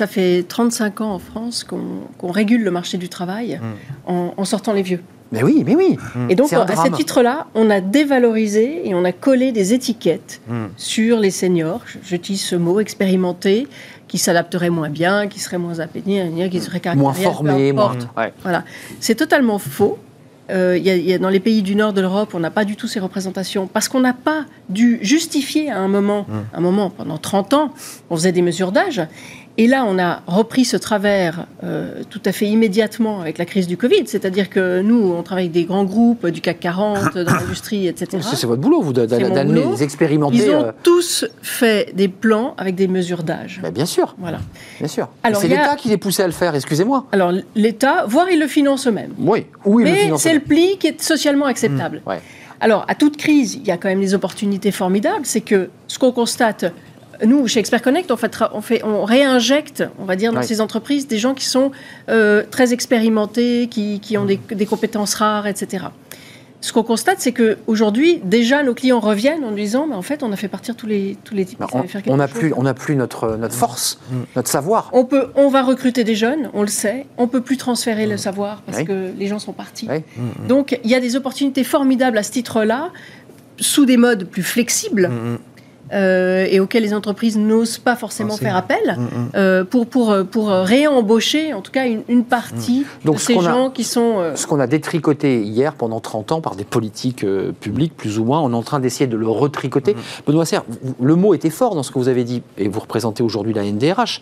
Ça 0.00 0.06
fait 0.06 0.46
35 0.48 1.02
ans 1.02 1.12
en 1.12 1.18
France 1.18 1.62
qu'on 1.62 2.30
régule 2.30 2.64
le 2.64 2.70
marché 2.70 2.96
du 2.96 3.10
travail 3.10 3.60
mm. 4.08 4.10
en, 4.38 4.44
sortant 4.46 4.72
les 4.72 4.80
vieux. 4.80 5.02
Mais 5.30 5.42
oui, 5.42 5.62
mais 5.66 5.76
oui. 5.76 5.98
Et 6.30 6.34
donc, 6.34 6.50
à 6.54 6.74
ce 6.74 6.88
titre-là, 6.88 7.48
on 7.54 7.68
a 7.68 7.82
dévalorisé 7.82 8.88
et 8.88 8.94
on 8.94 9.04
a 9.04 9.12
collé 9.12 9.52
des 9.52 9.74
étiquettes 9.74 10.40
mm. 10.48 10.64
sur 10.78 11.18
les 11.18 11.30
seniors. 11.30 11.82
J'utilise 12.02 12.40
ce 12.40 12.56
mot 12.56 12.80
expérimenté, 12.80 13.68
qui 14.08 14.16
s'adapterait 14.16 14.70
moins 14.70 14.88
bien, 14.88 15.28
qui 15.28 15.38
serait 15.38 15.58
moins 15.58 15.80
appétit, 15.80 16.18
qui 16.50 16.60
serait 16.60 16.80
moins 16.96 17.12
formé, 17.12 17.72
moins. 17.74 17.98
Voilà, 18.42 18.64
c'est 19.00 19.16
totalement 19.16 19.58
faux. 19.58 19.98
Euh, 20.50 20.78
y 20.78 21.12
a, 21.12 21.18
dans 21.18 21.28
les 21.28 21.40
pays 21.40 21.62
du 21.62 21.76
nord 21.76 21.92
de 21.92 22.00
l'Europe, 22.00 22.30
on 22.34 22.40
n'a 22.40 22.50
pas 22.50 22.64
du 22.64 22.74
tout 22.74 22.88
ces 22.88 22.98
représentations 22.98 23.68
parce 23.68 23.88
qu'on 23.88 24.00
n'a 24.00 24.12
pas 24.12 24.46
dû 24.68 24.98
justifier 25.02 25.70
à 25.70 25.78
un 25.78 25.88
moment, 25.88 26.26
mm. 26.28 26.56
un 26.56 26.60
moment 26.60 26.90
pendant 26.90 27.18
30 27.18 27.54
ans, 27.54 27.74
on 28.08 28.16
faisait 28.16 28.32
des 28.32 28.42
mesures 28.42 28.72
d'âge 28.72 29.02
et 29.60 29.66
là, 29.66 29.84
on 29.86 29.98
a 29.98 30.22
repris 30.26 30.64
ce 30.64 30.78
travers 30.78 31.44
euh, 31.64 32.02
tout 32.08 32.22
à 32.24 32.32
fait 32.32 32.46
immédiatement 32.46 33.20
avec 33.20 33.36
la 33.36 33.44
crise 33.44 33.66
du 33.66 33.76
Covid. 33.76 34.04
C'est-à-dire 34.06 34.48
que 34.48 34.80
nous, 34.80 35.12
on 35.12 35.22
travaille 35.22 35.44
avec 35.44 35.52
des 35.52 35.64
grands 35.64 35.84
groupes 35.84 36.26
du 36.28 36.40
CAC 36.40 36.60
40, 36.60 37.14
dans 37.18 37.34
l'industrie, 37.34 37.86
etc. 37.86 38.22
C'est 38.22 38.46
votre 38.46 38.62
boulot, 38.62 38.80
vous, 38.80 38.94
d'amener, 38.94 39.82
expérimenter. 39.82 40.38
Ils 40.38 40.50
ont 40.50 40.64
euh, 40.64 40.72
tous 40.82 41.26
fait 41.42 41.94
des 41.94 42.08
plans 42.08 42.54
avec 42.56 42.74
des 42.74 42.88
mesures 42.88 43.22
d'âge. 43.22 43.60
bien 43.74 43.84
sûr. 43.84 44.14
Voilà. 44.16 44.38
Bien 44.78 44.88
sûr. 44.88 45.10
c'est 45.34 45.48
l'État 45.48 45.76
qui 45.76 45.90
les 45.90 45.98
poussait 45.98 46.22
à 46.22 46.26
le 46.26 46.32
faire, 46.32 46.54
excusez-moi. 46.54 47.04
Alors, 47.12 47.30
l'État, 47.54 48.06
voire 48.08 48.30
il 48.30 48.40
le 48.40 48.46
finance 48.46 48.86
eux-mêmes. 48.86 49.12
Oui, 49.18 49.44
oui, 49.66 49.84
Mais 49.84 50.10
c'est 50.16 50.32
le 50.32 50.40
pli 50.40 50.78
qui 50.78 50.86
est 50.86 51.02
socialement 51.02 51.44
acceptable. 51.44 52.00
Mmh, 52.06 52.12
Alors, 52.60 52.86
à 52.88 52.94
toute 52.94 53.18
crise, 53.18 53.56
il 53.56 53.66
y 53.66 53.70
a 53.70 53.76
quand 53.76 53.88
même 53.88 54.00
des 54.00 54.14
opportunités 54.14 54.70
formidables. 54.70 55.26
C'est 55.26 55.42
que 55.42 55.68
ce 55.86 55.98
qu'on 55.98 56.12
constate, 56.12 56.64
nous, 57.24 57.46
chez 57.48 57.60
Expert 57.60 57.82
Connect, 57.82 58.10
on, 58.10 58.16
fait, 58.16 58.36
on, 58.52 58.60
fait, 58.60 58.84
on 58.84 59.04
réinjecte, 59.04 59.84
on 59.98 60.04
va 60.04 60.16
dire, 60.16 60.32
dans 60.32 60.42
ces 60.42 60.60
entreprises 60.60 61.06
des 61.06 61.18
gens 61.18 61.34
qui 61.34 61.46
sont 61.46 61.70
euh, 62.08 62.42
très 62.50 62.72
expérimentés, 62.72 63.68
qui, 63.68 64.00
qui 64.00 64.16
ont 64.16 64.24
des, 64.24 64.40
des, 64.50 64.66
compétences 64.66 65.14
rares, 65.14 65.46
etc. 65.46 65.86
Ce 66.62 66.74
qu'on 66.74 66.82
constate, 66.82 67.20
c'est 67.20 67.32
qu'aujourd'hui, 67.32 68.20
déjà, 68.22 68.62
nos 68.62 68.74
clients 68.74 69.00
reviennent 69.00 69.44
en 69.44 69.52
disant 69.52 69.86
mais 69.88 69.94
en 69.94 70.02
fait, 70.02 70.22
on 70.22 70.30
a 70.30 70.36
fait 70.36 70.48
partir 70.48 70.76
tous 70.76 70.86
les, 70.86 71.16
tous 71.24 71.34
les 71.34 71.46
types 71.46 71.58
bah, 71.58 71.68
on 71.72 72.16
n'a 72.16 72.28
plus, 72.28 72.52
on 72.54 72.74
plus 72.74 72.96
notre, 72.96 73.36
notre 73.36 73.54
force, 73.54 73.98
mm. 74.10 74.14
notre 74.36 74.48
savoir. 74.48 74.90
On, 74.92 75.06
peut, 75.06 75.28
on 75.36 75.48
va 75.48 75.62
recruter 75.62 76.04
des 76.04 76.14
jeunes, 76.14 76.50
on 76.52 76.60
le 76.60 76.68
sait. 76.68 77.06
On 77.16 77.28
peut 77.28 77.40
plus 77.40 77.56
transférer 77.56 78.06
le 78.06 78.18
savoir 78.18 78.62
parce 78.62 78.82
que 78.82 79.10
les 79.16 79.26
gens 79.26 79.38
sont 79.38 79.52
partis. 79.52 79.88
Donc, 80.48 80.78
il 80.84 80.90
y 80.90 80.94
a 80.94 81.00
des 81.00 81.16
opportunités 81.16 81.64
formidables 81.64 82.18
à 82.18 82.22
ce 82.22 82.32
titre-là, 82.32 82.90
sous 83.58 83.84
des 83.84 83.96
modes 83.96 84.24
plus 84.24 84.42
flexibles. 84.42 85.10
Euh, 85.92 86.46
et 86.48 86.60
auxquels 86.60 86.82
les 86.82 86.94
entreprises 86.94 87.36
n'osent 87.36 87.78
pas 87.78 87.96
forcément 87.96 88.36
faire 88.36 88.56
appel 88.56 88.96
mm, 88.96 89.02
mm. 89.02 89.08
Euh, 89.34 89.64
pour, 89.64 89.86
pour, 89.86 90.10
euh, 90.10 90.24
pour 90.24 90.48
réembaucher 90.48 91.52
en 91.52 91.62
tout 91.62 91.72
cas 91.72 91.86
une, 91.86 92.24
partie 92.24 92.86
mm. 93.04 93.10
de 93.10 93.18
ces 93.18 93.40
gens 93.40 93.70
qui 93.70 93.84
sont... 93.84 94.32
Ce 94.34 94.46
qu'on 94.46 94.60
a 94.60 94.66
détricoté 94.66 95.42
hier 95.42 95.74
pendant 95.74 96.00
30 96.00 96.32
ans 96.32 96.40
par 96.40 96.54
des 96.54 96.64
politiques 96.64 97.26
publiques 97.60 97.96
plus 97.96 98.18
ou 98.18 98.24
moins, 98.24 98.40
on 98.40 98.52
est 98.52 98.56
en 98.56 98.62
train 98.62 98.80
d'essayer 98.80 99.06
de 99.06 99.16
le 99.16 99.28
retricoter. 99.28 99.96
Benoît 100.26 100.44
Serre, 100.44 100.64
le 101.00 101.16
mot 101.16 101.34
était 101.34 101.50
fort 101.50 101.74
dans 101.74 101.82
ce 101.82 101.90
que 101.90 101.98
vous 101.98 102.08
avez 102.08 102.24
dit 102.24 102.42
et 102.58 102.68
vous 102.68 102.80
représentez 102.80 103.22
aujourd'hui 103.22 103.52
la 103.52 103.64
NDRH. 103.64 104.20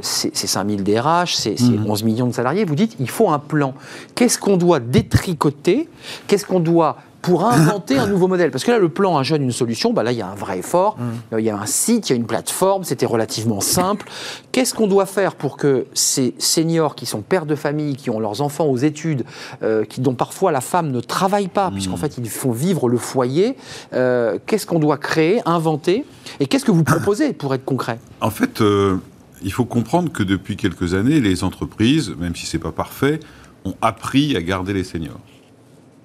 c'est 0.00 0.34
5000 0.34 0.84
DRH, 0.84 1.34
c'est 1.34 1.56
11 1.86 2.02
millions 2.04 2.26
de 2.26 2.34
salariés. 2.34 2.64
Vous 2.64 2.74
dites 2.74 2.96
il 3.00 3.10
faut 3.10 3.30
un 3.30 3.38
plan. 3.38 3.74
Qu'est-ce 4.14 4.38
qu'on 4.38 4.56
doit 4.56 4.80
détricoter? 4.80 5.88
Qu'est-ce 6.26 6.46
qu'on 6.46 6.60
doit 6.60 6.96
pour 7.24 7.44
inventer 7.52 7.98
un 7.98 8.06
nouveau 8.06 8.28
modèle. 8.28 8.50
Parce 8.50 8.64
que 8.64 8.70
là, 8.70 8.78
le 8.78 8.88
plan 8.88 9.18
Un 9.18 9.22
jeune, 9.22 9.42
une 9.42 9.52
solution, 9.52 9.92
bah 9.92 10.02
là, 10.02 10.12
il 10.12 10.18
y 10.18 10.22
a 10.22 10.28
un 10.28 10.34
vrai 10.34 10.58
effort. 10.58 10.96
Mm. 10.98 11.38
Il 11.38 11.44
y 11.44 11.50
a 11.50 11.56
un 11.56 11.66
site, 11.66 12.08
il 12.08 12.12
y 12.12 12.14
a 12.14 12.16
une 12.16 12.26
plateforme, 12.26 12.84
c'était 12.84 13.06
relativement 13.06 13.60
simple. 13.60 14.06
Qu'est-ce 14.52 14.74
qu'on 14.74 14.86
doit 14.86 15.06
faire 15.06 15.34
pour 15.34 15.56
que 15.56 15.86
ces 15.94 16.34
seniors 16.38 16.94
qui 16.94 17.06
sont 17.06 17.22
pères 17.22 17.46
de 17.46 17.54
famille, 17.54 17.96
qui 17.96 18.10
ont 18.10 18.20
leurs 18.20 18.40
enfants 18.40 18.66
aux 18.66 18.76
études, 18.76 19.24
euh, 19.62 19.84
qui, 19.84 20.00
dont 20.00 20.14
parfois 20.14 20.52
la 20.52 20.60
femme 20.60 20.90
ne 20.90 21.00
travaille 21.00 21.48
pas, 21.48 21.70
mm. 21.70 21.74
puisqu'en 21.74 21.96
fait, 21.96 22.18
ils 22.18 22.28
font 22.28 22.52
vivre 22.52 22.88
le 22.88 22.98
foyer, 22.98 23.56
euh, 23.92 24.38
qu'est-ce 24.46 24.66
qu'on 24.66 24.78
doit 24.78 24.98
créer, 24.98 25.40
inventer 25.46 26.04
Et 26.40 26.46
qu'est-ce 26.46 26.64
que 26.64 26.72
vous 26.72 26.84
proposez 26.84 27.32
pour 27.32 27.54
être 27.54 27.64
concret? 27.64 27.98
En 28.20 28.30
fait, 28.30 28.60
euh, 28.60 28.96
il 29.42 29.52
faut 29.52 29.64
comprendre 29.64 30.12
que 30.12 30.22
depuis 30.22 30.56
quelques 30.56 30.94
années, 30.94 31.20
les 31.20 31.44
entreprises, 31.44 32.14
même 32.18 32.34
si 32.34 32.46
ce 32.46 32.56
n'est 32.56 32.62
pas 32.62 32.72
parfait, 32.72 33.20
ont 33.64 33.74
appris 33.80 34.36
à 34.36 34.42
garder 34.42 34.72
les 34.72 34.84
seniors. 34.84 35.20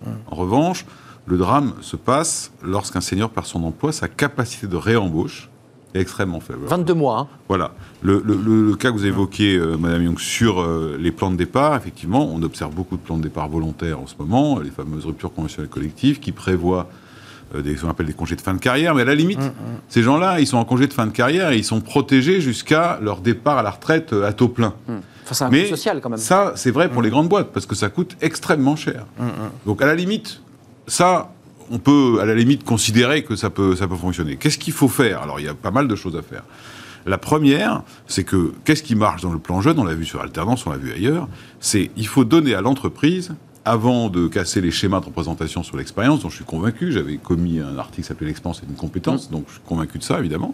Mm. 0.05 0.09
En 0.31 0.35
revanche, 0.35 0.85
le 1.29 1.37
drame 1.37 1.73
se 1.81 1.95
passe 1.95 2.51
lorsqu'un 2.63 3.01
senior 3.01 3.29
perd 3.29 3.45
son 3.45 3.63
emploi, 3.63 3.91
sa 3.91 4.07
capacité 4.07 4.67
de 4.67 4.75
réembauche 4.75 5.49
est 5.93 5.99
extrêmement 6.01 6.39
faible. 6.39 6.59
22 6.65 6.93
mois. 6.93 7.19
hein. 7.19 7.27
Voilà. 7.47 7.71
Le, 8.01 8.21
le- 8.25 8.35
le- 8.35 8.67
le 8.67 8.75
cas 8.75 8.89
que 8.89 8.93
vous 8.95 9.05
évoquiez, 9.05 9.55
euh, 9.57 9.75
Madame 9.77 10.03
Young, 10.03 10.19
sur 10.19 10.61
euh, 10.61 10.97
les 10.99 11.11
plans 11.11 11.31
de 11.31 11.35
départ, 11.35 11.75
effectivement, 11.75 12.29
on 12.31 12.41
observe 12.43 12.73
beaucoup 12.75 12.95
de 12.97 13.01
plans 13.01 13.17
de 13.17 13.23
départ 13.23 13.47
volontaires 13.49 13.99
en 13.99 14.05
ce 14.07 14.13
moment, 14.19 14.59
les 14.59 14.69
fameuses 14.71 15.05
ruptures 15.05 15.33
conventionnelles 15.33 15.69
collectives 15.69 16.19
qui 16.19 16.31
prévoient 16.31 16.87
euh, 17.55 17.61
des, 17.63 17.75
ce 17.75 17.81
qu'on 17.81 17.89
appelle 17.89 18.05
des 18.05 18.13
congés 18.13 18.35
de 18.35 18.41
fin 18.41 18.53
de 18.53 18.59
carrière. 18.59 18.93
Mais 18.93 19.01
à 19.01 19.05
la 19.05 19.15
limite, 19.15 19.39
ces 19.87 20.03
gens-là, 20.03 20.39
ils 20.39 20.45
sont 20.47 20.57
en 20.57 20.65
congé 20.65 20.85
de 20.87 20.93
fin 20.93 21.07
de 21.07 21.11
carrière 21.11 21.49
et 21.51 21.57
ils 21.57 21.63
sont 21.63 21.81
protégés 21.81 22.39
jusqu'à 22.39 22.99
leur 23.01 23.21
départ 23.21 23.57
à 23.57 23.63
la 23.63 23.71
retraite 23.71 24.13
euh, 24.13 24.27
à 24.27 24.33
taux 24.33 24.47
plein. 24.49 24.73
Enfin, 24.87 25.01
c'est 25.33 25.43
un 25.45 25.49
Mais 25.49 25.63
coût 25.63 25.69
social 25.71 26.01
quand 26.01 26.09
même. 26.09 26.19
ça, 26.19 26.53
c'est 26.55 26.71
vrai 26.71 26.89
pour 26.89 27.01
les 27.01 27.09
grandes 27.09 27.29
boîtes, 27.29 27.51
parce 27.51 27.65
que 27.65 27.73
ça 27.75 27.89
coûte 27.89 28.15
extrêmement 28.21 28.75
cher. 28.75 29.05
Donc, 29.65 29.81
à 29.81 29.85
la 29.87 29.95
limite, 29.95 30.41
ça, 30.89 31.31
on 31.71 31.77
peut, 31.77 32.19
à 32.21 32.25
la 32.25 32.35
limite, 32.35 32.63
considérer 32.63 33.23
que 33.23 33.35
ça 33.35 33.49
peut, 33.49 33.75
ça 33.75 33.87
peut 33.87 33.95
fonctionner. 33.95 34.35
Qu'est-ce 34.35 34.57
qu'il 34.57 34.73
faut 34.73 34.87
faire? 34.87 35.21
Alors, 35.21 35.39
il 35.39 35.45
y 35.45 35.49
a 35.49 35.53
pas 35.53 35.71
mal 35.71 35.87
de 35.87 35.95
choses 35.95 36.15
à 36.15 36.21
faire. 36.21 36.43
La 37.05 37.17
première, 37.17 37.83
c'est 38.07 38.23
que 38.23 38.53
qu'est-ce 38.65 38.83
qui 38.83 38.95
marche 38.95 39.21
dans 39.21 39.31
le 39.31 39.39
plan 39.39 39.61
jeune? 39.61 39.79
On 39.79 39.85
l'a 39.85 39.95
vu 39.95 40.05
sur 40.05 40.21
Alternance, 40.21 40.65
on 40.65 40.71
l'a 40.71 40.77
vu 40.77 40.91
ailleurs. 40.91 41.27
C'est 41.59 41.91
il 41.95 42.07
faut 42.07 42.25
donner 42.25 42.53
à 42.53 42.61
l'entreprise, 42.61 43.33
avant 43.65 44.09
de 44.09 44.27
casser 44.27 44.61
les 44.61 44.71
schémas 44.71 44.99
de 44.99 45.05
représentation 45.05 45.63
sur 45.63 45.77
l'expérience, 45.77 46.21
dont 46.21 46.29
je 46.29 46.35
suis 46.35 46.45
convaincu, 46.45 46.91
j'avais 46.91 47.17
commis 47.17 47.59
un 47.59 47.77
article 47.77 48.01
qui 48.01 48.07
s'appelait 48.07 48.27
L'expérience 48.27 48.61
est 48.63 48.69
une 48.69 48.75
compétence, 48.75 49.29
donc 49.29 49.45
je 49.47 49.53
suis 49.53 49.61
convaincu 49.65 49.97
de 49.97 50.03
ça, 50.03 50.19
évidemment. 50.19 50.53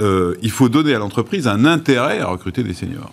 Euh, 0.00 0.34
il 0.40 0.50
faut 0.50 0.68
donner 0.68 0.94
à 0.94 0.98
l'entreprise 0.98 1.46
un 1.48 1.64
intérêt 1.64 2.20
à 2.20 2.26
recruter 2.26 2.62
des 2.62 2.74
seniors. 2.74 3.12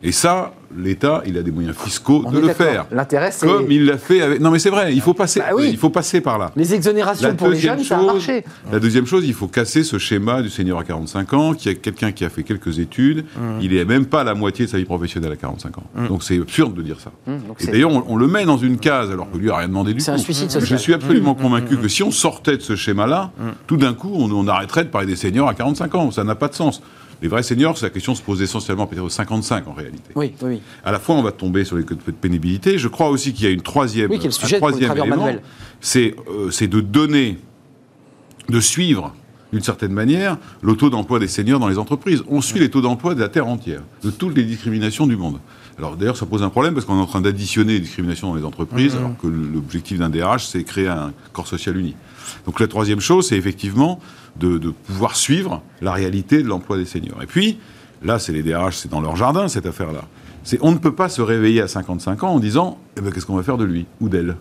Et 0.00 0.12
ça, 0.12 0.52
l'État, 0.76 1.22
il 1.26 1.36
a 1.38 1.42
des 1.42 1.50
moyens 1.50 1.76
fiscaux 1.76 2.22
On 2.24 2.30
de 2.30 2.38
le 2.38 2.48
faire. 2.52 2.86
L'intérêt, 2.92 3.32
c'est 3.32 3.46
Comme 3.46 3.68
il 3.72 3.84
l'a 3.84 3.98
fait 3.98 4.22
avec. 4.22 4.40
Non, 4.40 4.52
mais 4.52 4.60
c'est 4.60 4.70
vrai, 4.70 4.94
il 4.94 5.00
faut 5.00 5.12
passer. 5.12 5.40
Bah 5.40 5.46
oui. 5.56 5.70
Il 5.72 5.76
faut 5.76 5.90
passer 5.90 6.20
par 6.20 6.38
là. 6.38 6.52
les 6.54 6.72
exonérations 6.72 7.34
pour 7.34 7.48
les 7.48 7.58
jeunes, 7.58 7.82
ça 7.82 7.98
a 7.98 8.02
marché. 8.02 8.44
la 8.70 8.78
deuxième 8.78 9.06
chose, 9.06 9.24
il 9.26 9.34
faut 9.34 9.48
casser 9.48 9.82
ce 9.82 9.98
schéma 9.98 10.40
du 10.40 10.50
senior 10.50 10.78
à 10.78 10.84
45 10.84 11.32
ans, 11.32 11.52
qui 11.54 11.68
est 11.68 11.74
quelqu'un 11.74 12.12
qui 12.12 12.24
a 12.24 12.28
fait 12.28 12.44
quelques 12.44 12.78
études, 12.78 13.24
il 13.60 13.74
est 13.76 13.84
même 13.84 14.06
pas 14.06 14.20
à 14.20 14.24
la 14.24 14.34
moitié 14.34 14.66
de 14.66 14.70
sa 14.70 14.78
vie 14.78 14.84
professionnelle 14.84 15.32
à 15.32 15.36
45 15.36 15.78
ans. 15.78 15.84
Donc 16.08 16.22
c'est 16.22 16.38
absurde 16.40 16.74
de 16.74 16.82
dire 16.82 17.00
ça. 17.00 17.10
Donc 17.26 17.60
Et 17.60 17.66
d'ailleurs, 17.66 17.90
on, 17.90 18.04
on 18.06 18.16
le 18.16 18.28
met 18.28 18.44
dans 18.44 18.58
une 18.58 18.78
case 18.78 19.10
alors 19.10 19.28
que 19.32 19.36
lui 19.36 19.50
a 19.50 19.56
rien 19.56 19.66
demandé 19.68 19.94
du 19.94 19.98
tout. 19.98 20.04
C'est 20.04 20.12
un 20.12 20.18
suicide 20.18 20.48
Je 20.52 20.60
social. 20.60 20.78
suis 20.78 20.94
absolument 20.94 21.34
convaincu 21.34 21.76
que 21.76 21.88
si 21.88 22.04
on 22.04 22.12
sortait 22.12 22.56
de 22.56 22.62
ce 22.62 22.76
schéma-là, 22.76 23.32
tout 23.66 23.76
d'un 23.76 23.94
coup, 23.94 24.12
on, 24.14 24.30
on 24.30 24.46
arrêterait 24.46 24.84
de 24.84 24.90
parler 24.90 25.08
des 25.08 25.16
seniors 25.16 25.48
à 25.48 25.54
45 25.54 25.94
ans. 25.96 26.10
Ça 26.12 26.22
n'a 26.22 26.36
pas 26.36 26.46
de 26.46 26.54
sens. 26.54 26.82
Les 27.20 27.28
vrais 27.28 27.42
seniors, 27.42 27.76
c'est 27.76 27.86
la 27.86 27.90
question 27.90 28.14
se 28.14 28.22
pose 28.22 28.40
essentiellement 28.42 28.84
à 28.84 28.86
partir 28.86 29.04
de 29.04 29.08
55 29.08 29.66
en 29.66 29.72
réalité. 29.72 30.10
Oui, 30.14 30.32
oui, 30.42 30.48
oui. 30.50 30.62
À 30.84 30.92
la 30.92 30.98
fois, 30.98 31.16
on 31.16 31.22
va 31.22 31.32
tomber 31.32 31.64
sur 31.64 31.76
les 31.76 31.84
codes 31.84 31.98
de 32.06 32.12
pénibilité. 32.12 32.78
Je 32.78 32.88
crois 32.88 33.10
aussi 33.10 33.32
qu'il 33.32 33.44
y 33.44 33.48
a 33.48 33.50
une 33.50 33.62
troisième, 33.62 34.10
Oui, 34.10 34.20
un 34.24 34.30
sujet 34.30 34.58
troisième 34.58 34.96
élément, 34.96 35.28
c'est 35.80 36.14
euh, 36.28 36.50
c'est 36.50 36.68
de 36.68 36.80
donner, 36.80 37.38
de 38.48 38.60
suivre 38.60 39.14
d'une 39.52 39.62
certaine 39.62 39.92
manière 39.92 40.36
le 40.62 40.76
taux 40.76 40.90
d'emploi 40.90 41.18
des 41.18 41.28
seniors 41.28 41.58
dans 41.58 41.68
les 41.68 41.78
entreprises. 41.78 42.22
On 42.28 42.40
suit 42.40 42.60
les 42.60 42.70
taux 42.70 42.82
d'emploi 42.82 43.14
de 43.14 43.20
la 43.20 43.28
terre 43.28 43.46
entière, 43.46 43.82
de 44.04 44.10
toutes 44.10 44.36
les 44.36 44.44
discriminations 44.44 45.06
du 45.06 45.16
monde. 45.16 45.40
Alors 45.78 45.96
d'ailleurs, 45.96 46.16
ça 46.16 46.26
pose 46.26 46.42
un 46.42 46.50
problème 46.50 46.74
parce 46.74 46.86
qu'on 46.86 46.98
est 46.98 47.02
en 47.02 47.06
train 47.06 47.20
d'additionner 47.20 47.74
les 47.74 47.80
discriminations 47.80 48.28
dans 48.28 48.34
les 48.34 48.44
entreprises, 48.44 48.96
alors 48.96 49.16
que 49.16 49.26
l'objectif 49.26 49.98
d'un 49.98 50.10
DRH, 50.10 50.46
c'est 50.46 50.64
créer 50.64 50.88
un 50.88 51.12
corps 51.32 51.46
social 51.46 51.76
uni. 51.76 51.94
Donc 52.46 52.60
la 52.60 52.66
troisième 52.66 53.00
chose, 53.00 53.28
c'est 53.28 53.36
effectivement 53.36 54.00
de, 54.36 54.58
pouvoir 54.86 55.16
suivre 55.16 55.62
la 55.80 55.92
réalité 55.92 56.42
de 56.42 56.48
l'emploi 56.48 56.76
des 56.76 56.84
seniors. 56.84 57.22
Et 57.22 57.26
puis, 57.26 57.58
là, 58.02 58.18
c'est 58.18 58.32
les 58.32 58.42
DRH, 58.42 58.76
c'est 58.76 58.90
dans 58.90 59.00
leur 59.00 59.16
jardin, 59.16 59.48
cette 59.48 59.66
affaire-là. 59.66 60.02
On 60.60 60.72
ne 60.72 60.78
peut 60.78 60.94
pas 60.94 61.08
se 61.08 61.20
réveiller 61.20 61.60
à 61.60 61.68
55 61.68 62.22
ans 62.22 62.30
en 62.30 62.38
disant 62.38 62.78
eh 62.98 63.00
ben, 63.02 63.12
qu'est-ce 63.12 63.26
qu'on 63.26 63.36
va 63.36 63.42
faire 63.42 63.56
de 63.56 63.64
lui 63.64 63.86
ou 64.00 64.08
d'elle. 64.08 64.36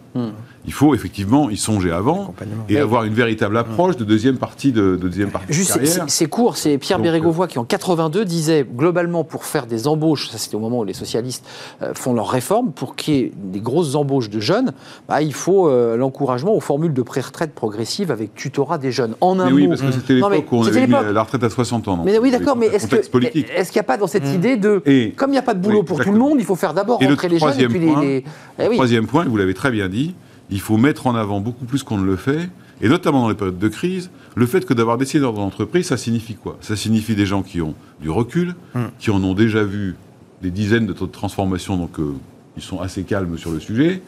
Il 0.65 0.73
faut 0.73 0.93
effectivement 0.93 1.49
y 1.49 1.55
songer 1.57 1.91
avant 1.91 2.33
et 2.67 2.77
avoir 2.77 3.03
une 3.05 3.13
véritable 3.13 3.55
approche 3.57 3.95
de 3.95 4.03
deuxième 4.03 4.37
partie 4.37 4.71
de, 4.71 4.95
de 4.95 5.07
deuxième 5.07 5.29
partie 5.31 5.53
Juste, 5.53 5.79
de 5.79 5.85
c'est- 6.07 6.27
court, 6.27 6.57
c'est 6.57 6.77
Pierre 6.77 6.99
Bérégovoy 6.99 7.47
qui 7.47 7.57
en 7.59 7.63
82 7.63 8.25
disait 8.25 8.65
globalement 8.75 9.23
pour 9.23 9.45
faire 9.45 9.65
des 9.65 9.87
embauches, 9.87 10.29
ça 10.29 10.37
c'était 10.37 10.55
au 10.55 10.59
moment 10.59 10.79
où 10.79 10.83
les 10.83 10.93
socialistes 10.93 11.45
euh, 11.81 11.93
font 11.93 12.13
leur 12.13 12.27
réforme, 12.29 12.71
pour 12.71 12.95
qu'il 12.95 13.13
y 13.13 13.19
ait 13.19 13.31
des 13.35 13.59
grosses 13.61 13.95
embauches 13.95 14.29
de 14.29 14.39
jeunes, 14.39 14.73
bah, 15.07 15.21
il 15.21 15.33
faut 15.33 15.69
euh, 15.69 15.95
l'encouragement 15.95 16.53
aux 16.53 16.59
formules 16.59 16.93
de 16.93 17.01
pré-retraite 17.01 17.53
progressive 17.53 18.11
avec 18.11 18.35
tutorat 18.35 18.77
des 18.77 18.91
jeunes. 18.91 19.15
En 19.21 19.39
un 19.39 19.45
Mais 19.45 19.51
oui, 19.53 19.63
mot. 19.63 19.69
parce 19.69 19.81
que 19.81 19.91
c'était 19.91 20.15
l'époque 20.15 20.51
où 20.51 20.57
on 20.57 20.65
avait 20.67 20.85
mis 20.87 20.93
la 21.13 21.23
retraite 21.23 21.43
à 21.43 21.49
60 21.49 21.87
ans. 21.87 22.01
Mais 22.05 22.19
oui, 22.19 22.31
d'accord, 22.31 22.57
mais 22.57 22.67
est-ce 22.67 22.87
qu'il 22.87 23.75
n'y 23.75 23.79
a 23.79 23.83
pas 23.83 23.97
dans 23.97 24.07
cette 24.07 24.27
idée 24.27 24.57
de, 24.57 24.81
Et- 24.85 25.11
comme 25.15 25.29
il 25.29 25.33
n'y 25.33 25.37
a 25.39 25.43
pas 25.43 25.53
de 25.53 25.59
boulot 25.61 25.79
Oui, 25.79 25.85
pour 25.85 25.99
tout 26.03 26.11
le 26.11 26.17
monde, 26.19 26.37
il 26.39 26.45
faut 26.45 26.55
faire 26.55 26.73
d'abord 26.73 27.01
le 27.01 27.07
rentrer 27.07 27.29
les 27.29 27.39
jeunes 27.39 27.59
et 27.59 27.67
puis 27.67 27.79
les- 27.79 28.23
Eh 28.59 28.67
oui. 28.67 28.75
Troisième 28.75 29.07
point, 29.07 29.25
vous 29.25 29.37
l'avez 29.37 29.53
très 29.53 29.71
bien 29.71 29.89
dit, 29.89 30.15
il 30.49 30.61
faut 30.61 30.77
mettre 30.77 31.07
en 31.07 31.15
avant 31.15 31.39
beaucoup 31.39 31.65
plus 31.65 31.83
qu'on 31.83 31.97
ne 31.97 32.05
le 32.05 32.15
fait, 32.15 32.49
et 32.81 32.89
notamment 32.89 33.21
dans 33.21 33.29
les 33.29 33.35
périodes 33.35 33.59
de 33.59 33.67
crise, 33.67 34.09
le 34.35 34.45
fait 34.45 34.65
que 34.65 34.73
d'avoir 34.73 34.97
des 34.97 35.05
seniors 35.05 35.33
dans 35.33 35.41
l'entreprise, 35.41 35.87
ça 35.87 35.97
signifie 35.97 36.35
quoi? 36.35 36.57
Ça 36.61 36.75
signifie 36.75 37.15
des 37.15 37.25
gens 37.25 37.41
qui 37.43 37.61
ont 37.61 37.75
du 38.01 38.09
recul, 38.09 38.55
qui 38.99 39.09
en 39.11 39.23
ont 39.23 39.33
déjà 39.33 39.63
vu 39.63 39.95
des 40.41 40.51
dizaines 40.51 40.85
de 40.85 40.93
taux 40.93 41.07
de 41.07 41.11
transformation, 41.11 41.77
donc 41.77 41.99
euh, 41.99 42.13
ils 42.55 42.63
sont 42.63 42.79
assez 42.79 43.03
calmes 43.03 43.37
sur 43.37 43.51
le 43.51 43.59
sujet. 43.59 44.01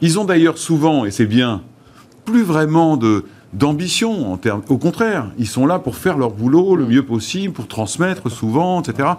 Ils 0.00 0.18
ont 0.18 0.24
d'ailleurs 0.24 0.58
souvent, 0.58 1.04
et 1.04 1.10
c'est 1.10 1.26
bien, 1.26 1.62
plus 2.24 2.42
vraiment 2.42 2.96
de 2.96 3.24
d'ambition 3.52 4.32
en 4.32 4.36
termes. 4.36 4.60
Au 4.68 4.76
contraire, 4.76 5.30
ils 5.38 5.46
sont 5.46 5.66
là 5.66 5.78
pour 5.78 5.96
faire 5.96 6.18
leur 6.18 6.30
boulot 6.30 6.76
le 6.76 6.84
mieux 6.84 7.04
possible, 7.04 7.54
pour 7.54 7.68
transmettre 7.68 8.30
souvent, 8.30 8.82
etc. 8.82 9.10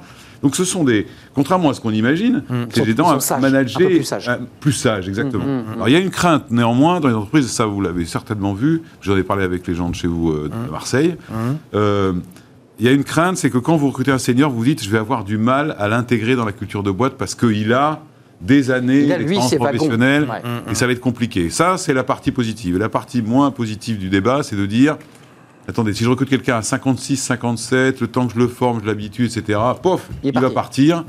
Donc 0.43 0.55
ce 0.55 0.65
sont 0.65 0.83
des, 0.83 1.07
contrairement 1.33 1.69
à 1.69 1.73
ce 1.73 1.81
qu'on 1.81 1.91
imagine, 1.91 2.43
Ils 2.49 2.67
c'est 2.71 2.85
des 2.85 2.95
sont 2.95 3.33
à 3.33 3.39
manager 3.39 3.87
plus 3.89 4.03
sages. 4.03 4.31
plus 4.59 4.71
sages, 4.71 5.07
exactement. 5.07 5.43
Mm, 5.45 5.47
mm, 5.47 5.63
mm. 5.69 5.73
Alors 5.73 5.89
il 5.89 5.93
y 5.93 5.95
a 5.95 5.99
une 5.99 6.09
crainte 6.09 6.51
néanmoins 6.51 6.99
dans 6.99 7.07
les 7.07 7.13
entreprises, 7.15 7.47
ça 7.47 7.65
vous 7.65 7.81
l'avez 7.81 8.05
certainement 8.05 8.53
vu. 8.53 8.81
J'en 9.01 9.17
ai 9.17 9.23
parlé 9.23 9.43
avec 9.43 9.65
les 9.67 9.75
gens 9.75 9.89
de 9.89 9.95
chez 9.95 10.07
vous 10.07 10.31
euh, 10.31 10.49
à 10.67 10.71
Marseille. 10.71 11.15
Euh, 11.73 12.13
il 12.79 12.85
y 12.85 12.89
a 12.89 12.91
une 12.91 13.03
crainte, 13.03 13.37
c'est 13.37 13.49
que 13.49 13.57
quand 13.57 13.75
vous 13.75 13.87
recrutez 13.87 14.11
un 14.11 14.19
senior, 14.19 14.51
vous 14.51 14.63
dites 14.63 14.83
je 14.83 14.89
vais 14.89 14.99
avoir 14.99 15.23
du 15.23 15.37
mal 15.37 15.75
à 15.79 15.87
l'intégrer 15.87 16.35
dans 16.35 16.45
la 16.45 16.51
culture 16.51 16.83
de 16.83 16.91
boîte 16.91 17.13
parce 17.17 17.33
qu'il 17.33 17.73
a 17.73 18.01
des 18.39 18.69
années 18.69 19.07
d'expérience 19.07 19.55
professionnelle 19.55 20.27
Ouais. 20.29 20.41
et 20.71 20.75
ça 20.75 20.85
va 20.85 20.91
être 20.91 20.99
compliqué. 20.99 21.49
Ça, 21.49 21.77
c'est 21.77 21.93
la 21.95 22.03
partie 22.03 22.31
positive. 22.31 22.75
Et 22.75 22.79
la 22.79 22.89
partie 22.89 23.23
moins 23.23 23.49
positive 23.49 23.97
du 23.97 24.09
débat, 24.09 24.43
c'est 24.43 24.55
de 24.55 24.67
dire 24.67 24.97
attendez, 25.67 25.93
si 25.93 26.03
je 26.03 26.09
recrute 26.09 26.29
quelqu'un 26.29 26.57
à 26.57 26.61
56, 26.61 27.17
57, 27.17 28.01
le 28.01 28.07
temps 28.07 28.27
que 28.27 28.33
je 28.33 28.39
le 28.39 28.47
forme, 28.47 28.81
je 28.81 28.85
l'habitue, 28.87 29.25
etc., 29.25 29.59
pof, 29.81 30.09
Il 30.23 30.31
va 30.33 30.41
parti. 30.49 30.53
partir. 30.89 31.05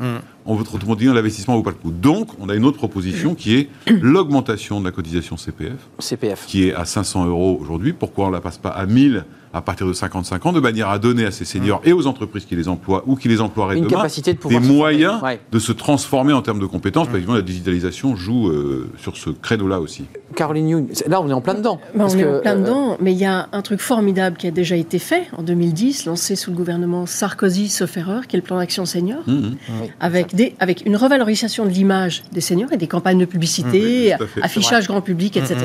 On 0.46 0.54
veut 0.54 0.64
autrement 0.72 0.94
dire 0.94 1.12
l'investissement 1.14 1.56
vaut 1.56 1.62
pas 1.62 1.70
le 1.70 1.76
coup. 1.76 1.90
Donc, 1.90 2.28
on 2.40 2.48
a 2.48 2.54
une 2.54 2.64
autre 2.64 2.78
proposition 2.78 3.34
qui 3.34 3.54
est 3.56 3.68
l'augmentation 4.00 4.80
de 4.80 4.84
la 4.86 4.92
cotisation 4.92 5.36
CPF 5.36 5.76
CPF. 5.98 6.46
qui 6.46 6.68
est 6.68 6.74
à 6.74 6.84
500 6.84 7.26
euros 7.26 7.58
aujourd'hui. 7.60 7.92
Pourquoi 7.92 8.24
on 8.26 8.28
ne 8.28 8.34
la 8.34 8.40
passe 8.40 8.58
pas 8.58 8.70
à 8.70 8.86
1000 8.86 9.24
à 9.52 9.60
partir 9.62 9.86
de 9.86 9.92
55 9.92 10.46
ans, 10.46 10.52
de 10.52 10.60
manière 10.60 10.88
à 10.88 10.98
donner 10.98 11.24
à 11.24 11.30
ces 11.30 11.44
seniors 11.44 11.80
et 11.84 11.92
aux 11.92 12.06
entreprises 12.06 12.44
qui 12.44 12.56
les 12.56 12.68
emploient 12.68 13.02
ou 13.06 13.16
qui 13.16 13.28
les 13.28 13.40
emploieraient 13.40 13.76
Une 13.78 13.84
demain 13.84 13.96
capacité 13.96 14.34
de 14.34 14.48
des 14.48 14.60
moyens. 14.60 15.22
Ouais. 15.22 15.40
de 15.50 15.58
se 15.58 15.72
transformer 15.72 16.32
en 16.32 16.42
termes 16.42 16.60
de 16.60 16.66
compétences. 16.66 17.08
Parce 17.08 17.22
que 17.22 17.32
la 17.32 17.42
digitalisation 17.42 18.16
joue 18.16 18.48
euh, 18.48 18.90
sur 18.98 19.16
ce 19.16 19.30
créneau-là 19.30 19.80
aussi. 19.80 20.04
Caroline 20.34 20.68
Young, 20.68 20.88
là 21.06 21.20
on 21.20 21.28
est 21.28 21.32
en 21.32 21.40
plein 21.40 21.54
dedans. 21.54 21.80
Parce 21.96 22.14
on 22.14 22.18
est 22.18 22.22
que, 22.22 22.38
en 22.38 22.40
plein 22.40 22.56
euh, 22.56 22.60
dedans, 22.62 22.96
mais 23.00 23.12
il 23.12 23.18
y 23.18 23.24
a 23.24 23.48
un 23.52 23.62
truc 23.62 23.80
formidable 23.80 24.36
qui 24.36 24.46
a 24.46 24.50
déjà 24.50 24.76
été 24.76 24.98
fait 24.98 25.26
en 25.36 25.42
2010, 25.42 26.04
lancé 26.06 26.36
sous 26.36 26.50
le 26.50 26.56
gouvernement 26.56 27.06
Sarkozy, 27.06 27.68
sauf 27.68 27.96
erreur, 27.96 28.26
qui 28.26 28.36
est 28.36 28.40
le 28.40 28.44
plan 28.44 28.58
d'action 28.58 28.84
senior, 28.86 29.18
Mmh, 29.26 29.32
mmh. 29.32 29.56
avec, 30.00 30.34
des, 30.34 30.54
avec 30.60 30.84
une 30.86 30.96
revalorisation 30.96 31.64
de 31.64 31.70
l'image 31.70 32.22
des 32.32 32.40
seniors 32.40 32.72
et 32.72 32.76
des 32.76 32.86
campagnes 32.86 33.18
de 33.18 33.24
publicité, 33.24 34.14
Mmh, 34.18 34.26
fait. 34.26 34.42
affichage 34.42 34.86
grand 34.86 35.00
public, 35.00 35.36
etc. 35.36 35.56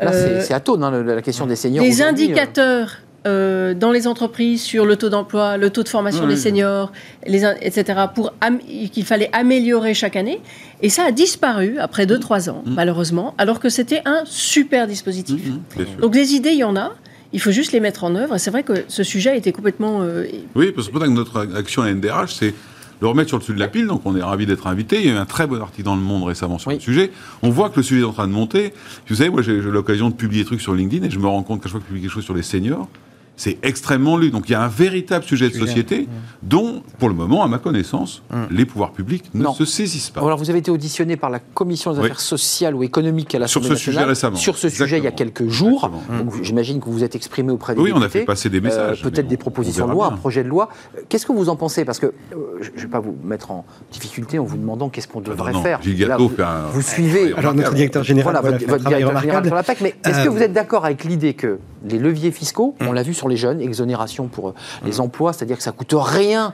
Là, 0.00 0.12
c'est- 0.12 0.18
Euh, 0.18 0.40
c'est 0.42 0.54
atone, 0.54 0.82
hein, 0.84 1.02
la 1.02 1.22
question 1.22 1.46
des 1.46 1.56
seniors. 1.56 1.84
des 1.84 1.90
aujourd'hui, 1.90 2.24
euh. 2.26 2.28
indicateurs 2.28 2.96
euh, 3.26 3.74
dans 3.74 3.90
les 3.90 4.06
entreprises 4.06 4.62
sur 4.62 4.86
le 4.86 4.94
taux 4.96 5.08
d'emploi, 5.08 5.56
le 5.56 5.70
taux 5.70 5.82
de 5.82 5.88
formation 5.88 6.24
Oui. 6.24 6.34
des 6.34 6.36
seniors, 6.36 6.92
les, 7.26 7.44
etc., 7.60 8.02
pour 8.14 8.32
qu'il 8.92 9.04
fallait 9.04 9.30
améliorer 9.32 9.94
chaque 9.94 10.14
année. 10.14 10.40
Et 10.80 10.90
ça 10.90 11.04
a 11.06 11.10
disparu 11.10 11.78
après 11.80 12.06
2-3 12.06 12.48
ans, 12.50 12.62
malheureusement, 12.66 13.34
alors 13.38 13.58
que 13.58 13.68
c'était 13.68 14.02
un 14.04 14.22
super 14.26 14.86
dispositif. 14.86 15.40
Mmh. 15.44 16.00
Donc 16.00 16.14
les 16.14 16.34
idées, 16.34 16.50
il 16.52 16.58
y 16.58 16.64
en 16.64 16.76
a. 16.76 16.92
Il 17.32 17.40
faut 17.40 17.50
juste 17.50 17.72
les 17.72 17.80
mettre 17.80 18.04
en 18.04 18.14
œuvre. 18.14 18.36
Et 18.36 18.38
c'est 18.38 18.52
vrai 18.52 18.62
que 18.62 18.84
ce 18.86 19.02
sujet 19.02 19.30
a 19.30 19.34
été 19.34 19.50
complètement. 19.50 20.02
euh, 20.02 20.24
Oui, 20.54 20.70
parce 20.70 20.86
que 20.86 20.92
pour 20.92 21.00
ça 21.02 21.08
que 21.08 21.12
notre 21.12 21.48
action 21.56 21.82
à 21.82 21.90
NDRH, 21.90 22.32
c'est 22.38 22.54
le 23.00 23.08
remettre 23.08 23.28
sur 23.28 23.36
le 23.38 23.40
dessus 23.42 23.54
de 23.54 23.58
la 23.58 23.68
pile. 23.68 23.86
Donc, 23.86 24.02
on 24.04 24.16
est 24.16 24.22
ravi 24.22 24.46
d'être 24.46 24.66
invité. 24.66 25.00
Il 25.00 25.06
y 25.06 25.10
a 25.10 25.14
eu 25.14 25.16
un 25.16 25.26
très 25.26 25.46
bon 25.46 25.60
article 25.60 25.84
dans 25.84 25.96
Le 25.96 26.02
Monde 26.02 26.24
récemment 26.24 26.58
sur 26.58 26.68
Oui. 26.68 26.74
le 26.74 26.80
sujet. 26.80 27.10
On 27.42 27.50
voit 27.50 27.70
que 27.70 27.76
le 27.76 27.82
sujet 27.82 28.00
est 28.02 28.04
en 28.04 28.12
train 28.12 28.26
de 28.28 28.32
monter. 28.32 28.72
Vous 29.08 29.16
savez, 29.16 29.30
moi, 29.30 29.42
j'ai 29.42 29.60
l'occasion 29.60 30.08
de 30.10 30.14
publier 30.14 30.42
des 30.42 30.46
trucs 30.46 30.60
sur 30.60 30.74
LinkedIn 30.74 31.06
et 31.06 31.10
je 31.10 31.18
me 31.18 31.26
rends 31.26 31.42
compte 31.42 31.60
qu'à 31.62 31.68
chaque 31.68 31.72
fois 31.72 31.80
que 31.80 31.86
je 31.86 31.88
publie 31.88 32.02
quelque 32.02 32.12
chose 32.14 32.24
sur 32.24 32.34
les 32.34 32.42
seniors, 32.42 32.88
C'est 33.36 33.58
extrêmement 33.62 34.16
lu. 34.16 34.30
Donc 34.30 34.48
il 34.48 34.52
y 34.52 34.54
a 34.54 34.62
un 34.62 34.68
véritable 34.68 35.24
sujet 35.24 35.48
de 35.50 35.54
société 35.54 36.08
dont, 36.42 36.82
pour 36.98 37.08
le 37.08 37.14
moment, 37.14 37.42
à 37.44 37.48
ma 37.48 37.58
connaissance, 37.58 38.22
les 38.50 38.64
pouvoirs 38.64 38.92
publics 38.92 39.24
ne 39.34 39.44
Non. 39.44 39.52
se 39.54 39.64
saisissent 39.64 40.10
pas. 40.10 40.20
Alors, 40.22 40.38
vous 40.38 40.48
avez 40.50 40.60
été 40.60 40.70
auditionné 40.70 41.16
par 41.16 41.28
la 41.30 41.38
Commission 41.38 41.92
des 41.92 41.98
Oui. 42.00 42.04
affaires 42.06 42.20
sociales 42.20 42.74
ou 42.74 42.82
économiques 42.82 43.34
à 43.34 43.38
l'Assemblée 43.38 43.68
Sur 43.68 43.76
ce 43.76 43.80
sujet 43.82 43.90
nationale. 43.96 44.08
récemment. 44.08 44.36
Sur 44.36 44.56
ce 44.56 44.68
sujet, 44.68 44.98
il 44.98 45.04
y 45.04 45.06
a 45.06 45.10
quelques 45.12 45.48
jours. 45.48 45.90
J'imagine 46.42 46.80
que 46.80 46.86
vous 46.86 46.92
vous 46.92 47.04
êtes 47.04 47.14
exprimé 47.14 47.52
auprès 47.52 47.74
des 47.74 47.80
Oui, 47.80 47.92
on 47.94 48.02
a 48.02 48.08
fait 48.08 48.24
passer 48.24 48.48
des 48.48 48.60
messages, 48.60 49.00
Euh, 49.00 49.04
mais 49.04 49.10
Peut-être 49.10 49.28
des 49.28 49.36
on 49.36 49.38
propositions 49.38 49.86
de 49.86 49.92
loi, 49.92 50.06
un 50.08 50.16
projet 50.16 50.42
de 50.42 50.48
loi. 50.48 50.68
Qu'est-ce 51.08 51.26
que 51.26 51.32
vous 51.32 51.48
en 51.48 51.56
pensez? 51.56 51.84
Parce 51.84 51.98
que 51.98 52.06
euh, 52.06 52.12
je 52.62 52.70
ne 52.70 52.76
vais 52.78 52.86
pas 52.88 53.00
vous 53.00 53.16
mettre 53.22 53.50
en 53.50 53.64
difficulté 53.92 54.38
en 54.38 54.44
vous 54.44 54.56
demandant 54.56 54.88
qu'est-ce 54.88 55.08
qu'on 55.08 55.20
devrait 55.20 55.52
non, 55.52 55.62
faire. 55.62 55.82
Gilles 55.82 56.06
Là, 56.06 56.16
vous, 56.16 56.28
fait 56.28 56.42
un- 56.42 56.66
vous 56.72 56.82
suivez. 56.82 57.34
Alors 57.36 57.54
notre 57.54 57.74
directeur 57.74 58.02
général 58.04 58.32
Voilà, 58.40 58.50
votre, 58.58 58.58
directeur 58.84 59.18
général 59.20 59.44
sur 59.46 59.54
la 59.54 59.62
PAC. 59.62 59.80
Mais 59.82 59.94
est-ce 60.04 60.22
que 60.24 60.28
Euh, 60.28 60.30
vous 60.30 60.42
êtes 60.42 60.52
d'accord 60.52 60.84
avec 60.84 61.04
l'idée 61.04 61.34
que 61.34 61.58
les 61.88 61.98
leviers 61.98 62.30
fiscaux, 62.32 62.74
on 62.80 62.92
l'a 62.92 63.02
vu 63.02 63.14
sur 63.14 63.25
les 63.28 63.36
jeunes, 63.36 63.60
exonération 63.60 64.28
pour 64.28 64.48
euh, 64.48 64.54
les 64.84 65.00
emplois, 65.00 65.32
c'est-à-dire 65.32 65.56
que 65.56 65.62
ça 65.62 65.72
coûte 65.72 65.94
rien. 65.96 66.52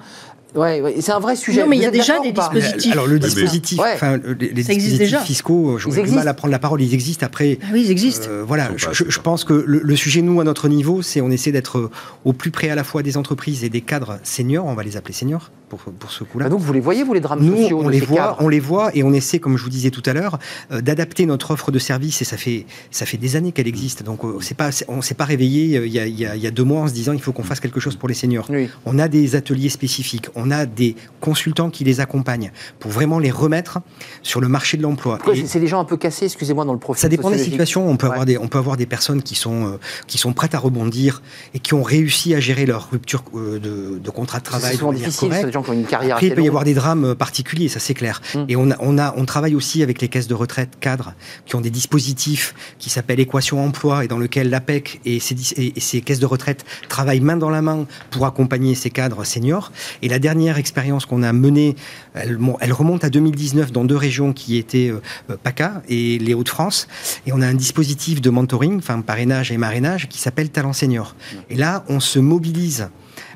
Ouais, 0.55 0.81
ouais, 0.83 0.97
c'est 1.01 1.13
un 1.13 1.19
vrai 1.21 1.35
sujet. 1.37 1.63
Non, 1.63 1.69
mais 1.69 1.77
il 1.77 1.83
y 1.83 1.87
a 1.87 1.91
déjà 1.91 2.19
des 2.21 2.33
dispositifs. 2.33 2.93
Alors 2.93 3.07
le 3.07 3.15
mais- 3.15 3.19
dispositif, 3.21 3.79
Ouais. 3.79 3.93
enfin 3.95 4.19
le- 4.19 4.35
les, 4.35 4.49
les 4.49 4.53
dispositifs 4.55 4.99
déjà. 4.99 5.21
fiscaux, 5.21 5.77
Ils 5.79 5.81
j'aurais 5.81 6.03
du 6.03 6.11
mal 6.11 6.29
à 6.29 6.35
prendre 6.35 6.53
la 6.53 6.59
parole, 6.59 6.83
ils 6.83 6.93
existent. 6.95 7.25
Après, 7.25 7.59
Ah 7.63 7.67
oui, 7.73 7.83
ils 7.87 7.91
existent. 7.91 8.27
Euh, 8.29 8.45
voilà, 8.47 8.71
je, 8.77 9.19
pense 9.21 9.45
que 9.45 9.55
le, 9.67 9.81
le 9.83 9.97
sujet, 9.97 10.21
nous, 10.23 10.41
à 10.41 10.45
notre 10.45 10.69
niveau, 10.69 11.01
c'est 11.03 11.21
on 11.21 11.31
essaie 11.31 11.53
d'être 11.53 11.79
euh, 11.79 11.91
au 12.25 12.33
plus 12.35 12.51
près 12.51 12.69
à 12.69 12.75
la 12.75 12.85
fois 12.85 13.03
des 13.03 13.17
entreprises 13.17 13.65
et 13.65 13.69
des 13.71 13.81
cadres 13.81 14.19
seniors, 14.25 14.67
on 14.67 14.75
va 14.75 14.83
les 14.83 14.97
appeler 14.99 15.15
seniors 15.15 15.51
pour, 15.71 15.81
pour 15.81 16.11
ce 16.11 16.23
coup-là. 16.25 16.45
Bah 16.47 16.51
donc 16.51 16.61
vous 16.61 16.73
les 16.75 16.81
voyez, 16.81 17.03
vous, 17.03 17.15
les 17.15 17.21
drames 17.21 17.41
Nous, 17.43 17.57
sociaux 17.57 17.81
on 17.81 17.87
de 17.87 17.91
les 17.91 18.01
ces 18.01 18.05
voit, 18.07 18.17
cadres 18.19 18.37
on 18.41 18.49
les 18.51 18.61
voit 18.61 18.91
et 18.95 19.03
on 19.03 19.13
essaie, 19.15 19.39
comme 19.39 19.57
je 19.57 19.63
vous 19.65 19.71
disais 19.71 19.91
tout 19.91 20.03
à 20.05 20.13
l'heure, 20.13 20.39
euh, 20.71 20.83
d'adapter 20.83 21.25
notre 21.25 21.53
offre 21.53 21.71
de 21.71 21.79
service 21.79 22.21
et 22.21 22.27
ça 22.27 22.37
fait 22.37 22.67
ça 22.91 23.07
fait 23.07 23.17
des 23.17 23.37
années 23.37 23.53
qu'elle 23.53 23.69
existe. 23.69 24.03
Donc 24.03 24.23
euh, 24.25 24.37
c'est 24.43 24.57
pas 24.57 24.69
on 24.89 25.01
s'est 25.01 25.15
pas 25.15 25.25
réveillé 25.25 25.79
euh, 25.79 25.87
il 25.87 25.93
y, 25.95 25.99
a, 25.99 26.07
il 26.07 26.19
y 26.21 26.27
a- 26.27 26.37
il 26.37 26.43
y 26.43 26.47
a 26.47 26.51
deux 26.51 26.65
mois 26.65 26.83
en 26.83 26.89
se 26.89 26.93
disant 26.93 27.15
il 27.15 27.23
faut 27.23 27.33
qu'on 27.33 27.43
fasse 27.43 27.61
quelque 27.61 27.81
chose 27.81 27.97
pour 27.97 28.09
les 28.09 28.15
seniors. 28.15 28.47
Oui. 28.51 28.69
On 28.85 28.99
a 28.99 29.09
des 29.09 29.35
ateliers 29.35 29.71
spécifiques, 29.71 30.27
on 30.35 30.42
a 30.51 30.67
des 30.67 30.97
consultants 31.21 31.71
qui 31.71 31.85
les 31.85 32.01
accompagnent 32.01 32.51
pour 32.81 32.91
vraiment 32.91 33.19
les 33.19 33.31
remettre 33.31 33.79
sur 34.23 34.41
le 34.41 34.49
marché 34.49 34.77
de 34.77 34.83
l'emploi. 34.83 35.19
C'est- 35.35 35.47
C'est 35.47 35.61
des 35.61 35.67
gens 35.67 35.81
un 35.81 35.85
peu 35.85 35.97
cassés, 35.97 36.25
excusez-moi, 36.27 36.65
dans 36.65 36.73
le 36.73 36.79
profil 36.79 37.01
ça 37.03 37.09
dépend 37.09 37.31
des 37.31 37.39
situations. 37.39 37.89
On 37.89 37.97
peut, 37.97 38.07
avoir 38.07 38.25
des, 38.25 38.39
on 38.39 38.49
peut 38.49 38.59
avoir 38.59 38.77
des 38.77 38.87
personnes 38.87 39.23
qui 39.23 39.35
sont, 39.35 39.67
euh, 39.67 39.79
qui 40.07 40.19
sont 40.19 40.33
prêtes 40.33 40.55
à 40.55 40.59
rebondir 40.59 41.23
et 41.55 41.59
qui 41.59 41.75
ont 41.75 41.83
réussi 41.83 42.35
à 42.35 42.41
gérer 42.41 42.67
leur 42.67 42.91
rupture 42.91 43.23
euh, 43.35 43.59
de, 43.59 43.99
de 43.99 44.11
contrat 44.11 44.39
de 44.41 44.45
C'est 44.45 44.51
travail. 44.51 44.73
de 44.73 44.79
souvent 44.79 44.93
difficile, 44.93 45.29
c'est 45.33 45.45
des 45.47 45.53
gens 45.53 45.63
qui 45.63 45.71
ont 45.71 45.75
une 45.75 45.85
carrière 45.85 46.17
Après, 46.17 46.27
il 46.29 46.35
peut 46.35 46.43
y 46.43 46.49
avoir 46.49 46.65
des 46.65 46.75
drames 46.75 47.05
euh, 47.05 47.15
particuliers, 47.15 47.69
ça 47.69 47.79
c'est 47.81 47.95
clair. 47.95 48.21
Mm. 48.35 48.45
Et 48.49 48.57
on, 48.57 48.71
a, 48.71 48.77
on, 48.81 48.99
a, 48.99 49.15
on 49.17 49.25
travaille 49.25 49.55
aussi 49.55 49.83
avec 49.83 50.01
les 50.01 50.09
caisses 50.09 50.27
de 50.29 50.35
retraite 50.35 50.71
cadres 50.81 51.15
qui 51.47 51.55
ont 51.57 51.61
des 51.61 51.71
dispositifs 51.71 52.55
qui 52.79 52.91
s'appellent 52.91 53.21
équation 53.21 53.65
emploi 53.65 54.05
et 54.05 54.09
dans 54.09 54.19
lequel 54.19 54.51
l'APEC 54.51 55.01
et 55.05 55.21
ses, 55.21 55.37
et 55.57 55.79
ses 55.81 56.01
caisses 56.01 56.19
de 56.19 56.27
retraite 56.27 56.65
travaillent 56.89 57.21
main 57.21 57.37
dans 57.37 57.51
la 57.51 57.63
main 57.63 57.87
pour 58.11 58.27
accompagner 58.27 58.75
ces 58.75 58.91
cadres 58.91 59.25
seniors. 59.25 59.71
Et 60.03 60.09
la 60.09 60.19
dernière 60.19 60.32
expérience 60.41 61.07
qu'on 61.07 61.23
a 61.23 61.33
menée, 61.33 61.77
elle, 62.15 62.39
mon- 62.39 62.57
elle 62.61 62.73
remonte 62.73 63.05
à 63.05 63.11
2019 63.11 63.73
dans 63.73 63.85
deux 63.85 63.97
régions 63.97 64.33
qui 64.33 64.57
étaient 64.57 64.91
euh, 64.91 65.37
PACA 65.43 65.83
et 65.89 66.19
les 66.19 66.35
Hauts-de-France. 66.35 66.89
Et 67.27 67.33
on 67.33 67.41
a 67.41 67.47
un 67.47 67.55
dispositif 67.55 68.21
de 68.21 68.31
mentoring, 68.31 68.79
enfin 68.79 69.01
parrainage 69.01 69.53
et 69.53 69.57
marrainage, 69.57 70.09
qui 70.09 70.19
s'appelle 70.19 70.51
Talent 70.51 70.73
Senior. 70.73 71.15
Et 71.51 71.57
là, 71.57 71.85
on 71.89 72.01
se 72.01 72.19
mobilise. 72.19 72.89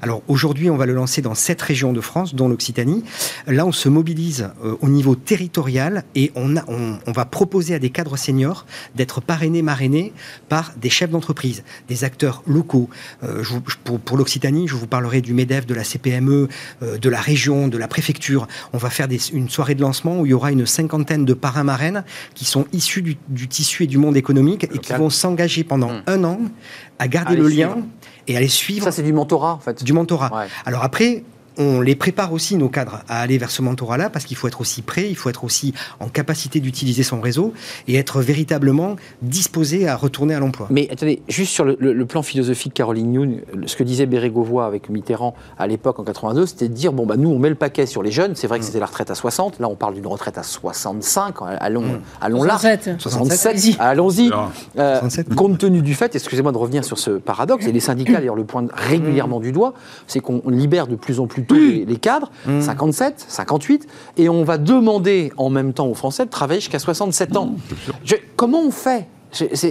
Alors 0.07 0.23
aujourd'hui, 0.29 0.71
on 0.71 0.77
va 0.77 0.87
le 0.87 0.95
lancer 0.95 1.21
dans 1.21 1.35
sept 1.35 1.61
régions 1.61 1.93
de 1.93 2.01
France, 2.01 2.33
dont 2.37 2.47
l'Occitanie. 2.49 3.03
Là, 3.49 3.67
on 3.67 3.73
se 3.73 3.89
mobilise 3.89 4.51
euh, 4.65 4.77
au 4.81 4.89
niveau 4.89 5.17
territorial 5.17 6.05
et 6.15 6.31
on, 6.37 6.57
a, 6.57 6.63
on, 6.69 6.99
on 7.09 7.11
va 7.11 7.25
proposer 7.25 7.75
à 7.75 7.81
des 7.81 7.91
cadres 7.91 8.17
seniors 8.17 8.67
d'être 8.95 9.21
parrainés, 9.21 9.63
marrainés 9.63 10.13
par 10.49 10.73
des 10.81 10.91
chefs 10.91 11.11
d'entreprise, 11.11 11.65
des 11.89 12.05
acteurs 12.05 12.45
locaux. 12.47 12.89
Euh, 13.25 13.43
je 13.43 13.55
pour 13.83 13.99
pour 13.99 14.17
l'Occitanie, 14.17 14.69
je 14.69 14.77
vous 14.77 14.87
parlerai 14.87 15.23
du 15.23 15.35
MEDEF, 15.35 15.67
de 15.67 15.75
la 15.75 15.83
CPME, 15.83 16.47
euh, 16.85 16.99
de 16.99 17.09
la 17.09 17.21
région, 17.21 17.67
de 17.67 17.77
la 17.77 17.89
préfecture. 17.89 18.47
On 18.73 18.79
va 18.79 18.91
faire 18.91 19.09
des- 19.09 19.31
une 19.33 19.49
soirée 19.49 19.75
de 19.75 19.81
lancement 19.81 20.21
où 20.21 20.27
il 20.27 20.31
y 20.31 20.35
aura 20.35 20.53
une 20.53 20.67
cinquantaine 20.67 21.25
de 21.25 21.35
parrains 21.35 21.65
marraines 21.65 22.05
qui 22.35 22.45
sont 22.45 22.65
issus 22.73 23.03
du, 23.03 23.17
du 23.29 23.49
tissu 23.49 23.83
et 23.83 23.87
du 23.89 23.99
monde 23.99 24.17
économique 24.17 24.63
et 24.73 24.79
qui 24.79 24.93
vont 24.93 25.11
s'engager 25.11 25.65
pendant 25.65 25.93
Mm. 25.95 26.03
un 26.07 26.23
an 26.25 26.41
à 27.01 27.09
garder 27.09 27.35
À 27.35 27.39
le 27.39 27.49
lien 27.49 27.77
et 28.29 28.37
à 28.37 28.41
les 28.41 28.49
suivre 28.49 28.85
Ça, 28.85 28.93
c'est 28.93 29.03
du 29.03 29.13
mentorat, 29.13 29.55
en 29.55 29.59
fait. 29.59 29.83
du 29.85 29.93
mentorat. 29.93 30.31
Ouais. 30.35 30.47
Alors 30.65 30.83
après, 30.83 31.23
on 31.59 31.81
les 31.81 31.97
prépare 31.97 32.33
aussi, 32.33 32.57
nos 32.57 32.69
cadres, 32.69 33.01
à 33.09 33.21
aller 33.21 33.39
vers 33.39 33.51
ce 33.51 33.63
mentorat-là, 33.63 34.11
parce 34.11 34.25
qu'il 34.25 34.37
faut 34.37 34.49
être 34.49 34.61
aussi 34.61 34.83
prêt, 34.83 35.09
il 35.09 35.17
faut 35.17 35.29
être 35.31 35.45
aussi 35.45 35.73
en 36.01 36.09
capacité 36.09 36.61
d'utiliser 36.61 37.03
son 37.03 37.21
réseau 37.21 37.53
et 37.89 37.97
être 37.97 38.21
véritablement 38.21 38.97
disposé 39.23 39.89
à 39.89 39.97
retourner 39.97 40.35
à 40.35 40.41
l'emploi. 40.41 40.69
Mais 40.71 40.89
attendez, 40.91 41.23
juste 41.29 41.53
sur 41.53 41.65
le, 41.65 41.77
le- 41.81 41.93
le 41.93 42.07
plan 42.07 42.23
philosophique, 42.23 42.75
Caroline 42.75 43.13
Youn, 43.15 43.41
ce 43.67 43.77
que 43.77 43.83
disait 43.85 44.07
Bérégovoy 44.07 44.65
avec 44.65 44.89
Mitterrand 44.91 45.35
à 45.59 45.67
l'époque 45.67 45.99
en 45.99 46.05
82, 46.05 46.47
c'était 46.47 46.69
de 46.69 46.75
dire 46.75 46.93
bon 46.93 47.07
bah 47.07 47.17
nous 47.17 47.31
on 47.31 47.39
met 47.39 47.49
le 47.49 47.55
paquet 47.55 47.87
sur 47.87 48.03
les 48.03 48.11
jeunes. 48.11 48.35
C'est 48.35 48.47
Mm. 48.47 48.49
vrai 48.49 48.59
que 48.61 48.65
c'était 48.65 48.81
la 48.81 48.87
retraite 48.87 49.11
à 49.11 49.15
60. 49.15 49.59
Là 49.61 49.69
on 49.69 49.75
parle 49.77 49.95
d'une 49.95 50.07
retraite 50.07 50.39
à 50.39 50.43
65. 50.43 51.37
Allons, 51.61 51.81
Mm. 51.83 52.01
allons 52.21 52.43
là. 52.43 52.59
67. 52.59 53.01
67. 53.01 53.47
Allez-y. 53.53 53.77
Allons-y. 53.79 54.31
Euh, 54.79 54.99
67. 55.01 55.35
compte 55.35 55.59
tenu 55.59 55.83
du 55.83 55.95
fait, 55.95 56.15
excusez-moi 56.15 56.53
de 56.53 56.59
revenir 56.59 56.85
sur 56.85 56.99
ce 56.99 57.11
paradoxe, 57.13 57.67
et 57.67 57.73
les 57.73 57.81
syndicats 57.81 58.15
d'ailleurs 58.19 58.35
le 58.37 58.45
pointent 58.45 58.71
régulièrement 58.73 59.41
du 59.41 59.53
doigt, 59.53 59.75
c'est 60.07 60.21
qu'on 60.21 60.43
libère 60.49 60.87
de 60.87 60.97
plus 60.97 61.21
en 61.21 61.27
plus 61.27 61.43
tôt 61.47 61.55
les, 61.55 61.85
les 61.85 61.97
cadres, 61.97 62.31
57, 62.61 63.25
58, 63.29 63.87
et 64.19 64.29
on 64.29 64.45
va 64.45 64.59
demander 64.59 65.33
en 65.37 65.49
même 65.51 65.73
temps 65.73 65.87
aux 65.87 65.95
Français 65.95 66.25
de 66.27 66.31
travailler 66.31 66.61
jusqu'à 66.61 66.79
67 66.79 67.37
ans. 67.37 67.55
Je- 68.05 68.17
comment 68.37 68.61
on 68.63 68.71
fait? 68.71 69.07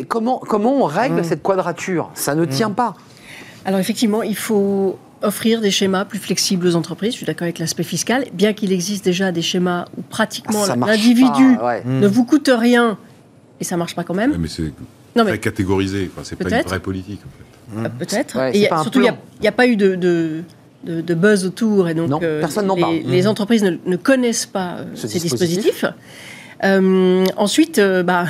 Comment, 0.07 0.39
comment 0.39 0.81
on 0.81 0.85
règle 0.85 1.23
cette 1.25 1.41
quadrature? 1.41 2.09
Ça 2.13 2.35
ne 2.35 2.45
tient 2.45 2.71
pas. 2.71 2.93
Alors 3.65 3.79
effectivement, 3.79 4.21
il 4.21 4.35
faut 4.35 4.97
offrir 5.21 5.59
des 5.61 5.71
schémas 5.71 6.05
plus 6.05 6.19
flexibles 6.19 6.67
aux 6.67 6.75
entreprises. 6.75 7.13
Je 7.13 7.17
suis 7.17 7.25
d'accord 7.25 7.43
avec 7.45 7.57
l'aspect 7.57 7.83
fiscal, 7.83 8.25
bien 8.33 8.53
qu'il 8.53 8.71
existe 8.71 9.03
déjà 9.05 9.31
des 9.31 9.41
schémas 9.41 9.85
où 9.97 10.01
pratiquement 10.03 10.63
Ah, 10.69 10.75
l'individu 10.75 11.55
pas, 11.57 11.65
ouais. 11.65 11.83
ne 11.85 12.07
vous 12.07 12.25
coûte 12.25 12.51
rien 12.53 12.97
et 13.59 13.63
ça 13.63 13.75
marche 13.77 13.95
pas 13.95 14.03
quand 14.03 14.13
même. 14.13 14.35
Mais 14.37 14.47
c'est 14.47 14.71
Non 15.15 15.23
très 15.23 15.31
mais 15.31 15.37
catégorisé. 15.39 16.11
Enfin, 16.13 16.21
c'est 16.23 16.35
pas 16.35 16.49
une 16.55 16.61
vraie 16.63 16.79
politique. 16.79 17.21
En 17.25 17.81
fait. 17.81 17.87
euh, 17.87 17.89
peut-être. 17.97 18.37
Ouais, 18.37 18.55
Et 18.55 18.59
y 18.59 18.67
a- 18.67 18.81
surtout, 18.83 18.99
il 19.01 19.11
n'y 19.41 19.47
a, 19.47 19.51
pas 19.51 19.65
eu 19.65 19.77
de, 19.77 19.95
de, 19.95 20.43
de- 20.85 21.01
de 21.01 21.13
buzz 21.13 21.45
autour 21.45 21.89
et 21.89 21.93
donc 21.93 22.09
Non, 22.09 22.19
euh, 22.21 22.39
personne 22.39 22.67
n'en 22.67 22.75
les, 22.75 22.81
parle. 22.81 22.95
les 23.05 23.27
entreprises 23.27 23.63
ne, 23.63 23.71
ne 23.85 23.95
connaissent 23.95 24.45
pas 24.45 24.77
euh, 24.79 24.85
Ce 24.95 25.07
ces 25.07 25.19
dispositif. 25.19 25.57
dispositifs. 25.63 25.85
Euh, 26.63 27.25
ensuite, 27.37 27.79
euh, 27.79 28.03
bah, 28.03 28.25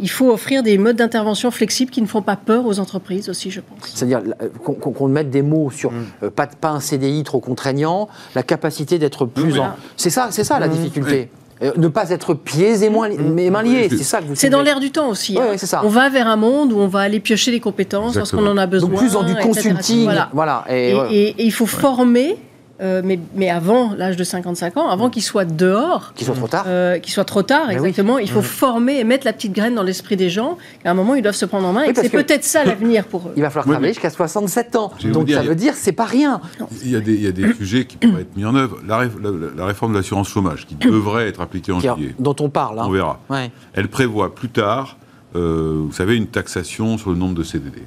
il 0.00 0.08
faut 0.10 0.30
offrir 0.32 0.62
des 0.62 0.78
modes 0.78 0.96
d'intervention 0.96 1.50
flexibles 1.50 1.90
qui 1.90 2.00
ne 2.02 2.06
font 2.06 2.22
pas 2.22 2.36
peur 2.36 2.66
aux 2.66 2.80
entreprises 2.80 3.28
aussi, 3.28 3.50
je 3.50 3.60
pense. 3.60 3.78
C'est-à-dire 3.94 4.22
qu'on 4.64 4.72
qu'on- 4.74 4.92
qu'on 4.92 5.08
mette 5.08 5.30
des 5.30 5.42
mots 5.42 5.70
sur 5.70 5.92
Mm. 5.92 6.04
euh, 6.24 6.30
pas, 6.30 6.46
de- 6.46 6.56
pas 6.56 6.70
un 6.70 6.80
CDI 6.80 7.22
trop 7.22 7.40
contraignant, 7.40 8.08
la 8.34 8.42
capacité 8.42 8.98
d'être 8.98 9.26
plus 9.26 9.50
Voilà. 9.50 9.70
en. 9.72 9.76
C'est 9.96 10.10
ça, 10.10 10.28
c'est 10.30 10.44
ça 10.44 10.58
la 10.58 10.68
Mm. 10.68 10.72
difficulté. 10.72 11.30
Euh, 11.62 11.72
ne 11.76 11.88
pas 11.88 12.08
être 12.08 12.32
pieds 12.32 12.84
et 12.84 12.88
moins, 12.88 13.10
mais 13.18 13.50
mains 13.50 13.62
liés, 13.62 13.88
c'est 13.90 14.02
ça 14.02 14.20
que 14.20 14.24
vous 14.24 14.34
C'est 14.34 14.48
dans 14.48 14.62
l'air 14.62 14.80
du 14.80 14.90
temps 14.90 15.08
aussi. 15.10 15.36
Ouais, 15.36 15.42
hein. 15.42 15.50
ouais, 15.50 15.58
c'est 15.58 15.66
ça. 15.66 15.82
On 15.84 15.88
va 15.90 16.08
vers 16.08 16.26
un 16.26 16.36
monde 16.36 16.72
où 16.72 16.78
on 16.78 16.86
va 16.88 17.00
aller 17.00 17.20
piocher 17.20 17.50
les 17.50 17.60
compétences 17.60 18.16
Exactement. 18.16 18.40
lorsqu'on 18.42 18.58
en 18.58 18.62
a 18.62 18.66
besoin. 18.66 18.88
Donc 18.88 18.98
plus 18.98 19.12
dans 19.12 19.22
du 19.24 19.32
etc. 19.32 19.46
consulting, 19.46 20.04
Voilà. 20.04 20.30
voilà. 20.32 20.64
Et, 20.70 20.90
Et, 20.90 20.94
ouais. 20.94 21.12
et- 21.14 21.28
et 21.28 21.44
il 21.44 21.52
faut 21.52 21.66
former, 21.66 22.38
euh, 22.80 23.02
mais, 23.04 23.18
mais 23.34 23.50
avant 23.50 23.94
l'âge 23.96 24.16
de 24.16 24.24
55 24.24 24.76
ans, 24.76 24.88
avant 24.88 25.10
qu'ils 25.10 25.22
soient 25.22 25.44
dehors, 25.44 26.12
Qu'il 26.14 26.26
soit 26.26 26.34
trop 26.34 26.48
tard. 26.48 26.64
euh, 26.66 26.98
qu'il 26.98 27.12
soit 27.12 27.24
trop 27.24 27.42
tard, 27.42 27.64
Mais 27.68 27.74
oui. 27.78 27.88
exactement. 27.88 28.18
Il 28.18 28.30
faut 28.30 28.42
former 28.42 28.98
et 28.98 29.04
mettre 29.04 29.26
la 29.26 29.32
petite 29.32 29.52
graine 29.52 29.74
dans 29.74 29.82
l'esprit 29.82 30.16
des 30.16 30.30
gens. 30.30 30.56
qu'à 30.82 30.90
un 30.90 30.94
moment, 30.94 31.14
ils 31.14 31.22
doivent 31.22 31.34
se 31.34 31.44
prendre 31.46 31.66
en 31.66 31.72
main. 31.72 31.82
Oui, 31.84 31.90
et 31.90 31.94
c'est 31.94 32.08
que- 32.08 32.16
peut-être 32.16 32.44
ça 32.44 32.64
l'avenir 32.64 33.04
pour 33.04 33.28
eux. 33.28 33.32
Il 33.36 33.42
va 33.42 33.50
falloir 33.50 33.66
Oui, 33.66 33.72
travailler 33.72 33.92
jusqu'à 33.92 34.10
67 34.10 34.76
ans. 34.76 34.92
Donc 35.04 35.26
dire, 35.26 35.38
ça 35.38 35.42
veut 35.44 35.54
dire 35.54 35.74
c'est 35.76 35.92
pas 35.92 36.04
rien. 36.04 36.40
Il 36.84 36.90
y 36.90 36.96
a 36.96 37.00
des, 37.00 37.14
il 37.14 37.22
y 37.22 37.26
a 37.26 37.32
des 37.32 37.52
sujets 37.54 37.84
qui 37.84 37.96
pourraient 37.96 38.22
être 38.22 38.36
mis 38.36 38.44
en 38.44 38.54
œuvre. 38.54 38.78
La, 38.86 38.96
ré- 38.98 39.08
la- 39.22 39.30
la 39.56 39.66
réforme 39.66 39.92
de 39.92 39.98
l'assurance 39.98 40.28
chômage, 40.28 40.66
qui 40.66 40.74
devrait 40.80 41.28
être 41.28 41.40
appliquée 41.40 41.72
en 41.72 41.80
Qui- 41.80 41.88
juillet, 41.88 42.14
dont 42.18 42.36
on 42.40 42.48
parle. 42.48 42.78
hein. 42.78 42.84
on 42.86 42.90
verra. 42.90 43.20
Ouais. 43.28 43.50
Elle 43.74 43.88
prévoit 43.88 44.34
plus 44.34 44.48
tard, 44.48 44.96
euh, 45.36 45.82
vous 45.86 45.92
savez, 45.92 46.16
une 46.16 46.26
taxation 46.26 46.98
sur 46.98 47.10
le 47.10 47.16
nombre 47.16 47.34
de 47.34 47.42
CDD. 47.42 47.82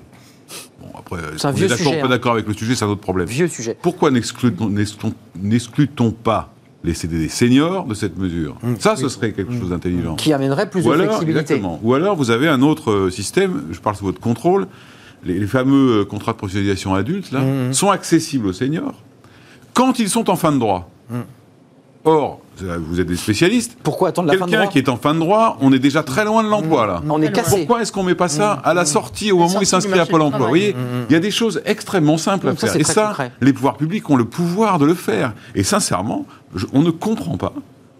Après, 0.97 1.17
C'est 1.37 1.47
un 1.47 1.51
on 1.51 1.53
est 1.53 1.57
vieux 1.57 1.67
d'accord, 1.67 1.85
sujet, 1.87 1.99
pas 1.99 2.05
hein. 2.05 2.09
d'accord 2.09 2.33
avec 2.33 2.47
le 2.47 2.53
sujet, 2.53 2.75
c'est 2.75 2.85
un 2.85 2.89
autre 2.89 3.01
problème. 3.01 3.27
Vieux 3.27 3.47
sujet. 3.47 3.77
Pourquoi 3.81 4.11
n'exclut-on 4.11 4.69
n'exclut- 4.69 5.13
n'exclut-on 5.41 6.11
pas 6.11 6.53
les 6.83 6.93
CDD 6.93 7.29
seniors 7.29 7.85
de 7.85 7.93
cette 7.93 8.17
mesure? 8.17 8.55
Ça, 8.79 8.95
ce 8.95 9.07
serait 9.09 9.31
quelque 9.31 9.53
chose 9.53 9.69
d'intelligent. 9.69 10.15
Qui 10.15 10.33
amènerait 10.33 10.69
plus 10.69 10.81
Ou 10.85 10.89
de 10.89 10.93
alors, 10.93 11.05
flexibilité. 11.17 11.39
exactement. 11.41 11.79
Ou 11.83 11.93
alors, 11.93 12.15
vous 12.15 12.29
avez 12.31 12.47
un 12.47 12.61
autre 12.61 12.91
euh, 12.91 13.09
système, 13.09 13.63
je 13.71 13.79
parle 13.79 13.95
sous 13.95 14.05
votre 14.05 14.19
contrôle, 14.19 14.67
les, 15.25 15.39
les 15.39 15.47
fameux 15.47 16.01
euh, 16.01 16.05
contrats 16.05 16.33
de 16.33 16.37
professionnalisation 16.37 16.93
adultes, 16.93 17.31
là, 17.31 17.41
sont 17.71 17.89
accessibles 17.89 18.47
aux 18.47 18.53
seniors 18.53 18.95
quand 19.73 19.97
ils 19.99 20.09
sont 20.09 20.29
en 20.29 20.35
fin 20.35 20.51
de 20.51 20.59
droit. 20.59 20.89
Or, 22.05 22.39
vous 22.59 22.99
êtes 22.99 23.07
des 23.07 23.15
spécialistes, 23.15 23.77
Pourquoi 23.81 24.09
attendre 24.09 24.27
la 24.27 24.33
fin 24.37 24.45
de 24.45 24.51
quelqu'un 24.51 24.63
droit 24.63 24.71
qui 24.71 24.77
est 24.79 24.89
en 24.89 24.97
fin 24.97 25.13
de 25.13 25.19
droit, 25.19 25.57
on 25.61 25.71
est 25.71 25.79
déjà 25.79 26.03
très 26.03 26.25
loin 26.25 26.43
de 26.43 26.49
l'emploi, 26.49 26.85
là. 26.85 27.01
On 27.09 27.21
est 27.21 27.31
cassé. 27.31 27.59
Pourquoi 27.59 27.81
est-ce 27.81 27.91
qu'on 27.91 28.03
met 28.03 28.15
pas 28.15 28.27
ça 28.27 28.51
à 28.51 28.73
la 28.73 28.85
sortie, 28.85 29.31
au 29.31 29.37
moment 29.37 29.57
où 29.57 29.61
il 29.61 29.65
s'inscrit 29.65 29.99
à 29.99 30.05
Pôle 30.05 30.21
emploi 30.21 30.41
Vous 30.41 30.47
voyez, 30.47 30.75
il 31.09 31.13
y 31.13 31.15
a 31.15 31.19
des 31.19 31.31
choses 31.31 31.61
extrêmement 31.65 32.17
simples 32.17 32.49
à 32.49 32.55
faire. 32.55 32.75
Et 32.75 32.83
ça, 32.83 33.07
concret. 33.07 33.31
les 33.41 33.53
pouvoirs 33.53 33.77
publics 33.77 34.09
ont 34.09 34.17
le 34.17 34.25
pouvoir 34.25 34.79
de 34.79 34.85
le 34.85 34.93
faire. 34.95 35.33
Et 35.55 35.63
sincèrement, 35.63 36.25
je- 36.55 36.65
on 36.73 36.81
ne 36.81 36.91
comprend 36.91 37.37
pas 37.37 37.53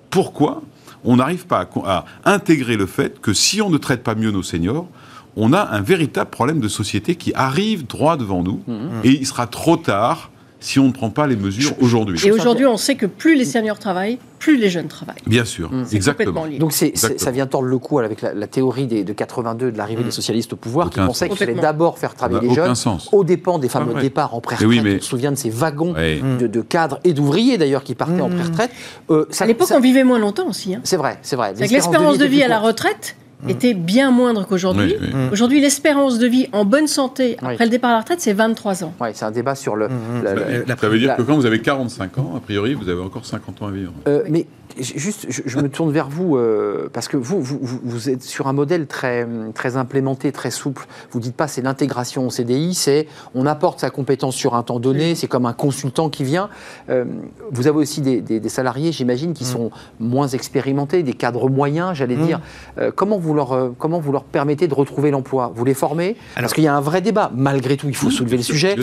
pourquoi 0.10 0.62
on 1.06 1.16
n'arrive 1.18 1.48
pas 1.48 1.68
à, 1.86 2.06
intégrer 2.26 2.78
le 2.78 2.86
fait 2.86 3.20
que 3.22 3.34
si 3.34 3.62
on 3.62 3.70
ne 3.70 3.78
traite 3.78 4.04
pas 4.04 4.16
mieux 4.16 4.32
nos 4.32 4.44
seniors, 4.44 4.88
on 5.36 5.52
a 5.54 5.62
un 5.62 5.82
véritable 5.82 6.30
problème 6.30 6.60
de 6.60 6.68
société 6.68 7.16
qui 7.16 7.34
arrive 7.34 7.88
droit 7.88 8.18
devant 8.18 8.44
nous, 8.44 8.62
et 9.04 9.10
il 9.12 9.26
sera 9.26 9.48
trop 9.48 9.78
tard 9.78 10.30
si 10.64 10.80
on 10.80 10.88
ne 10.88 10.92
prend 10.92 11.10
pas 11.10 11.28
les 11.28 11.36
mesures 11.36 11.74
aujourd'hui. 11.82 12.18
Et 12.26 12.32
aujourd'hui, 12.32 12.66
on 12.66 12.78
sait 12.78 12.96
que 12.96 13.06
plus 13.06 13.36
les 13.36 13.44
seniors 13.46 13.78
travaillent, 13.80 14.18
plus 14.40 14.58
les 14.58 14.70
jeunes 14.70 14.88
travaillent. 14.88 15.18
Bien 15.28 15.46
sûr, 15.46 15.70
exactement. 15.92 16.46
Donc 16.60 16.74
Exactement. 16.82 17.20
ça 17.20 17.32
vient 17.32 17.46
tordre 17.48 17.68
le 17.68 17.78
coup 17.78 18.00
avec 18.00 18.22
la, 18.22 18.34
la 18.34 18.48
théorie 18.48 18.88
des- 18.88 19.04
de 19.04 19.14
82 19.14 19.72
de 19.72 19.78
l'arrivée 19.78 20.04
des 20.04 20.12
socialistes 20.12 20.54
au 20.54 20.56
pouvoir, 20.56 20.90
qui 20.90 21.00
pensaient 21.00 21.28
qu'il 21.30 21.38
fallait 21.38 21.54
d'abord 21.54 21.98
faire 22.00 22.16
travailler 22.16 22.40
n'a 22.48 22.54
les 22.54 22.60
aucun 22.60 22.66
jeunes, 22.68 22.76
sens. 22.76 23.10
aux 23.12 23.24
dépens 23.24 23.60
des 23.60 23.70
fameux 23.70 23.92
Ah 23.92 23.96
ouais. 23.98 24.02
départs 24.02 24.34
en 24.36 24.42
pré-retraite. 24.42 24.70
oui, 24.70 24.82
mais- 24.84 24.96
On 24.96 25.00
se 25.02 25.06
souvient 25.08 25.32
de 25.32 25.38
ces 25.38 25.50
wagons 25.50 25.94
Ouais. 25.94 26.22
de, 26.40 26.48
de 26.48 26.62
cadres 26.62 27.00
et 27.04 27.14
d'ouvriers 27.14 27.58
d'ailleurs 27.58 27.84
qui 27.84 27.96
partaient 27.96 28.22
en 28.22 28.30
pré-retraite. 28.30 28.72
Euh, 29.12 29.26
À 29.40 29.46
l'époque, 29.46 29.68
ça- 29.68 29.78
on 29.78 29.82
vivait 29.82 30.04
moins 30.04 30.20
longtemps 30.20 30.48
aussi. 30.48 30.76
hein. 30.76 30.82
C'est 30.84 30.98
vrai, 30.98 31.20
c'est 31.24 31.36
vrai. 31.36 31.54
C'est 31.56 31.68
que 31.68 31.74
l'espérance 31.74 32.18
de 32.18 32.26
vie 32.26 32.42
à 32.44 32.48
la 32.48 32.60
retraite 32.60 33.16
était 33.50 33.74
bien 33.74 34.12
moindre 34.12 34.46
qu'aujourd'hui. 34.48 34.96
Oui, 35.00 35.08
oui. 35.14 35.20
Aujourd'hui, 35.32 35.60
l'espérance 35.62 36.20
de 36.20 36.28
vie 36.28 36.48
en 36.52 36.66
bonne 36.66 36.88
santé 36.88 37.36
après 37.40 37.56
Oui. 37.58 37.66
le 37.66 37.70
départ 37.70 37.90
à 37.92 37.94
la 37.94 38.00
retraite, 38.00 38.22
c'est 38.22 38.34
23 38.34 38.84
ans. 38.84 38.94
Ouais, 39.02 39.12
c'est 39.14 39.26
un 39.26 39.32
débat 39.32 39.56
sur 39.56 39.76
le. 39.76 39.88
la- 39.88 40.30
Ça 40.30 40.36
la- 40.36 40.42
veut- 40.44 40.66
la- 40.68 40.76
ça 40.78 40.90
veut 40.90 41.00
dire 41.00 41.08
la- 41.10 41.16
que 41.16 41.22
quand 41.24 41.36
vous 41.36 41.46
avez 41.46 41.60
45 41.62 42.18
ans, 42.18 42.34
a 42.38 42.40
priori, 42.40 42.74
vous 42.74 42.90
avez 42.90 43.02
encore 43.02 43.26
50 43.26 43.62
ans 43.62 43.68
à 43.68 43.72
vivre. 43.72 43.92
Euh, 44.08 44.24
mais 44.30 44.46
juste, 44.80 45.26
je, 45.30 45.42
je 45.46 45.60
me 45.60 45.70
tourne 45.70 45.92
vers 45.92 46.10
vous 46.10 46.38
euh, 46.38 46.90
parce 46.94 47.08
que 47.08 47.18
vous, 47.18 47.42
vous, 47.42 47.60
vous- 47.84 48.10
êtes 48.10 48.24
sur 48.24 48.48
un 48.48 48.54
modèle 48.54 48.88
très, 48.88 49.28
très 49.54 49.78
implémenté, 49.78 50.32
très 50.32 50.52
souple. 50.52 50.86
Vous 51.12 51.20
dites 51.20 51.36
pas 51.36 51.48
c'est 51.48 51.62
l'intégration 51.62 52.28
au 52.28 52.30
CDI, 52.30 52.74
c'est 52.74 53.08
on 53.36 53.46
apporte 53.46 53.80
sa 53.80 53.90
compétence 53.90 54.36
sur 54.36 54.56
un 54.56 54.64
temps 54.64 54.80
donné, 54.80 55.16
c'est 55.16 55.28
comme 55.28 55.46
un 55.46 55.54
consultant 55.54 56.10
qui 56.10 56.24
vient. 56.24 56.50
Euh, 56.90 57.06
vous 57.52 57.68
avez 57.68 57.78
aussi 57.78 58.02
des, 58.02 58.22
des- 58.22 58.40
des 58.40 58.50
salariés, 58.50 58.92
j'imagine, 58.92 59.34
qui 59.34 59.46
sont 59.46 59.72
moins 60.00 60.28
expérimentés, 60.28 61.04
des 61.04 61.14
cadres 61.14 61.50
moyens, 61.50 61.96
j'allais 61.96 62.16
dire. 62.16 62.42
Euh, 62.78 62.92
comment, 62.96 63.18
vous 63.18 63.34
leur, 63.34 63.52
euh, 63.54 63.70
comment 63.78 64.00
vous 64.00 64.12
leur 64.12 64.24
permettez 64.24 64.68
de 64.68 64.74
retrouver 64.74 65.12
l'emploi? 65.12 65.52
Vous 65.56 65.66
les 65.66 65.74
formez? 65.74 66.14
Parce 66.14 66.38
Alors- 66.38 66.54
qu'il 66.54 66.64
y 66.64 66.68
a 66.68 66.76
un 66.76 66.82
vrai 66.82 67.02
débat. 67.02 67.32
Malgré 67.36 67.78
tout, 67.78 67.88
il 67.90 67.96
faut 67.96 68.10
soulever 68.10 68.38
le 68.38 68.44
sujet. 68.44 68.76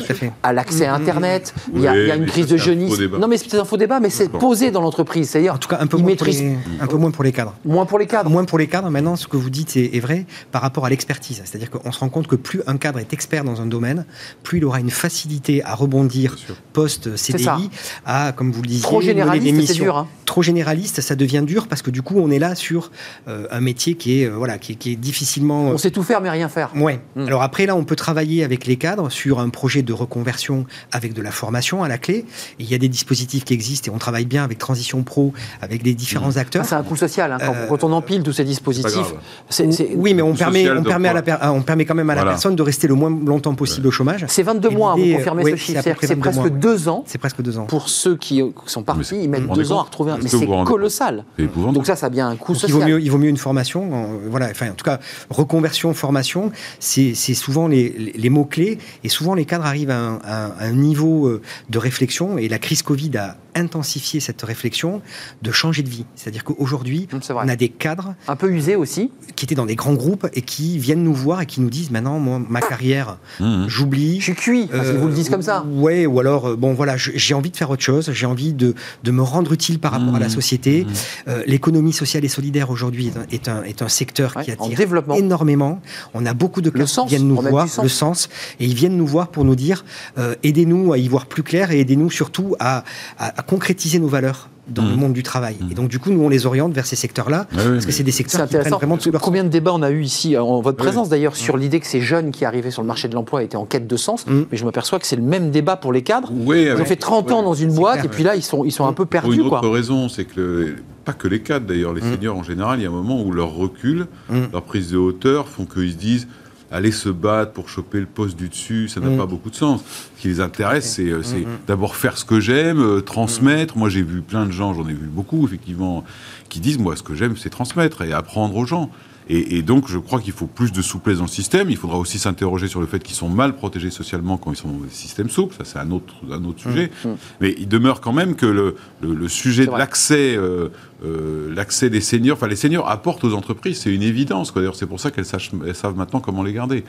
à 0.42 0.52
l'accès 0.52 0.86
à 0.86 0.94
Internet, 0.94 1.54
il 1.74 1.80
y 1.82 1.86
a, 1.88 1.92
Oui, 1.92 1.98
il 2.02 2.06
y 2.08 2.10
a 2.10 2.16
une 2.16 2.26
crise 2.26 2.46
de 2.46 2.56
débat. 2.96 3.18
Non, 3.18 3.28
mais 3.28 3.36
c'est 3.36 3.54
un 3.58 3.64
faux 3.64 3.76
débat, 3.76 4.00
mais 4.00 4.10
c'est 4.10 4.28
posé 4.28 4.70
dans 4.70 4.80
l'entreprise. 4.80 5.30
C'est-à-dire, 5.30 5.54
En 5.54 5.58
tout 5.58 5.68
cas, 5.68 5.79
un 5.80 5.86
peu, 5.86 5.96
moins 5.96 6.14
pour, 6.14 6.26
les, 6.26 6.56
un 6.80 6.86
peu 6.86 6.96
moins 6.96 7.10
pour 7.10 7.24
les 7.24 7.32
cadres. 7.32 7.54
moins 7.64 7.86
pour 7.86 7.98
les 7.98 8.06
cadres. 8.06 8.30
Moins 8.30 8.44
pour 8.44 8.58
les 8.58 8.66
cadres, 8.68 8.90
maintenant, 8.90 9.16
ce 9.16 9.26
que 9.26 9.36
vous 9.36 9.50
dites 9.50 9.76
est, 9.76 9.96
est 9.96 10.00
vrai 10.00 10.26
par 10.52 10.62
rapport 10.62 10.86
à 10.86 10.90
l'expertise. 10.90 11.42
C'est-à-dire 11.44 11.70
qu'on 11.70 11.90
se 11.90 11.98
rend 11.98 12.08
compte 12.08 12.26
que 12.28 12.36
plus 12.36 12.60
un 12.66 12.76
cadre 12.76 12.98
est 12.98 13.12
expert 13.12 13.42
dans 13.44 13.60
un 13.60 13.66
domaine, 13.66 14.04
plus 14.42 14.58
il 14.58 14.64
aura 14.64 14.78
une 14.80 14.90
facilité 14.90 15.64
à 15.64 15.74
rebondir 15.74 16.36
post-CDI 16.72 17.70
à, 18.06 18.32
comme 18.32 18.52
vous 18.52 18.62
le 18.62 18.68
disiez, 18.68 18.82
Trop 18.82 19.00
généraliste, 19.00 19.74
dur. 19.74 19.96
hein. 19.96 20.06
Trop 20.26 20.42
généraliste, 20.42 21.00
ça 21.00 21.16
devient 21.16 21.42
dur 21.44 21.66
parce 21.66 21.82
que 21.82 21.90
du 21.90 22.02
coup, 22.02 22.14
on 22.18 22.30
est 22.30 22.38
là 22.38 22.54
sur 22.54 22.92
euh, 23.26 23.46
un 23.50 23.60
métier 23.60 23.94
qui 23.96 24.20
est, 24.22 24.26
euh, 24.26 24.30
voilà, 24.36 24.58
qui, 24.58 24.72
est- 24.72 24.76
qui 24.76 24.92
est 24.92 24.96
difficilement. 24.96 25.62
On 25.70 25.78
sait 25.78 25.90
tout 25.90 26.02
faire, 26.04 26.20
mais 26.20 26.30
rien 26.30 26.48
faire. 26.48 26.70
Ouais. 26.76 27.00
Mm. 27.16 27.26
Alors 27.26 27.42
après, 27.42 27.66
là, 27.66 27.74
on 27.74 27.84
peut 27.84 27.96
travailler 27.96 28.44
avec 28.44 28.66
les 28.66 28.76
cadres 28.76 29.10
sur 29.10 29.40
un 29.40 29.48
projet 29.48 29.82
de 29.82 29.92
reconversion 29.92 30.66
avec 30.92 31.14
de 31.14 31.22
la 31.22 31.32
formation 31.32 31.82
à 31.82 31.88
la 31.88 31.98
clé. 31.98 32.18
Et 32.58 32.62
il 32.64 32.70
y 32.70 32.74
a 32.74 32.78
des 32.78 32.88
dispositifs 32.88 33.44
qui 33.44 33.54
existent 33.54 33.90
et 33.90 33.94
on 33.94 33.98
travaille 33.98 34.24
bien 34.26 34.44
avec 34.44 34.58
Transition 34.58 35.02
Pro, 35.02 35.32
avec 35.60 35.69
les 35.70 35.94
différents 35.94 36.36
acteurs. 36.36 36.62
Ah, 36.64 36.68
c'est 36.68 36.74
un 36.74 36.82
coût 36.82 36.96
social. 36.96 37.32
hein, 37.32 37.38
quand, 37.40 37.52
Euh, 37.54 37.66
quand 37.68 37.84
on 37.84 37.92
empile 37.92 38.22
tous 38.22 38.32
ces 38.32 38.44
dispositifs, 38.44 39.14
c'est- 39.48 39.90
Oui, 39.96 40.14
mais 40.14 40.22
on 40.22 40.34
permet, 40.34 40.70
on 40.70 40.82
permet, 40.82 41.08
à 41.08 41.12
la 41.14 41.22
per- 41.22 41.36
ah, 41.40 41.52
on 41.52 41.62
permet 41.62 41.84
quand 41.84 41.94
même 41.94 42.10
à 42.10 42.14
la 42.14 42.20
Voilà. 42.22 42.32
personne 42.32 42.56
de 42.56 42.62
rester 42.62 42.88
le 42.88 42.94
moins 42.94 43.10
longtemps 43.10 43.54
possible 43.54 43.86
au 43.86 43.90
chômage. 43.90 44.24
c'est 44.28 44.42
22 44.42 44.70
Et 44.70 44.74
mois, 44.74 44.94
vous 44.96 45.12
confirmez 45.14 45.44
oui, 45.44 45.50
ce 45.52 45.56
c'est 45.56 45.62
chiffre. 45.74 45.82
c'est 46.00 46.06
22 46.14 46.20
presque 46.20 46.38
mois. 46.38 46.50
deux 46.50 46.88
ans 46.88 47.04
C'est 47.06 47.18
presque 47.18 47.42
deux 47.42 47.58
ans. 47.58 47.64
pour 47.66 47.88
ceux 47.88 48.16
qui 48.16 48.42
sont 48.66 48.82
partis. 48.82 49.22
Ils 49.22 49.28
mettent 49.30 49.48
deux 49.48 49.72
ans 49.72 49.80
à 49.80 49.82
retrouver 49.84 50.12
un. 50.12 50.18
Mais 50.22 50.28
c'est 50.28 50.46
colossal. 50.64 51.24
Donc 51.38 51.86
ça, 51.86 51.96
ça 51.96 52.06
a 52.06 52.10
bien 52.10 52.28
un 52.28 52.36
coût 52.36 52.52
Donc, 52.52 52.62
il, 52.66 52.72
vaut 52.72 52.78
social. 52.80 52.90
mieux, 52.90 53.00
il 53.02 53.10
vaut 53.10 53.18
mieux 53.18 53.28
une 53.28 53.36
formation, 53.36 53.92
en- 53.94 54.08
voilà, 54.28 54.48
enfin, 54.50 54.70
en 54.70 54.74
tout 54.74 54.84
cas, 54.84 54.98
reconversion, 55.30 55.94
formation, 55.94 56.50
c'est 56.78 57.14
c'est 57.14 57.34
souvent 57.34 57.68
les, 57.68 57.94
les- 57.98 58.12
les 58.12 58.30
mots-clés, 58.30 58.78
et 59.04 59.08
souvent 59.08 59.34
les 59.34 59.44
cadres 59.44 59.66
arrivent 59.66 59.90
à 59.90 59.98
un, 59.98 60.14
à 60.26 60.64
un 60.64 60.72
niveau 60.72 61.26
euh, 61.28 61.40
de 61.70 61.78
réflexion, 61.78 62.38
et 62.38 62.48
la 62.48 62.58
crise 62.58 62.82
Covid 62.82 63.16
a 63.16 63.36
intensifié 63.54 64.20
cette 64.20 64.42
réflexion, 64.42 65.02
de 65.42 65.50
changer 65.60 65.82
de 65.82 65.88
vie. 65.90 66.04
C'est-à-dire 66.16 66.42
qu'aujourd'hui, 66.44 67.06
vrai. 67.12 67.20
on 67.44 67.48
a 67.48 67.56
des 67.56 67.68
cadres 67.68 68.14
Un 68.28 68.36
peu 68.36 68.50
usé 68.50 68.76
aussi. 68.76 69.10
qui 69.36 69.44
étaient 69.44 69.54
dans 69.54 69.66
des 69.66 69.76
grands 69.76 69.92
groupes 69.94 70.26
et 70.32 70.42
qui 70.42 70.78
viennent 70.78 71.02
nous 71.04 71.12
voir 71.14 71.42
et 71.42 71.46
qui 71.46 71.60
nous 71.60 71.68
disent 71.70 71.90
maintenant, 71.90 72.18
moi, 72.18 72.40
ma 72.48 72.60
carrière, 72.60 73.18
Mmh. 73.40 73.66
j'oublie. 73.68 74.18
Je 74.20 74.24
suis 74.24 74.34
cuit. 74.34 74.68
Ils 74.72 74.98
vous 74.98 75.08
le 75.08 75.14
disent 75.14 75.28
comme 75.30 75.42
ça. 75.42 75.64
Euh, 75.66 75.80
Ouais, 75.80 76.06
ou 76.06 76.18
alors, 76.20 76.46
euh, 76.50 76.56
bon, 76.56 76.72
voilà, 76.74 76.94
j'ai 76.96 77.34
envie 77.34 77.50
de 77.50 77.56
faire 77.56 77.70
autre 77.70 77.82
chose, 77.82 78.10
j'ai 78.12 78.26
envie 78.26 78.52
de, 78.54 78.74
de 79.04 79.10
me 79.10 79.22
rendre 79.22 79.52
utile 79.52 79.78
par 79.78 79.92
rapport 79.92 80.14
à 80.14 80.18
la 80.18 80.28
société. 80.28 80.84
Mmh. 80.84 80.88
Euh, 81.28 81.42
L'économie 81.46 81.92
sociale 81.92 82.24
et 82.24 82.28
solidaire 82.28 82.70
aujourd'hui 82.70 83.08
est 83.08 83.18
un, 83.18 83.26
est 83.30 83.48
un, 83.48 83.62
est 83.64 83.82
un 83.82 83.88
secteur 83.88 84.34
Ouais, 84.36 84.44
qui 84.44 84.50
en 84.52 84.64
attire 84.64 84.76
développement. 84.78 85.14
énormément. 85.14 85.80
On 86.14 86.24
a 86.26 86.32
beaucoup 86.34 86.60
de 86.62 86.70
sens, 86.86 87.08
qui 87.08 87.16
viennent 87.16 87.28
nous 87.28 87.40
voir, 87.40 87.66
le 87.82 87.88
sens, 87.88 88.28
et 88.60 88.64
ils 88.66 88.74
viennent 88.74 88.96
nous 88.96 89.06
voir 89.06 89.28
pour 89.28 89.44
nous 89.44 89.56
dire 89.56 89.84
euh, 90.18 90.34
aidez-nous 90.42 90.92
à 90.92 90.98
y 90.98 91.08
voir 91.08 91.26
plus 91.26 91.42
clair 91.42 91.70
et 91.70 91.80
aidez-nous 91.80 92.10
surtout 92.10 92.56
à, 92.60 92.84
à- 93.18 93.38
à 93.38 93.42
concrétiser 93.42 93.98
nos 93.98 94.08
valeurs 94.08 94.48
dans 94.70 94.82
le 94.84 94.94
Mmh. 94.94 94.96
monde 95.00 95.12
du 95.12 95.22
travail. 95.22 95.56
Mmh. 95.60 95.70
Et 95.72 95.74
donc, 95.74 95.88
du 95.88 95.98
coup, 95.98 96.10
nous, 96.10 96.22
on 96.22 96.28
les 96.28 96.46
oriente 96.46 96.72
vers 96.72 96.86
ces 96.86 96.96
secteurs-là, 96.96 97.46
ouais, 97.52 97.64
parce 97.72 97.86
que 97.86 97.92
c'est 97.92 98.02
des 98.02 98.10
secteurs 98.12 98.46
qui 98.48 98.56
prennent 98.56 98.72
vraiment 98.72 98.96
tout 98.96 99.10
leur 99.10 99.20
Combien 99.20 99.44
de 99.44 99.48
débats 99.48 99.72
on 99.74 99.82
a 99.82 99.90
eu 99.90 100.02
ici, 100.02 100.36
en 100.36 100.60
votre 100.60 100.78
Oui. 100.78 100.84
présence 100.86 101.08
d'ailleurs, 101.08 101.36
sur 101.36 101.56
l'idée 101.56 101.80
que 101.80 101.86
ces 101.86 102.00
jeunes 102.00 102.30
qui 102.30 102.44
arrivaient 102.44 102.70
sur 102.70 102.82
le 102.82 102.88
marché 102.88 103.08
de 103.08 103.14
l'emploi 103.14 103.42
étaient 103.42 103.56
en 103.56 103.66
quête 103.66 103.86
de 103.86 103.96
sens. 103.96 104.26
Mm. 104.26 104.42
Mais 104.50 104.56
je 104.56 104.64
m'aperçois 104.64 104.98
que 104.98 105.06
c'est 105.06 105.16
le 105.16 105.22
même 105.22 105.50
débat 105.50 105.76
pour 105.76 105.92
les 105.92 106.02
cadres. 106.02 106.30
Oui, 106.32 106.64
Ils 106.74 106.80
ont 106.80 106.84
fait 106.84 106.96
30 106.96 107.30
ans 107.32 107.42
dans 107.42 107.54
une 107.54 107.74
boîte 107.74 108.00
clair, 108.00 108.04
et 108.06 108.08
puis 108.08 108.22
là, 108.24 108.36
ils 108.36 108.42
sont, 108.42 108.64
ils 108.64 108.70
sont 108.72 108.86
un 108.86 108.92
peu 108.92 109.04
Pour 109.04 109.10
perdus. 109.10 109.34
une 109.34 109.40
autre 109.42 109.60
Quoi. 109.60 109.70
raison, 109.72 110.08
c'est 110.08 110.24
que 110.24 110.40
le- 110.40 110.76
pas 111.04 111.12
que 111.14 111.26
les 111.28 111.40
cadres 111.40 111.66
d'ailleurs, 111.66 111.94
les 111.94 112.02
seniors 112.02 112.36
en 112.36 112.42
général, 112.42 112.78
il 112.78 112.82
y 112.82 112.86
a 112.86 112.88
un 112.88 112.92
moment 112.92 113.22
où 113.22 113.32
leur 113.32 113.54
recul, 113.54 114.06
leur 114.52 114.62
prise 114.62 114.90
de 114.90 114.98
hauteur 114.98 115.48
font 115.48 115.64
qu'ils 115.64 115.92
se 115.92 115.96
disent 115.96 116.28
aller 116.70 116.92
se 116.92 117.08
battre 117.08 117.52
pour 117.52 117.68
choper 117.68 117.98
le 118.00 118.06
poste 118.06 118.36
du 118.36 118.48
dessus, 118.48 118.88
ça 118.88 119.00
n'a 119.00 119.10
Mm. 119.10 119.16
pas 119.18 119.26
beaucoup 119.26 119.50
de 119.50 119.54
sens. 119.56 119.82
Ce 120.16 120.22
qui 120.22 120.28
les 120.28 120.40
intéresse, 120.40 120.92
c'est 120.94 121.08
euh, 121.10 121.22
c'est 121.22 121.38
Mm, 121.40 121.48
mm. 121.50 121.58
d'abord 121.66 121.96
faire 121.96 122.16
ce 122.16 122.24
que 122.24 122.38
j'aime, 122.40 122.80
euh, 122.80 123.00
transmettre. 123.00 123.76
Moi, 123.76 123.88
j'ai 123.88 124.02
vu 124.02 124.22
plein 124.22 124.46
de 124.46 124.52
gens, 124.52 124.72
j'en 124.74 124.88
ai 124.88 124.92
vu 124.92 125.06
beaucoup, 125.06 125.44
effectivement, 125.46 126.04
qui 126.48 126.60
disent 126.60 126.78
moi, 126.78 126.94
ce 126.96 127.02
que 127.02 127.14
j'aime, 127.14 127.36
c'est 127.36 127.50
transmettre 127.50 128.02
et 128.02 128.12
apprendre 128.12 128.56
aux 128.56 128.66
gens. 128.66 128.90
Et, 129.28 129.58
et 129.58 129.62
donc, 129.62 129.88
je 129.88 129.98
crois 129.98 130.20
qu'il 130.20 130.32
faut 130.32 130.46
plus 130.46 130.72
de 130.72 130.82
souplesse 130.82 131.18
dans 131.18 131.24
le 131.24 131.28
système. 131.28 131.70
Il 131.70 131.76
faudra 131.76 131.98
aussi 131.98 132.18
s'interroger 132.18 132.66
sur 132.66 132.80
le 132.80 132.86
fait 132.86 133.00
qu'ils 133.00 133.14
sont 133.14 133.28
mal 133.28 133.54
protégés 133.54 133.90
socialement 133.90 134.38
quand 134.38 134.52
ils 134.52 134.56
sont 134.56 134.68
dans 134.68 134.78
des 134.84 134.90
systèmes 134.90 135.30
souples. 135.30 135.54
Ça, 135.54 135.64
c'est 135.64 135.78
un 135.78 135.90
autre, 135.90 136.14
un 136.30 136.44
autre 136.44 136.60
sujet. 136.60 136.90
mm. 137.04 137.08
Mais 137.40 137.54
il 137.58 137.68
demeure 137.68 138.00
quand 138.00 138.12
même 138.12 138.34
que 138.34 138.46
le, 138.46 138.74
le, 139.00 139.14
le 139.14 139.28
sujet 139.28 139.66
de 139.66 139.70
l'accès, 139.70 140.34
euh, 140.36 140.68
euh, 141.04 141.52
l'accès 141.54 141.90
des 141.90 142.00
seniors, 142.00 142.36
enfin 142.36 142.48
les 142.48 142.56
seniors 142.56 142.88
apportent 142.90 143.22
aux 143.24 143.34
entreprises, 143.34 143.80
c'est 143.80 143.94
une 143.94 144.02
évidence. 144.02 144.52
D'ailleurs, 144.52 144.74
c'est 144.74 144.86
pour 144.86 144.98
ça 145.00 145.10
qu'elles 145.10 145.24
savent 145.26 145.96
maintenant 145.96 146.20
comment 146.20 146.42
les 146.42 146.52
garder. 146.52 146.84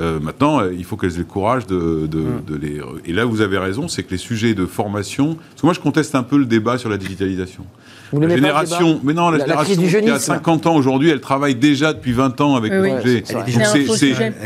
Euh, 0.00 0.18
maintenant, 0.20 0.68
il 0.68 0.84
faut 0.84 0.96
qu'elles 0.96 1.14
aient 1.14 1.18
le 1.18 1.24
courage 1.24 1.66
de, 1.66 2.08
de, 2.10 2.24
de 2.46 2.56
les. 2.56 2.80
Et 3.04 3.12
là, 3.12 3.24
vous 3.24 3.40
avez 3.40 3.58
raison, 3.58 3.86
c'est 3.88 4.02
que 4.02 4.10
les 4.10 4.18
sujets 4.18 4.54
de 4.54 4.66
formation. 4.66 5.34
Parce 5.34 5.60
que 5.60 5.66
moi, 5.66 5.74
je 5.74 5.80
conteste 5.80 6.14
un 6.14 6.22
peu 6.24 6.38
le 6.38 6.46
débat 6.46 6.76
sur 6.78 6.88
la 6.90 6.96
digitalisation. 6.96 7.64
Vous 8.14 8.20
La 8.20 8.34
génération, 8.36 9.00
mais 9.02 9.12
non, 9.12 9.30
la, 9.30 9.38
génération 9.40 9.74
qui 9.76 9.84
a 9.86 9.88
jeunisme. 9.88 10.18
50 10.18 10.66
ans 10.66 10.76
aujourd'hui, 10.76 11.10
elle 11.10 11.20
travaille 11.20 11.54
déjà 11.54 11.92
depuis 11.92 12.12
20 12.12 12.40
ans 12.40 12.54
avec 12.56 12.72
Oui, 12.72 12.90
le 12.90 13.00
sujet. 13.00 13.24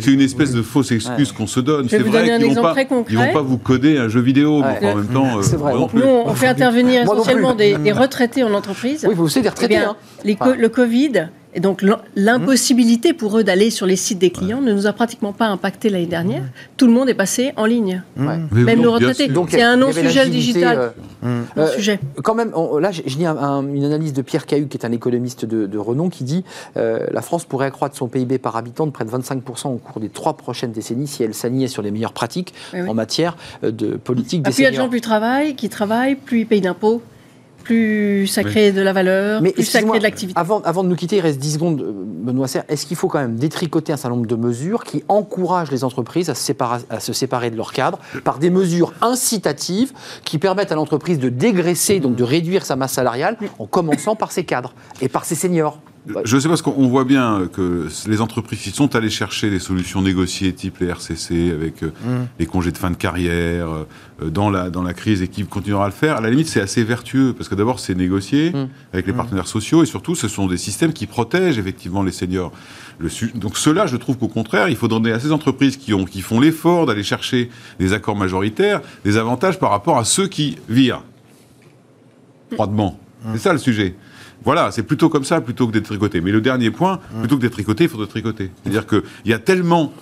C'est 0.01 0.11
une 0.11 0.21
espèce 0.21 0.53
de 0.53 0.63
fausse 0.63 0.91
excuse 0.93 1.31
Ouais. 1.31 1.37
qu'on 1.37 1.47
se 1.47 1.61
donne. 1.61 1.85
Je 1.87 1.91
vais 1.91 1.97
C'est 1.99 2.03
vous 2.03 2.11
vrai 2.11 2.21
donner 2.21 2.33
un 2.33 2.37
qu'ils 2.39 2.45
vont 2.47 2.51
exemple 2.53 2.67
pas, 2.69 2.73
très 2.73 2.87
concret. 2.87 3.13
ils 3.13 3.19
vont 3.19 3.33
pas 3.33 3.43
vous 3.43 3.59
coder 3.59 3.99
un 3.99 4.09
jeu 4.09 4.21
vidéo, 4.21 4.63
en 4.63 4.97
même 4.97 5.07
temps, 5.09 5.39
euh. 5.39 5.87
Nous, 5.95 6.03
on 6.03 6.35
fait 6.35 6.47
intervenir 6.47 7.03
essentiellement 7.03 7.55
des, 7.55 7.77
des 7.77 7.93
retraités 7.93 8.43
en 8.43 8.55
entreprise. 8.55 9.05
Oui, 9.09 9.15
vous 9.15 9.25
aussi 9.25 9.41
des 9.43 9.47
Eh 9.47 9.51
retraités. 9.51 9.75
bien, 9.75 9.91
hein. 9.91 9.97
les 10.25 10.35
co- 10.35 10.47
Enfin. 10.49 10.57
le 10.59 10.69
Covid 10.69 11.29
et 11.55 11.61
donc 11.61 11.83
l'im- 11.83 12.01
l'impossibilité 12.15 13.13
pour 13.13 13.39
eux 13.39 13.45
d'aller 13.45 13.71
sur 13.71 13.87
les 13.87 13.97
sites 13.97 14.19
des 14.19 14.31
clients 14.31 14.61
ne 14.61 14.73
nous 14.73 14.87
a 14.87 14.93
pratiquement 14.93 15.33
pas 15.33 15.47
impacté 15.47 15.89
l'année 15.89 16.07
dernière. 16.07 16.43
Tout 16.77 16.87
le 16.87 16.93
monde 16.93 17.09
est 17.09 17.15
passé 17.15 17.53
en 17.57 17.65
ligne, 17.65 18.03
Ouais. 18.17 18.39
Même 18.53 18.81
nos 18.83 18.93
retraités. 18.93 19.25
C'est 19.27 19.31
un 19.33 19.35
il 19.49 19.59
y 19.59 19.63
avait 19.63 19.77
non-sujet 19.77 20.29
digital. 20.29 20.79
euh, 20.79 20.89
Hum. 21.23 21.47
Non 21.57 21.63
Euh, 21.65 21.69
sujet. 21.75 21.99
Quand 22.23 22.35
même, 22.35 22.53
on- 22.55 22.79
là, 22.79 22.93
je, 22.93 23.03
lis 23.03 23.27
un- 23.27 23.37
un- 23.37 23.67
une 23.67 23.85
analyse 23.85 24.13
de 24.13 24.23
Pierre 24.23 24.47
Cahu, 24.47 24.69
qui 24.69 24.77
est 24.77 24.85
un 24.87 24.93
économiste 24.93 25.45
de, 25.45 25.67
de 25.67 25.79
renom, 25.79 26.11
qui 26.11 26.23
dit 26.23 26.45
euh, 26.77 27.07
la 27.11 27.23
France 27.23 27.45
pourrait 27.45 27.67
accroître 27.67 27.97
son 27.97 28.07
PIB 28.09 28.39
par 28.39 28.57
habitant 28.57 28.87
de 28.87 28.93
près 28.93 29.05
de 29.05 29.11
25% 29.11 29.69
au 29.69 29.79
cours 29.79 30.01
des 30.01 30.11
trois 30.11 30.37
prochaines 30.37 30.71
décennies 30.73 31.07
si 31.09 31.23
elle 31.25 31.35
s'alignait 31.35 31.67
sur 31.67 31.83
les 31.83 31.91
meilleures 31.91 32.13
pratiques 32.13 32.55
Oui, 32.73 32.83
oui. 32.83 32.89
en 32.89 32.95
matière 32.95 33.37
de 33.63 33.97
politique 33.97 34.43
Ah, 34.45 34.51
des 34.51 34.55
plus 34.55 34.63
il 34.63 34.65
y 34.65 34.67
a 34.69 34.71
de 34.71 34.77
gens 34.77 34.89
plus 34.89 35.01
travaillent, 35.01 35.55
qui 35.57 35.69
travaillent, 35.69 36.15
plus 36.15 36.41
ils 36.41 36.47
payent 36.47 36.61
d'impôts, 36.61 37.03
plus 37.69 38.27
ça 38.27 38.43
crée 38.43 38.73
de 38.73 38.81
la 38.81 38.93
valeur, 38.93 39.43
Mais 39.43 39.53
plus 39.53 39.65
ça 39.65 39.83
crée 39.83 39.99
de 39.99 40.03
l'activité. 40.03 40.39
Avant, 40.39 40.61
avant 40.63 40.83
de 40.83 40.89
nous 40.89 40.97
quitter, 40.97 41.17
il 41.17 41.21
reste 41.21 41.39
10 41.39 41.55
secondes, 41.55 41.81
euh, 41.83 41.93
Benoît 41.95 42.49
Serre. 42.49 42.65
Est-ce 42.69 42.87
qu'il 42.87 42.97
faut 42.97 43.09
quand 43.09 43.19
même 43.19 43.37
détricoter 43.37 43.93
un 43.93 43.97
certain 43.97 44.17
nombre 44.17 44.27
de 44.27 44.37
mesures 44.37 44.85
qui 44.85 45.05
encouragent 45.09 45.71
les 45.71 45.85
entreprises 45.85 46.31
à 46.31 46.35
se 46.35 46.43
séparer, 46.43 46.81
à 46.89 47.01
se 47.01 47.13
séparer 47.13 47.51
de 47.51 47.57
leur 47.57 47.73
cadre 47.73 47.99
par 48.25 48.39
des 48.39 48.51
mesures 48.51 48.95
incitatives 49.03 49.93
qui 50.25 50.39
permettent 50.39 50.73
à 50.73 50.77
l'entreprise 50.77 51.19
de 51.19 51.29
dégraisser, 51.29 52.01
donc 52.01 52.17
de 52.17 52.25
réduire 52.25 52.65
sa 52.65 52.77
masse 52.77 52.93
salariale, 52.93 53.37
en 53.59 53.67
commençant 53.67 54.17
par 54.17 54.33
ses 54.33 54.45
cadres 54.45 54.73
et 55.03 55.09
par 55.09 55.25
ses 55.25 55.35
seniors? 55.35 55.79
Je 56.25 56.37
ne 56.37 56.41
sais 56.41 56.49
pas, 56.49 56.53
parce 56.53 56.63
qu'on 56.63 56.89
voit 56.89 57.05
bien 57.05 57.49
que 57.53 57.87
les 58.07 58.21
entreprises 58.21 58.61
qui 58.61 58.71
sont 58.71 58.97
allées 58.97 59.11
chercher 59.11 59.51
des 59.51 59.59
solutions 59.59 60.01
négociées, 60.01 60.53
type 60.55 60.79
les 60.79 60.87
RCC, 60.89 61.51
avec 61.53 61.83
euh, 61.83 61.91
Mm. 62.05 62.27
les 62.39 62.47
congés 62.47 62.73
de 62.73 62.79
fin 62.79 62.91
de 62.91 62.97
carrière, 62.97 63.69
euh, 63.69 64.31
dans, 64.31 64.49
la, 64.51 64.71
dans 64.71 64.83
la 64.83 64.95
crise, 64.95 65.21
et 65.23 65.29
qui 65.29 65.45
continuera 65.45 65.85
à 65.85 65.89
le 65.89 65.93
faire, 65.95 66.17
à 66.17 66.21
la 66.21 66.31
limite, 66.31 66.49
c'est 66.49 66.61
assez 66.61 66.83
vertueux, 66.83 67.35
parce 67.37 67.49
que 67.49 67.55
d'abord, 67.55 67.79
c'est 67.81 67.95
négocié 67.95 68.51
Mm. 68.53 68.69
avec 68.93 69.07
les 69.07 69.13
partenaires 69.13 69.47
sociaux, 69.49 69.83
et 69.83 69.87
surtout, 69.87 70.15
ce 70.15 70.29
sont 70.29 70.47
des 70.47 70.57
systèmes 70.57 70.93
qui 70.93 71.07
protègent 71.07 71.59
effectivement 71.59 72.03
les 72.03 72.13
seniors. 72.13 72.53
Le 72.99 73.09
Donc 73.39 73.57
cela, 73.59 73.87
je 73.87 73.97
trouve 73.97 74.17
qu'au 74.19 74.29
contraire, 74.29 74.69
il 74.69 74.77
faut 74.77 74.89
donner 74.89 75.13
à 75.13 75.21
ces 75.21 75.31
entreprises 75.31 75.77
qui, 75.77 75.93
ont, 75.95 76.05
qui 76.05 76.21
font 76.23 76.41
l'effort 76.41 76.87
d'aller 76.87 77.03
chercher 77.05 77.51
des 77.79 77.93
accords 77.93 78.17
majoritaires 78.17 78.81
des 79.05 79.17
avantages 79.17 79.59
par 79.59 79.71
rapport 79.71 79.99
à 79.99 80.05
ceux 80.05 80.27
qui 80.27 80.57
virent 80.69 81.03
froidement. 82.53 82.99
C'est 83.33 83.39
ça 83.39 83.53
le 83.53 83.59
sujet. 83.59 83.95
Voilà, 84.45 84.71
c'est 84.71 84.83
plutôt 84.83 85.09
comme 85.09 85.25
ça 85.25 85.41
plutôt 85.41 85.67
que 85.67 85.73
d'être 85.73 85.87
tricoté. 85.87 86.21
Mais 86.21 86.31
le 86.31 86.41
dernier 86.41 86.71
point, 86.71 87.01
plutôt 87.21 87.37
que 87.37 87.43
d'être 87.43 87.53
tricoté, 87.53 87.85
il 87.85 87.91
faudrait 87.91 88.07
tricoter. 88.07 88.51
C'est-à-dire 88.63 88.87
qu'il 88.87 89.03
y 89.27 89.33
a 89.33 89.39
tellement 89.39 89.93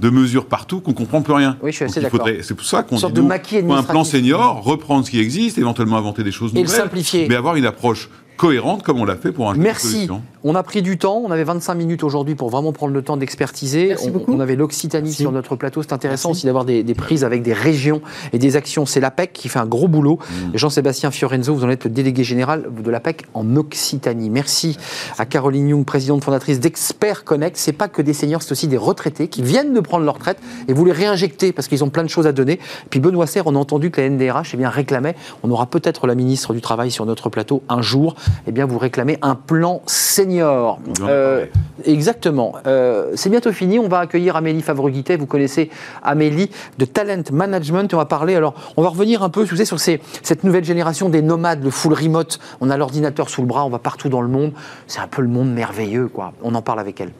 de 0.00 0.10
mesures 0.10 0.46
partout 0.46 0.80
qu'on 0.80 0.92
comprend 0.92 1.22
plus 1.22 1.32
rien. 1.32 1.56
Oui, 1.62 1.72
je 1.72 1.76
suis 1.76 1.84
assez 1.84 2.00
d'accord. 2.00 2.28
C'est 2.42 2.54
pour 2.54 2.66
ça 2.66 2.82
qu'on 2.82 2.96
dit 2.96 3.02
de 3.12 3.20
nous, 3.20 3.28
faut 3.28 3.72
un 3.72 3.82
plan 3.82 4.04
senior, 4.04 4.62
reprendre 4.62 5.04
ce 5.04 5.10
qui 5.10 5.18
existe, 5.20 5.58
éventuellement 5.58 5.96
inventer 5.96 6.22
des 6.22 6.30
choses 6.32 6.52
Et 6.54 6.62
nouvelles, 6.62 6.76
simplifier. 6.76 7.26
mais 7.28 7.34
avoir 7.34 7.56
une 7.56 7.66
approche 7.66 8.08
cohérente 8.38 8.82
comme 8.82 8.98
on 9.00 9.04
l'a 9.04 9.16
fait 9.16 9.32
pour 9.32 9.50
un 9.50 9.54
Merci. 9.54 10.08
On 10.44 10.54
a 10.54 10.62
pris 10.62 10.82
du 10.82 10.98
temps. 10.98 11.20
On 11.24 11.30
avait 11.30 11.44
25 11.44 11.74
minutes 11.74 12.04
aujourd'hui 12.04 12.36
pour 12.36 12.48
vraiment 12.48 12.72
prendre 12.72 12.94
le 12.94 13.02
temps 13.02 13.16
d'expertiser. 13.16 13.88
Merci 13.88 14.08
On, 14.08 14.12
beaucoup. 14.12 14.32
on 14.32 14.40
avait 14.40 14.54
l'Occitanie 14.54 15.12
sur 15.12 15.32
notre 15.32 15.56
plateau. 15.56 15.82
C'est 15.82 15.92
intéressant 15.92 16.30
aussi 16.30 16.46
d'avoir 16.46 16.64
des, 16.64 16.84
des 16.84 16.94
prises 16.94 17.24
avec 17.24 17.42
des 17.42 17.52
régions 17.52 18.00
et 18.32 18.38
des 18.38 18.56
actions. 18.56 18.86
C'est 18.86 19.00
l'APEC 19.00 19.32
qui 19.32 19.48
fait 19.48 19.58
un 19.58 19.66
gros 19.66 19.88
boulot. 19.88 20.18
Mm. 20.20 20.56
Jean-Sébastien 20.56 21.10
Fiorenzo, 21.10 21.54
vous 21.54 21.64
en 21.64 21.70
êtes 21.70 21.84
le 21.84 21.90
délégué 21.90 22.22
général 22.22 22.68
de 22.70 22.90
l'APEC 22.90 23.24
en 23.34 23.56
Occitanie. 23.56 24.30
Merci 24.30 24.78
à 25.18 25.26
Caroline 25.26 25.68
Young, 25.68 25.84
présidente 25.84 26.22
fondatrice 26.22 26.60
d'Expert 26.60 27.24
Connect. 27.24 27.56
C'est 27.56 27.72
pas 27.72 27.88
que 27.88 28.00
des 28.00 28.14
seniors, 28.14 28.42
c'est 28.42 28.52
aussi 28.52 28.68
des 28.68 28.76
retraités 28.76 29.26
qui 29.26 29.42
viennent 29.42 29.74
de 29.74 29.80
prendre 29.80 30.04
leur 30.04 30.14
retraite 30.14 30.38
et 30.68 30.72
vous 30.72 30.84
les 30.84 30.92
réinjectez 30.92 31.52
parce 31.52 31.66
qu'ils 31.66 31.82
ont 31.82 31.90
plein 31.90 32.04
de 32.04 32.08
choses 32.08 32.28
à 32.28 32.32
donner. 32.32 32.54
Et 32.54 32.88
puis 32.90 33.00
Benoît 33.00 33.26
Serre, 33.26 33.48
on 33.48 33.56
a 33.56 33.58
entendu 33.58 33.90
que 33.90 34.00
la 34.00 34.08
NDRH 34.08 34.50
eh 34.54 34.56
bien, 34.56 34.70
réclamait, 34.70 35.16
on 35.42 35.50
aura 35.50 35.66
peut-être 35.66 36.06
la 36.06 36.14
ministre 36.14 36.54
du 36.54 36.60
Travail 36.60 36.92
sur 36.92 37.06
notre 37.06 37.28
plateau 37.28 37.62
un 37.68 37.82
jour, 37.82 38.14
eh 38.46 38.52
bien, 38.52 38.66
vous 38.66 38.78
réclamez 38.78 39.18
un 39.22 39.34
plan 39.34 39.82
senior. 39.86 40.78
Euh, 41.02 41.46
exactement. 41.84 42.54
Euh, 42.66 43.12
c'est 43.14 43.30
bientôt 43.30 43.52
fini. 43.52 43.78
On 43.78 43.88
va 43.88 44.00
accueillir 44.00 44.36
Amélie 44.36 44.62
Favre-Guittet. 44.62 45.16
Vous 45.16 45.26
connaissez 45.26 45.70
Amélie 46.02 46.50
de 46.78 46.84
Talent 46.84 47.22
Management. 47.32 47.92
On 47.94 47.98
va 47.98 48.04
parler. 48.04 48.34
Alors, 48.34 48.54
on 48.76 48.82
va 48.82 48.88
revenir 48.88 49.22
un 49.22 49.28
peu, 49.30 49.40
vous 49.42 49.48
savez, 49.48 49.64
sur 49.64 49.80
ces- 49.80 50.00
cette 50.22 50.44
nouvelle 50.44 50.64
génération 50.64 51.08
des 51.08 51.22
nomades, 51.22 51.62
le 51.62 51.70
full 51.70 51.92
remote. 51.94 52.38
On 52.60 52.70
a 52.70 52.76
l'ordinateur 52.76 53.28
sous 53.28 53.42
le 53.42 53.46
bras, 53.46 53.64
on 53.64 53.70
va 53.70 53.78
partout 53.78 54.08
dans 54.08 54.22
le 54.22 54.28
monde. 54.28 54.52
C'est 54.86 55.00
un 55.00 55.08
peu 55.08 55.22
le 55.22 55.28
monde 55.28 55.52
merveilleux, 55.52 56.08
quoi. 56.08 56.32
On 56.42 56.54
en 56.54 56.62
parle 56.62 56.80
avec 56.80 57.00
elle. 57.00 57.12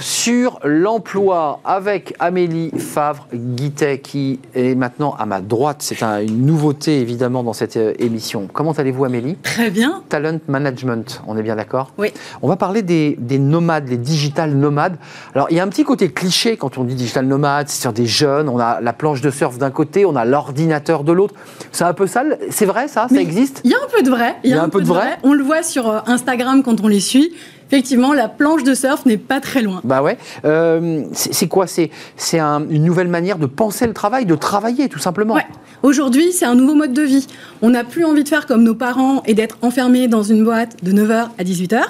Sur 0.00 0.58
l'emploi 0.64 1.60
avec 1.64 2.14
Amélie 2.18 2.70
Favre-Guittet 2.76 4.00
qui 4.00 4.40
est 4.54 4.74
maintenant 4.74 5.14
à 5.18 5.24
ma 5.26 5.40
droite. 5.40 5.78
C'est 5.80 6.02
un- 6.02 6.20
une 6.20 6.44
nouveauté 6.46 7.00
évidemment 7.00 7.42
dans 7.44 7.52
cette 7.52 7.76
euh, 7.76 7.92
émission. 7.98 8.48
Comment 8.52 8.72
allez-vous 8.72 9.04
Amélie? 9.04 9.36
Très 9.36 9.70
bien. 9.70 10.02
Talent 10.08 10.38
Management, 10.48 11.22
on 11.26 11.36
est 11.36 11.42
bien 11.42 11.54
d'accord? 11.56 11.92
Oui. 11.98 12.08
On 12.42 12.48
va 12.48 12.56
parler 12.56 12.82
des, 12.82 13.16
des 13.20 13.38
nomades, 13.38 13.88
les 13.88 13.96
digital 13.98 14.52
nomades. 14.54 14.96
Alors, 15.34 15.46
il 15.50 15.56
y 15.56 15.60
a 15.60 15.62
un 15.62 15.68
petit 15.68 15.84
côté 15.84 16.10
cliché 16.10 16.56
quand 16.56 16.76
on 16.78 16.84
dit 16.84 16.94
digital 16.96 17.26
nomade, 17.26 17.68
c'est 17.68 17.80
sur 17.82 17.92
des 17.92 18.06
jeunes, 18.06 18.48
on 18.48 18.58
a 18.58 18.80
la 18.80 18.92
planche 18.92 19.20
de 19.20 19.30
surf 19.30 19.58
d'un 19.58 19.70
côté, 19.70 20.04
on 20.04 20.16
a 20.16 20.24
l'ordinateur 20.24 21.04
de 21.04 21.12
l'autre. 21.12 21.34
C'est 21.72 21.84
un 21.84 21.94
peu 21.94 22.06
ça, 22.06 22.24
le- 22.24 22.38
c'est 22.50 22.66
vrai 22.66 22.88
ça? 22.88 23.06
Ça 23.08 23.20
existe? 23.20 23.60
Il 23.64 23.70
y 23.70 23.74
a 23.74 23.78
un 23.78 23.88
peu 23.96 24.02
de 24.02 24.10
vrai. 24.10 24.36
Il 24.44 24.50
y 24.50 24.54
a 24.54 24.62
un 24.62 24.68
peu 24.68 24.80
de 24.80 24.86
vrai. 24.86 25.18
On 25.22 25.32
le 25.34 25.42
voit 25.44 25.62
sur 25.62 25.88
euh, 25.88 25.98
Instagram 26.06 26.62
quand 26.64 26.80
on 26.82 26.88
les 26.88 27.00
suit. 27.00 27.32
Effectivement, 27.70 28.12
la 28.14 28.28
planche 28.28 28.64
de 28.64 28.74
surf 28.74 29.04
n'est 29.06 29.18
pas 29.18 29.40
très 29.40 29.60
loin. 29.62 29.80
Bah 29.84 30.02
ouais. 30.02 30.16
Euh, 30.44 31.02
c'est 31.12 31.48
quoi? 31.48 31.66
C'est 31.66 31.90
c'est 32.16 32.38
un- 32.38 32.66
une 32.68 32.84
nouvelle 32.84 33.08
manière 33.08 33.38
de 33.38 33.46
penser 33.46 33.86
le 33.86 33.92
travail, 33.92 34.24
de 34.26 34.34
travailler 34.34 34.88
tout 34.88 34.98
simplement. 34.98 35.34
Ouais. 35.34 35.46
Aujourd'hui, 35.82 36.32
c'est 36.32 36.44
un 36.46 36.54
nouveau 36.56 36.74
mode 36.74 36.92
de 36.92 37.02
vie. 37.02 37.26
On 37.62 37.70
n'a 37.70 37.84
plus 37.84 38.04
envie 38.04 38.24
de 38.24 38.28
faire 38.28 38.46
comme 38.46 38.64
nos 38.64 38.74
parents 38.74 39.22
et 39.26 39.34
d'être 39.34 39.58
enfermé 39.62 40.08
dans 40.08 40.22
une 40.24 40.42
boîte 40.44 40.82
de 40.82 40.90
9h 40.92 41.28
à 41.38 41.44
18h. 41.44 41.80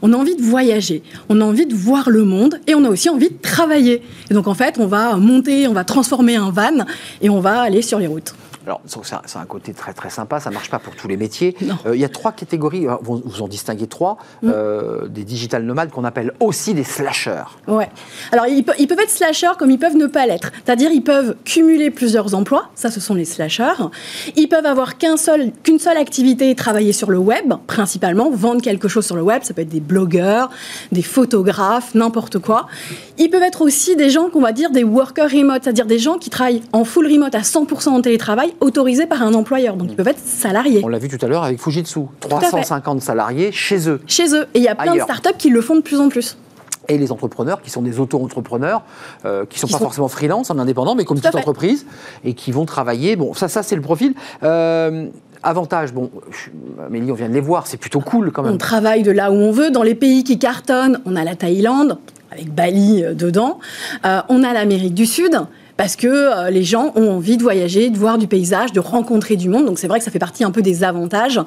On 0.00 0.12
a 0.12 0.16
envie 0.16 0.36
de 0.36 0.42
voyager, 0.42 1.02
on 1.28 1.40
a 1.40 1.44
envie 1.44 1.66
de 1.66 1.74
voir 1.74 2.08
le 2.08 2.24
monde 2.24 2.60
et 2.66 2.74
on 2.74 2.84
a 2.84 2.88
aussi 2.88 3.10
envie 3.10 3.28
de 3.28 3.36
travailler. 3.42 4.02
Et 4.30 4.34
donc 4.34 4.46
en 4.48 4.54
fait, 4.54 4.76
on 4.78 4.86
va 4.86 5.16
monter, 5.16 5.68
on 5.68 5.72
va 5.74 5.84
transformer 5.84 6.36
un 6.36 6.50
van 6.50 6.86
et 7.20 7.28
on 7.28 7.40
va 7.40 7.60
aller 7.60 7.82
sur 7.82 7.98
les 7.98 8.06
routes. 8.06 8.34
Alors, 8.66 8.80
c'est 8.86 9.14
un, 9.14 9.22
c'est 9.26 9.38
un 9.38 9.44
côté 9.44 9.72
très 9.72 9.92
très 9.92 10.10
sympa, 10.10 10.40
ça 10.40 10.50
marche 10.50 10.70
pas 10.70 10.78
pour 10.80 10.96
tous 10.96 11.06
les 11.06 11.16
métiers. 11.16 11.56
Euh, 11.86 11.94
Il 11.94 12.00
y 12.00 12.04
a 12.04 12.08
trois 12.08 12.32
catégories, 12.32 12.88
euh, 12.88 12.94
vous, 13.00 13.22
vous 13.24 13.42
en 13.42 13.48
distinguez 13.48 13.86
trois, 13.86 14.16
Mm. 14.42 14.50
euh, 14.52 15.06
des 15.08 15.22
digital 15.24 15.62
nomades 15.62 15.90
qu'on 15.90 16.04
appelle 16.04 16.32
aussi 16.40 16.74
des 16.74 16.82
slasheurs. 16.84 17.58
Ouais. 17.68 17.88
Alors, 18.32 18.46
ils, 18.48 18.64
pe- 18.64 18.72
ils 18.78 18.86
peuvent 18.88 18.98
être 19.00 19.10
slasheurs 19.10 19.56
comme 19.56 19.70
ils 19.70 19.78
peuvent 19.78 19.96
ne 19.96 20.06
pas 20.06 20.26
l'être. 20.26 20.50
C'est-à-dire, 20.64 20.90
ils 20.90 21.02
peuvent 21.04 21.36
cumuler 21.44 21.90
plusieurs 21.90 22.34
emplois. 22.34 22.68
Ça, 22.74 22.90
ce 22.90 22.98
sont 23.00 23.14
les 23.14 23.24
slasheurs. 23.24 23.90
Ils 24.36 24.48
peuvent 24.48 24.66
avoir 24.66 24.98
qu'un 24.98 25.16
seul, 25.16 25.52
qu'une 25.62 25.78
seule 25.78 25.96
activité 25.96 26.50
et 26.50 26.54
travailler 26.56 26.92
sur 26.92 27.10
le 27.10 27.18
web, 27.18 27.52
principalement, 27.68 28.30
vendre 28.30 28.60
quelque 28.62 28.88
chose 28.88 29.06
sur 29.06 29.16
le 29.16 29.22
web. 29.22 29.42
Ça 29.44 29.54
peut 29.54 29.62
être 29.62 29.68
des 29.68 29.80
blogueurs, 29.80 30.50
des 30.92 31.02
photographes, 31.02 31.94
n'importe 31.94 32.38
quoi. 32.40 32.66
Ils 33.18 33.30
peuvent 33.30 33.42
être 33.42 33.62
aussi 33.62 33.94
des 33.96 34.10
gens 34.10 34.28
qu'on 34.28 34.40
va 34.40 34.52
dire 34.52 34.70
des 34.70 34.84
workers 34.84 35.30
remote, 35.30 35.62
c'est-à-dire 35.64 35.86
des 35.86 35.98
gens 35.98 36.18
qui 36.18 36.30
travaillent 36.30 36.62
en 36.72 36.84
full 36.84 37.06
remote 37.06 37.34
à 37.34 37.40
100% 37.42 37.88
en 37.90 38.00
télétravail, 38.00 38.54
autorisés 38.60 39.06
par 39.06 39.22
un 39.22 39.34
employeur. 39.34 39.76
Donc, 39.76 39.88
ils 39.90 39.96
peuvent 39.96 40.08
être 40.08 40.18
salariés. 40.24 40.80
On 40.84 40.88
l'a 40.88 40.98
vu 40.98 41.08
tout 41.08 41.24
à 41.24 41.28
l'heure 41.28 41.44
avec 41.44 41.60
Fujitsu, 41.60 42.00
à 42.00 42.02
fait. 42.22 42.28
350 42.28 43.00
salariés 43.02 43.52
chez 43.52 43.88
eux. 43.88 44.00
Chez 44.06 44.34
eux. 44.34 44.46
Et 44.54 44.58
il 44.58 44.62
y 44.62 44.68
a 44.68 44.74
plein 44.74 44.92
Ailleurs. 44.92 45.06
de 45.06 45.12
startups 45.12 45.36
qui 45.38 45.50
le 45.50 45.60
font 45.60 45.76
de 45.76 45.80
plus 45.82 46.00
en 46.00 46.08
plus. 46.08 46.36
Et 46.88 46.98
les 46.98 47.10
entrepreneurs 47.10 47.62
qui 47.62 47.70
sont 47.70 47.82
des 47.82 47.98
auto-entrepreneurs, 47.98 48.82
euh, 49.24 49.44
qui 49.44 49.56
ne 49.56 49.60
sont 49.60 49.66
Qui 49.66 49.72
pas 49.72 49.78
sont- 49.80 49.84
forcément 49.86 50.08
freelance, 50.08 50.50
en 50.50 50.58
indépendant, 50.58 50.94
mais 50.94 51.04
comme 51.04 51.16
Tout 51.16 51.24
toute 51.24 51.32
fait. 51.32 51.38
entreprise, 51.38 51.84
et 52.24 52.34
qui 52.34 52.52
vont 52.52 52.64
travailler. 52.64 53.16
Bon, 53.16 53.34
ça, 53.34 53.48
ça 53.48 53.64
c'est 53.64 53.74
le 53.74 53.82
profil. 53.82 54.14
Euh, 54.44 55.06
avantage, 55.42 55.92
bon, 55.92 56.10
je- 56.30 56.50
Amélie, 56.86 57.10
on 57.10 57.14
vient 57.14 57.28
de 57.28 57.34
les 57.34 57.40
voir, 57.40 57.66
c'est 57.66 57.76
plutôt 57.76 58.00
cool 58.00 58.30
quand 58.30 58.42
On 58.42 58.50
même. 58.50 58.58
travaille 58.58 59.02
de 59.02 59.10
là 59.10 59.32
où 59.32 59.34
on 59.34 59.50
veut. 59.50 59.70
Dans 59.72 59.82
les 59.82 59.96
pays 59.96 60.22
qui 60.22 60.38
cartonnent, 60.38 61.00
on 61.06 61.16
a 61.16 61.24
la 61.24 61.34
Thaïlande, 61.34 61.98
avec 62.30 62.54
Bali 62.54 63.02
euh, 63.04 63.14
dedans. 63.14 63.58
Euh, 64.04 64.20
on 64.28 64.44
a 64.44 64.52
l'Amérique 64.52 64.94
du 64.94 65.06
Sud. 65.06 65.40
Parce 65.76 65.94
que 65.94 66.06
euh, 66.06 66.50
les 66.50 66.62
gens 66.62 66.92
ont 66.96 67.10
envie 67.10 67.36
de 67.36 67.42
voyager, 67.42 67.90
de 67.90 67.98
voir 67.98 68.16
du 68.16 68.26
paysage, 68.26 68.72
de 68.72 68.80
rencontrer 68.80 69.36
du 69.36 69.48
monde. 69.50 69.66
Donc 69.66 69.78
c'est 69.78 69.88
vrai 69.88 69.98
que 69.98 70.04
ça 70.06 70.10
fait 70.10 70.18
partie 70.18 70.42
un 70.42 70.50
peu 70.50 70.62
des 70.62 70.84
avantages. 70.84 71.38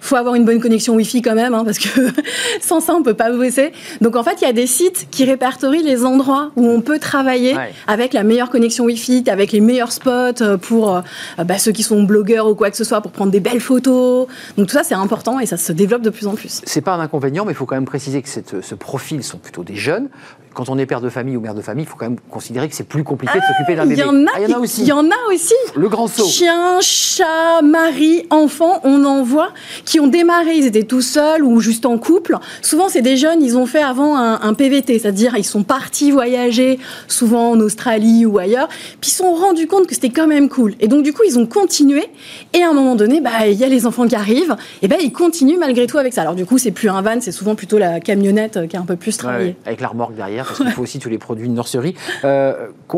faut 0.00 0.16
avoir 0.16 0.34
une 0.34 0.44
bonne 0.44 0.60
connexion 0.60 0.94
Wi-Fi 0.94 1.22
quand 1.22 1.36
même, 1.36 1.54
hein, 1.54 1.62
parce 1.64 1.78
que 1.78 1.88
sans 2.60 2.80
ça, 2.80 2.94
on 2.94 3.02
peut 3.04 3.14
pas 3.14 3.30
bosser. 3.30 3.72
Donc 4.00 4.16
en 4.16 4.24
fait, 4.24 4.36
il 4.40 4.44
y 4.44 4.50
a 4.50 4.52
des 4.52 4.66
sites 4.66 5.06
qui 5.12 5.24
répertorient 5.24 5.84
les 5.84 6.04
endroits 6.04 6.50
où 6.56 6.66
on 6.66 6.80
peut 6.80 6.98
travailler 6.98 7.54
Ouais. 7.56 7.72
avec 7.86 8.12
la 8.12 8.24
meilleure 8.24 8.50
connexion 8.50 8.84
Wi-Fi, 8.86 9.24
avec 9.28 9.52
les 9.52 9.60
meilleurs 9.60 9.92
spots 9.92 10.42
euh, 10.42 10.56
pour 10.56 10.96
euh, 10.96 11.00
bah, 11.44 11.58
ceux 11.58 11.70
qui 11.72 11.84
sont 11.84 12.02
blogueurs 12.02 12.48
ou 12.48 12.54
quoi 12.56 12.70
que 12.72 12.76
ce 12.76 12.82
soit, 12.84 13.00
pour 13.00 13.12
prendre 13.12 13.30
des 13.30 13.40
belles 13.40 13.60
photos. 13.60 14.26
Donc 14.58 14.66
tout 14.66 14.74
ça, 14.74 14.82
c'est 14.82 14.94
important 14.96 15.38
et 15.38 15.46
ça 15.46 15.56
se 15.56 15.70
développe 15.72 16.02
de 16.02 16.10
plus 16.10 16.26
en 16.26 16.34
plus. 16.34 16.60
C'est 16.64 16.80
pas 16.80 16.94
un 16.94 17.00
inconvénient, 17.00 17.44
mais 17.44 17.52
il 17.52 17.56
faut 17.56 17.66
quand 17.66 17.76
même 17.76 17.84
préciser 17.84 18.20
que 18.20 18.28
cette- 18.28 18.62
ce 18.62 18.74
profil 18.74 19.22
sont 19.22 19.38
plutôt 19.38 19.62
des 19.62 19.76
jeunes. 19.76 20.08
Quand 20.54 20.70
on 20.70 20.78
est 20.78 20.86
père 20.86 21.02
de 21.02 21.10
famille 21.10 21.36
ou 21.36 21.40
mère 21.42 21.54
de 21.54 21.60
famille, 21.60 21.84
il 21.84 21.88
faut 21.88 21.96
quand 21.98 22.06
même 22.08 22.18
considérer 22.30 22.66
que 22.68 22.74
c'est 22.74 22.88
plus 22.88 23.04
compliqué 23.04 23.38
de 23.38 23.44
s'occuper 23.44 23.75
Il 23.84 23.98
y 23.98 24.02
en 24.02 24.26
a, 24.26 24.30
Ah, 24.34 24.38
il 24.40 24.42
y 24.42 24.46
en 24.46 24.48
a 24.50 24.54
qui- 24.58 24.62
aussi. 24.62 24.80
il 24.82 24.86
y 24.88 24.92
en 24.92 25.04
a 25.06 25.32
aussi. 25.32 25.54
Le 25.74 25.88
grand 25.88 26.06
saut. 26.08 26.24
Chiens, 26.26 26.78
chats, 26.80 27.62
mari, 27.62 28.24
enfants, 28.30 28.80
on 28.84 29.04
en 29.04 29.22
voit 29.22 29.50
qui 29.84 30.00
ont 30.00 30.06
démarré, 30.06 30.56
ils 30.56 30.66
étaient 30.66 30.82
tout 30.84 31.00
seuls 31.02 31.42
ou 31.44 31.60
juste 31.60 31.86
en 31.86 31.98
couple. 31.98 32.36
Souvent, 32.62 32.88
c'est 32.88 33.02
des 33.02 33.16
jeunes, 33.16 33.42
ils 33.42 33.56
ont 33.56 33.66
fait 33.66 33.82
avant 33.82 34.16
un, 34.16 34.40
un 34.40 34.54
PVT, 34.54 34.98
c'est-à-dire 34.98 35.34
ils 35.36 35.44
sont 35.44 35.62
partis 35.62 36.10
voyager, 36.10 36.78
souvent 37.08 37.50
en 37.50 37.60
Australie 37.60 38.26
ou 38.26 38.38
ailleurs, 38.38 38.68
puis 39.00 39.10
ils 39.10 39.10
se 39.10 39.18
sont 39.18 39.34
rendus 39.34 39.66
compte 39.66 39.86
que 39.86 39.94
c'était 39.94 40.10
quand 40.10 40.26
même 40.26 40.48
cool. 40.48 40.74
Et 40.80 40.88
donc, 40.88 41.02
du 41.02 41.12
coup, 41.12 41.22
ils 41.26 41.38
ont 41.38 41.46
continué. 41.46 42.04
Et 42.52 42.62
à 42.62 42.70
un 42.70 42.72
moment 42.72 42.94
donné, 42.96 43.20
bah, 43.20 43.46
il 43.46 43.54
y 43.58 43.64
a 43.64 43.68
les 43.68 43.86
enfants 43.86 44.06
qui 44.06 44.14
arrivent, 44.16 44.56
et 44.82 44.88
ben 44.88 44.98
ils 45.00 45.12
continuent 45.12 45.58
malgré 45.58 45.86
tout 45.86 45.98
avec 45.98 46.12
ça. 46.12 46.22
Alors, 46.22 46.34
du 46.34 46.46
coup, 46.46 46.58
c'est 46.58 46.70
plus 46.70 46.88
un 46.88 47.02
van, 47.02 47.20
c'est 47.20 47.32
souvent 47.32 47.54
plutôt 47.54 47.78
la 47.78 48.00
camionnette 48.00 48.56
euh, 48.56 48.66
qui 48.66 48.76
a 48.76 48.80
un 48.80 48.84
peu 48.84 48.96
plus 48.96 49.12
Ouais, 49.12 49.18
travaillé. 49.18 49.46
ouais, 49.48 49.56
avec 49.66 49.80
la 49.80 49.88
remorque 49.88 50.14
derrière, 50.14 50.46
parce 50.46 50.58
qu'il 50.58 50.70
faut 50.70 50.82
aussi 50.82 50.98
tous 50.98 51.08
les 51.08 51.18
produits 51.18 51.48
de 51.48 51.52
nurserie. 51.54 51.94
Euh, 52.24 52.54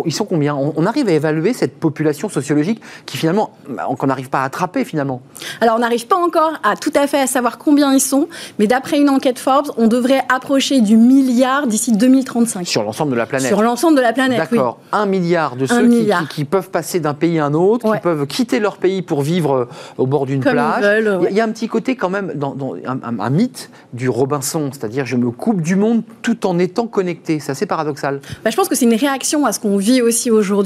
ils 0.07 0.13
sont 0.13 0.25
combien 0.25 0.55
on, 0.77 0.87
arrive 0.87 1.09
à 1.09 1.13
évaluer 1.13 1.53
cette 1.53 1.79
population 1.79 2.29
sociologique 2.29 2.81
qui 3.07 3.17
finalement, 3.17 3.51
bah, 3.69 3.87
qu'on 3.99 4.07
n'arrive 4.07 4.31
pas 4.31 4.41
à 4.41 4.45
attraper 4.45 4.85
finalement. 4.85 5.21
Alors, 5.61 5.77
on 5.77 5.81
n'arrive 5.81 6.07
pas 6.07 6.17
encore 6.17 6.53
à 6.63 6.77
tout 6.77 6.93
à 6.95 7.07
fait 7.07 7.21
à 7.21 7.27
savoir 7.27 7.59
combien 7.59 7.93
ils 7.95 8.01
sont, 8.01 8.29
mais 8.59 8.67
d'après 8.67 8.99
une 8.99 9.09
enquête 9.11 9.39
Forbes, 9.39 9.71
on 9.77 9.87
devrait 9.87 10.23
approcher 10.35 10.81
du 10.81 10.97
milliard 10.97 11.67
d'ici 11.67 11.93
2035. 11.93 12.67
Sur 12.67 12.83
l'ensemble 12.83 13.13
de 13.13 13.17
la 13.17 13.27
planète. 13.27 13.49
Sur 13.49 13.63
l'ensemble 13.63 13.97
de 13.97 14.03
la 14.03 14.13
planète, 14.13 14.41
oui. 14.51 14.57
D'accord, 14.59 14.79
un 14.93 15.07
milliard 15.07 15.57
de 15.57 15.67
ceux 15.67 15.83
qui- 15.83 15.89
milliard. 15.89 16.23
Qui, 16.29 16.35
qui 16.37 16.45
peuvent 16.45 16.71
passer 16.71 17.01
d'un 17.01 17.15
pays 17.15 17.39
à 17.39 17.47
un 17.47 17.55
autre, 17.55 17.87
Ouais. 17.89 17.97
qui 17.99 18.03
peuvent 18.03 18.27
quitter 18.27 18.61
leur 18.61 18.77
pays 18.79 19.03
pour 19.03 19.23
vivre 19.23 19.55
euh, 19.55 19.69
au 19.99 20.07
bord 20.07 20.27
d'une 20.27 20.41
plage. 20.41 20.83
veulent, 20.83 21.03
Il 21.03 21.07
y 21.07 21.09
a- 21.09 21.19
ouais. 21.19 21.29
Il 21.31 21.37
y 21.37 21.41
a 21.41 21.45
un 21.45 21.51
petit 21.51 21.69
côté 21.69 21.97
quand 21.97 22.11
même, 22.11 22.33
dans, 22.35 22.55
dans- 22.55 22.75
un, 22.87 22.99
un- 23.03 23.21
un 23.21 23.31
mythe 23.31 23.71
du 23.93 24.09
Robinson, 24.09 24.71
c'est-à-dire 24.73 25.07
je 25.07 25.17
me 25.17 25.31
coupe 25.31 25.61
du 25.63 25.77
monde 25.77 26.03
tout 26.23 26.47
en 26.47 26.59
étant 26.59 26.87
connecté. 26.87 27.39
C'est 27.41 27.53
assez 27.53 27.67
paradoxal. 27.67 28.21
Bah, 28.45 28.51
je 28.51 28.57
pense 28.57 28.69
que 28.69 28.75
c'est 28.75 28.85
une 28.85 28.95
réaction 28.95 29.47
à 29.47 29.53
ce 29.53 29.61
qu'on 29.61 29.77
vit 29.77 30.03
aussi 30.03 30.31
aujourd'hui 30.31 30.58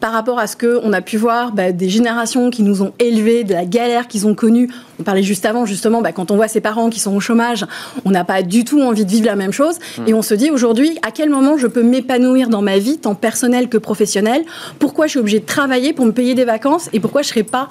par 0.00 0.12
rapport 0.12 0.38
à 0.38 0.46
ce 0.46 0.56
qu'on 0.56 0.92
a 0.92 1.00
pu 1.00 1.16
voir 1.16 1.52
bah, 1.52 1.72
des 1.72 1.88
générations 1.88 2.50
qui 2.50 2.62
nous 2.62 2.82
ont 2.82 2.92
élevés, 2.98 3.44
de 3.44 3.52
la 3.52 3.64
galère 3.64 4.08
qu'ils 4.08 4.26
ont 4.26 4.34
connue. 4.34 4.70
On 5.00 5.02
parlait 5.02 5.22
juste 5.22 5.46
avant, 5.46 5.66
justement, 5.66 6.02
bah, 6.02 6.12
quand 6.12 6.30
on 6.30 6.36
voit 6.36 6.48
ses 6.48 6.60
parents 6.60 6.90
qui 6.90 7.00
sont 7.00 7.14
au 7.14 7.20
chômage, 7.20 7.66
on 8.04 8.10
n'a 8.10 8.24
pas 8.24 8.42
du 8.42 8.64
tout 8.64 8.80
envie 8.80 9.04
de 9.04 9.10
vivre 9.10 9.26
la 9.26 9.36
même 9.36 9.52
chose. 9.52 9.76
Et 10.06 10.14
on 10.14 10.22
se 10.22 10.34
dit 10.34 10.50
aujourd'hui, 10.50 10.98
à 11.02 11.10
quel 11.10 11.30
moment 11.30 11.56
je 11.56 11.66
peux 11.66 11.82
m'épanouir 11.82 12.48
dans 12.48 12.62
ma 12.62 12.78
vie, 12.78 12.98
tant 12.98 13.14
personnelle 13.14 13.68
que 13.68 13.78
professionnelle? 13.78 14.42
Pourquoi 14.78 15.06
je 15.06 15.12
suis 15.12 15.20
obligée 15.20 15.40
de 15.40 15.46
travailler 15.46 15.92
pour 15.92 16.06
me 16.06 16.12
payer 16.12 16.34
des 16.34 16.44
vacances 16.44 16.88
et 16.92 17.00
pourquoi 17.00 17.22
je 17.22 17.28
ne 17.28 17.30
serais 17.30 17.42
pas 17.42 17.68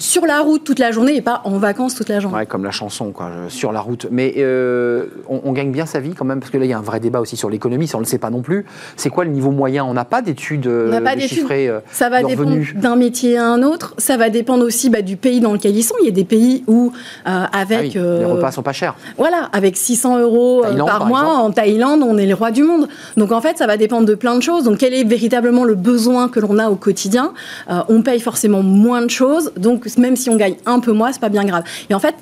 sur 0.00 0.26
la 0.26 0.40
route 0.40 0.64
toute 0.64 0.78
la 0.78 0.90
journée 0.90 1.14
et 1.14 1.20
pas 1.22 1.42
en 1.44 1.58
vacances 1.58 1.94
toute 1.94 2.08
la 2.08 2.18
journée 2.20 2.36
Ouais, 2.38 2.46
comme 2.46 2.64
la 2.64 2.70
chanson, 2.70 3.12
quoi, 3.12 3.30
je- 3.48 3.54
sur 3.54 3.70
la 3.70 3.80
route. 3.80 4.06
Mais 4.10 4.34
euh, 4.38 5.04
on, 5.28 5.40
on 5.44 5.52
gagne 5.52 5.70
bien 5.70 5.86
sa 5.86 6.00
vie 6.00 6.14
quand 6.14 6.24
même, 6.24 6.40
parce 6.40 6.50
que 6.50 6.58
là, 6.58 6.64
il 6.64 6.70
y 6.70 6.72
a 6.72 6.78
un 6.78 6.82
vrai 6.82 7.00
débat 7.00 7.20
aussi 7.20 7.36
sur 7.36 7.50
l'économie, 7.50 7.86
ça 7.86 7.98
on 7.98 8.00
ne 8.00 8.06
le 8.06 8.08
sait 8.10 8.18
pas 8.18 8.30
non 8.30 8.40
plus. 8.40 8.64
C'est 8.96 9.10
quoi 9.10 9.24
le 9.24 9.30
niveau 9.30 9.50
moyen? 9.50 9.84
On 9.84 9.92
n'a 9.94 10.04
pas 10.06 10.22
d'études 10.22 10.66
euh, 10.66 10.86
On 10.88 10.90
n'a 10.90 11.00
pas 11.02 11.14
de 11.14 11.20
d'études. 11.20 11.38
chiffrées, 11.38 11.68
euh, 11.68 11.80
Ça 11.92 12.08
va 12.08 12.22
dépendre 12.22 12.56
d'un 12.76 12.96
métier 12.96 13.36
à 13.36 13.44
un 13.46 13.62
autre. 13.62 13.94
Ça 13.98 14.16
va 14.16 14.30
dépendre 14.30 14.64
aussi 14.64 14.88
bah, 14.90 15.02
du 15.02 15.16
pays 15.16 15.40
dans 15.40 15.52
lequel 15.52 15.76
ils 15.76 15.82
sont. 15.82 15.94
Il 16.00 16.06
y 16.06 16.08
a 16.08 16.12
des 16.12 16.24
pays 16.24 16.64
où, 16.66 16.92
euh, 16.94 17.20
Ah 17.26 17.50
avec, 17.60 17.80
oui, 17.82 17.92
euh, 17.96 18.20
les 18.20 18.24
repas 18.24 18.50
sont 18.52 18.62
pas 18.62 18.72
chers. 18.72 18.94
voilà, 19.18 19.50
avec 19.52 19.76
600 19.76 20.18
euros 20.18 20.62
euh, 20.64 20.68
Thaïlande, 20.68 20.88
par 20.88 20.98
par 21.00 21.08
mois 21.08 21.34
en 21.36 21.50
Thaïlande, 21.50 22.02
on 22.02 22.16
est 22.16 22.26
les 22.26 22.32
rois 22.32 22.50
du 22.50 22.62
monde. 22.62 22.88
Donc 23.18 23.32
en 23.32 23.40
fait, 23.42 23.58
ça 23.58 23.66
va 23.66 23.76
dépendre 23.76 24.06
de 24.06 24.14
plein 24.14 24.34
de 24.36 24.42
choses. 24.42 24.64
Donc 24.64 24.78
quel 24.78 24.94
est 24.94 25.04
véritablement 25.04 25.64
le 25.64 25.74
besoin 25.74 26.28
que 26.28 26.40
l'on 26.40 26.58
a 26.58 26.70
au 26.70 26.76
quotidien? 26.76 27.32
Euh, 27.70 27.80
On 27.88 28.02
paye 28.02 28.20
forcément 28.20 28.62
moins 28.62 29.02
de 29.02 29.10
choses. 29.10 29.52
Donc 29.58 29.89
même 29.98 30.16
si 30.16 30.30
on 30.30 30.36
gagne 30.36 30.56
un 30.66 30.80
peu 30.80 30.92
moins, 30.92 31.12
c'est 31.12 31.20
pas 31.20 31.28
bien 31.28 31.44
grave. 31.44 31.64
Et 31.88 31.94
en 31.94 32.00
fait. 32.00 32.14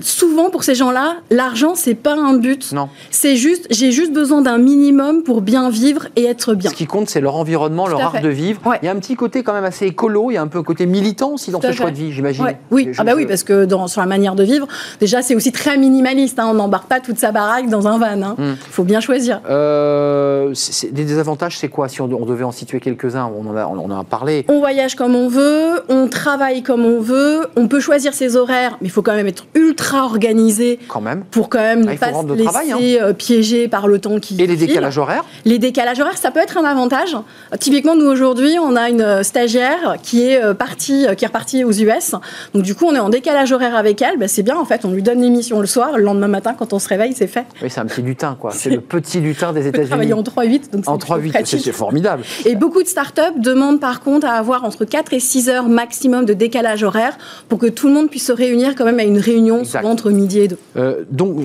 Souvent 0.00 0.48
pour 0.50 0.64
ces 0.64 0.74
gens-là, 0.74 1.16
l'argent 1.30 1.74
c'est 1.74 1.94
pas 1.94 2.14
un 2.14 2.34
but. 2.34 2.72
Non. 2.72 2.88
C'est 3.10 3.36
juste, 3.36 3.66
j'ai 3.70 3.92
juste 3.92 4.12
besoin 4.12 4.40
d'un 4.40 4.56
minimum 4.58 5.22
pour 5.22 5.42
bien 5.42 5.68
vivre 5.68 6.06
et 6.16 6.24
être 6.24 6.54
bien. 6.54 6.70
Ce 6.70 6.74
qui 6.74 6.86
compte, 6.86 7.10
c'est 7.10 7.20
leur 7.20 7.36
environnement, 7.36 7.84
Tout 7.84 7.90
leur 7.90 8.00
art 8.00 8.12
fait. 8.12 8.20
de 8.20 8.28
vivre. 8.30 8.60
Ouais. 8.66 8.78
Il 8.82 8.86
y 8.86 8.88
a 8.88 8.92
un 8.92 8.96
petit 8.98 9.14
côté 9.14 9.42
quand 9.42 9.52
même 9.52 9.64
assez 9.64 9.86
écolo, 9.86 10.30
il 10.30 10.34
y 10.34 10.36
a 10.38 10.42
un 10.42 10.46
peu 10.46 10.58
un 10.58 10.62
côté 10.62 10.86
militant 10.86 11.32
aussi 11.32 11.50
dans 11.50 11.60
Tout 11.60 11.66
ce 11.66 11.72
choix 11.72 11.86
fait. 11.86 11.92
de 11.92 11.96
vie, 11.98 12.12
j'imagine. 12.12 12.44
Ouais. 12.44 12.56
Oui, 12.70 12.90
ah 12.96 13.04
bah 13.04 13.12
oui, 13.14 13.26
parce 13.26 13.42
que 13.42 13.66
dans, 13.66 13.86
sur 13.88 14.00
la 14.00 14.06
manière 14.06 14.34
de 14.34 14.42
vivre, 14.42 14.66
déjà 15.00 15.20
c'est 15.20 15.34
aussi 15.34 15.52
très 15.52 15.76
minimaliste. 15.76 16.38
hein. 16.38 16.46
On 16.50 16.54
n'embarque 16.54 16.88
pas 16.88 17.00
toute 17.00 17.18
sa 17.18 17.30
baraque 17.30 17.68
dans 17.68 17.86
un 17.86 17.98
van. 17.98 18.34
Il 18.38 18.44
Hmm. 18.44 18.56
faut 18.70 18.84
bien 18.84 19.00
choisir. 19.00 19.40
Euh, 19.50 20.54
des 20.92 21.04
désavantages, 21.04 21.58
c'est 21.58 21.68
quoi? 21.68 21.88
Si 21.88 22.00
on, 22.00 22.04
on 22.04 22.24
devait 22.24 22.44
en 22.44 22.52
situer 22.52 22.80
quelques-uns 22.80 23.30
on 23.36 23.46
en, 23.50 23.56
a, 23.56 23.66
on 23.66 23.78
en 23.78 24.00
a 24.00 24.04
parlé. 24.04 24.44
On 24.48 24.60
voyage 24.60 24.94
comme 24.94 25.14
on 25.14 25.28
veut, 25.28 25.82
on 25.88 26.08
travaille 26.08 26.62
comme 26.62 26.84
on 26.86 27.00
veut, 27.00 27.46
on 27.56 27.68
peut 27.68 27.80
choisir 27.80 28.14
ses 28.14 28.36
horaires, 28.36 28.78
mais 28.80 28.88
il 28.88 28.90
faut 28.90 29.02
quand 29.02 29.14
même 29.14 29.26
être 29.26 29.44
ultra 29.54 29.73
organisé 29.82 30.78
Quand 30.88 31.00
même. 31.00 31.24
pour 31.30 31.48
quand 31.48 31.58
même 31.58 31.84
Ah, 31.88 31.92
ne 31.92 31.96
pas 31.98 32.12
se 32.20 32.26
le 32.26 32.34
laisser 32.34 32.44
travail, 32.44 32.72
hein. 32.72 32.78
euh, 32.80 33.12
piéger 33.12 33.68
par 33.68 33.88
le 33.88 33.98
temps 33.98 34.18
qui 34.20 34.34
Et 34.42 34.46
les 34.46 34.56
file. 34.56 34.66
décalages 34.68 34.98
horaires 34.98 35.24
Les 35.44 35.58
décalages 35.58 36.00
horaires, 36.00 36.18
ça 36.18 36.30
peut 36.30 36.40
être 36.40 36.56
un 36.58 36.64
avantage. 36.64 37.16
Typiquement, 37.60 37.96
nous 37.96 38.06
aujourd'hui, 38.06 38.56
on 38.60 38.76
a 38.76 38.88
une 38.88 39.22
stagiaire 39.22 39.96
qui 40.02 40.22
est 40.28 40.42
euh, 40.42 40.54
partie, 40.54 41.06
euh, 41.06 41.14
qui 41.14 41.24
est 41.24 41.28
repartie 41.28 41.64
aux 41.64 41.72
US. 41.72 42.14
Donc 42.54 42.62
du 42.62 42.74
coup, 42.74 42.86
on 42.86 42.94
est 42.94 42.98
en 43.00 43.08
décalage 43.10 43.52
horaire 43.52 43.76
avec 43.76 44.00
elle. 44.02 44.18
Ben, 44.18 44.28
c'est 44.28 44.42
bien, 44.42 44.56
en 44.56 44.64
fait, 44.64 44.84
on 44.84 44.90
lui 44.90 45.02
donne 45.02 45.20
l'émission 45.20 45.60
le 45.60 45.66
soir, 45.66 45.96
le 45.96 46.02
lendemain 46.04 46.28
matin, 46.28 46.54
quand 46.58 46.72
on 46.72 46.78
se 46.78 46.88
réveille, 46.88 47.12
c'est 47.14 47.26
fait. 47.26 47.44
Oui, 47.62 47.70
c'est 47.70 47.80
un 47.80 47.86
petit 47.86 48.02
lutin, 48.02 48.36
quoi. 48.40 48.50
C'est 48.54 48.70
le 48.70 48.80
petit 48.80 49.20
lutin 49.20 49.52
des 49.52 49.68
On 49.68 49.72
peut 49.72 49.84
travailler 49.84 50.10
États-Unis. 50.10 50.12
en 50.12 50.22
3-8, 50.22 50.72
donc 50.72 50.84
c'est 50.84 50.88
En 50.90 50.98
plutôt 50.98 51.14
3-8, 51.16 51.44
c'est 51.62 51.72
formidable. 51.72 52.22
Et 52.44 52.54
beaucoup 52.54 52.82
de 52.82 52.88
startups 52.88 53.20
demandent 53.38 53.80
par 53.80 54.00
contre 54.00 54.26
à 54.26 54.32
avoir 54.32 54.64
entre 54.64 54.84
4 54.84 55.12
et 55.12 55.20
6 55.20 55.48
heures 55.48 55.68
maximum 55.68 56.24
de 56.24 56.32
décalage 56.34 56.82
horaire 56.82 57.16
pour 57.48 57.58
que 57.58 57.66
tout 57.66 57.88
le 57.88 57.94
monde 57.94 58.08
puisse 58.10 58.26
se 58.26 58.32
réunir 58.32 58.74
quand 58.74 58.84
même 58.84 58.98
à 59.00 59.02
une 59.04 59.18
réunion. 59.18 59.63
Souvent 59.64 59.90
entre 59.90 60.10
midi 60.10 60.40
et 60.40 60.48
2. 60.48 60.58
Euh, 60.76 61.04
donc, 61.10 61.36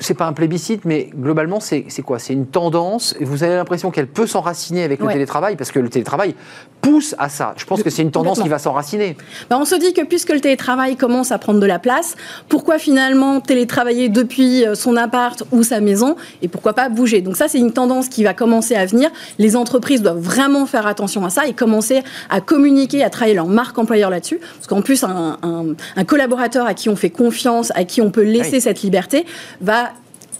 c'est 0.00 0.14
pas 0.14 0.26
un 0.26 0.32
plébiscite, 0.32 0.84
mais 0.84 1.10
globalement, 1.14 1.60
c'est 1.60 1.84
quoi? 2.04 2.18
C'est 2.18 2.32
une 2.32 2.46
tendance. 2.46 3.14
Et 3.20 3.24
vous 3.24 3.42
avez 3.44 3.54
l'impression 3.56 3.90
qu'elle 3.90 4.06
peut 4.06 4.26
s'enraciner 4.26 4.82
avec 4.84 5.00
le 5.00 5.06
télétravail, 5.12 5.56
parce 5.56 5.70
que 5.72 5.78
le 5.78 5.88
télétravail 5.88 6.34
pousse 6.80 7.14
à 7.18 7.28
ça. 7.28 7.54
Je 7.56 7.64
pense 7.64 7.82
que 7.82 7.90
c'est 7.90 8.02
une 8.02 8.10
tendance 8.12 8.40
qui 8.40 8.48
va 8.48 8.58
s'enraciner. 8.58 9.16
Ben, 9.50 9.58
on 9.60 9.64
se 9.64 9.74
dit 9.74 9.92
que 9.92 10.02
puisque 10.04 10.30
le 10.32 10.40
télétravail 10.40 10.96
commence 10.96 11.32
à 11.32 11.38
prendre 11.38 11.58
de 11.60 11.66
la 11.66 11.78
place, 11.80 12.14
pourquoi 12.48 12.78
finalement 12.78 13.40
télétravailler 13.40 14.08
depuis 14.08 14.64
euh, 14.64 14.74
son 14.76 14.96
appart 14.96 15.42
ou 15.50 15.62
sa 15.64 15.80
maison 15.80 16.14
et 16.40 16.46
pourquoi 16.48 16.72
pas 16.74 16.88
bouger? 16.88 17.20
Donc 17.20 17.36
ça, 17.36 17.48
c'est 17.48 17.58
une 17.58 17.72
tendance 17.72 18.08
qui 18.08 18.22
va 18.22 18.32
commencer 18.32 18.74
à 18.76 18.86
venir. 18.86 19.10
Les 19.38 19.56
entreprises 19.56 20.02
doivent 20.02 20.20
vraiment 20.20 20.66
faire 20.66 20.86
attention 20.86 21.24
à 21.24 21.30
ça 21.30 21.46
et 21.48 21.52
commencer 21.52 22.02
à 22.30 22.40
communiquer, 22.40 23.02
à 23.02 23.10
travailler 23.10 23.34
leur 23.34 23.48
marque 23.48 23.76
employeur 23.78 24.10
là-dessus. 24.10 24.38
Parce 24.54 24.66
qu'en 24.68 24.80
plus, 24.82 25.02
un, 25.02 25.36
un- 25.42 25.64
un 25.96 26.04
collaborateur 26.04 26.64
à 26.66 26.74
qui 26.74 26.88
on 26.88 26.96
fait 26.96 27.10
confiance, 27.10 27.57
à 27.74 27.84
qui 27.84 28.00
on 28.00 28.10
peut 28.10 28.22
laisser 28.22 28.56
Oui. 28.56 28.60
cette 28.60 28.82
liberté, 28.82 29.26
va 29.60 29.92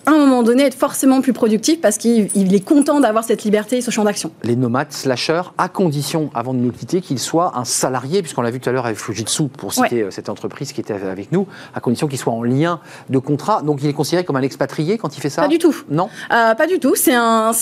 à 0.09 0.13
un 0.13 0.17
moment 0.19 0.43
donné 0.43 0.63
être 0.65 0.75
forcément 0.75 1.21
plus 1.21 1.35
productif 1.35 1.81
parce 1.83 1.99
qu'il 1.99 2.29
il 2.35 2.55
est 2.55 2.65
content 2.65 2.99
d'avoir 2.99 3.25
cette 3.25 3.45
liberté 3.45 3.77
et 3.77 3.81
ce 3.83 3.91
champ 3.91 4.05
d'action. 4.05 4.31
Les 4.43 4.57
nomades 4.57 4.91
slasheurs, 4.91 5.53
à 5.59 5.69
condition, 5.69 6.31
avant 6.35 6.55
de 6.55 6.59
nous 6.61 6.73
quitter, 6.73 7.03
qu'il 7.03 7.19
soit 7.19 7.53
un 7.59 7.65
salarié, 7.65 8.23
puisqu'on 8.23 8.41
l'a 8.41 8.51
vu 8.51 8.59
tout 8.59 8.71
à 8.71 8.73
l'heure 8.73 8.87
avec 8.87 8.97
Fujitsu, 8.99 9.49
pour 9.49 9.75
citer 9.75 10.03
euh, 10.03 10.11
cette 10.11 10.31
entreprise 10.31 10.73
qui 10.73 10.81
était 10.81 10.95
avec 10.95 11.31
nous, 11.31 11.47
à 11.75 11.81
condition 11.81 12.07
qu'il 12.09 12.19
soit 12.19 12.33
en 12.33 12.43
lien 12.43 12.81
de 13.11 13.19
contrat. 13.19 13.61
Donc 13.63 13.81
il 13.83 13.89
est 13.89 13.93
considéré 13.93 14.25
comme 14.25 14.37
un 14.37 14.43
expatrié 14.43 14.97
quand 14.97 15.15
il 15.17 15.21
fait 15.21 15.29
ça? 15.29 15.43
Pas 15.43 15.49
du 15.49 15.59
tout. 15.59 15.77
Non? 15.91 16.09
Euh, 16.33 16.55
pas 16.55 16.67
du 16.67 16.79
tout. 16.79 16.95
C'est 16.95 17.15
euh, 17.15 17.53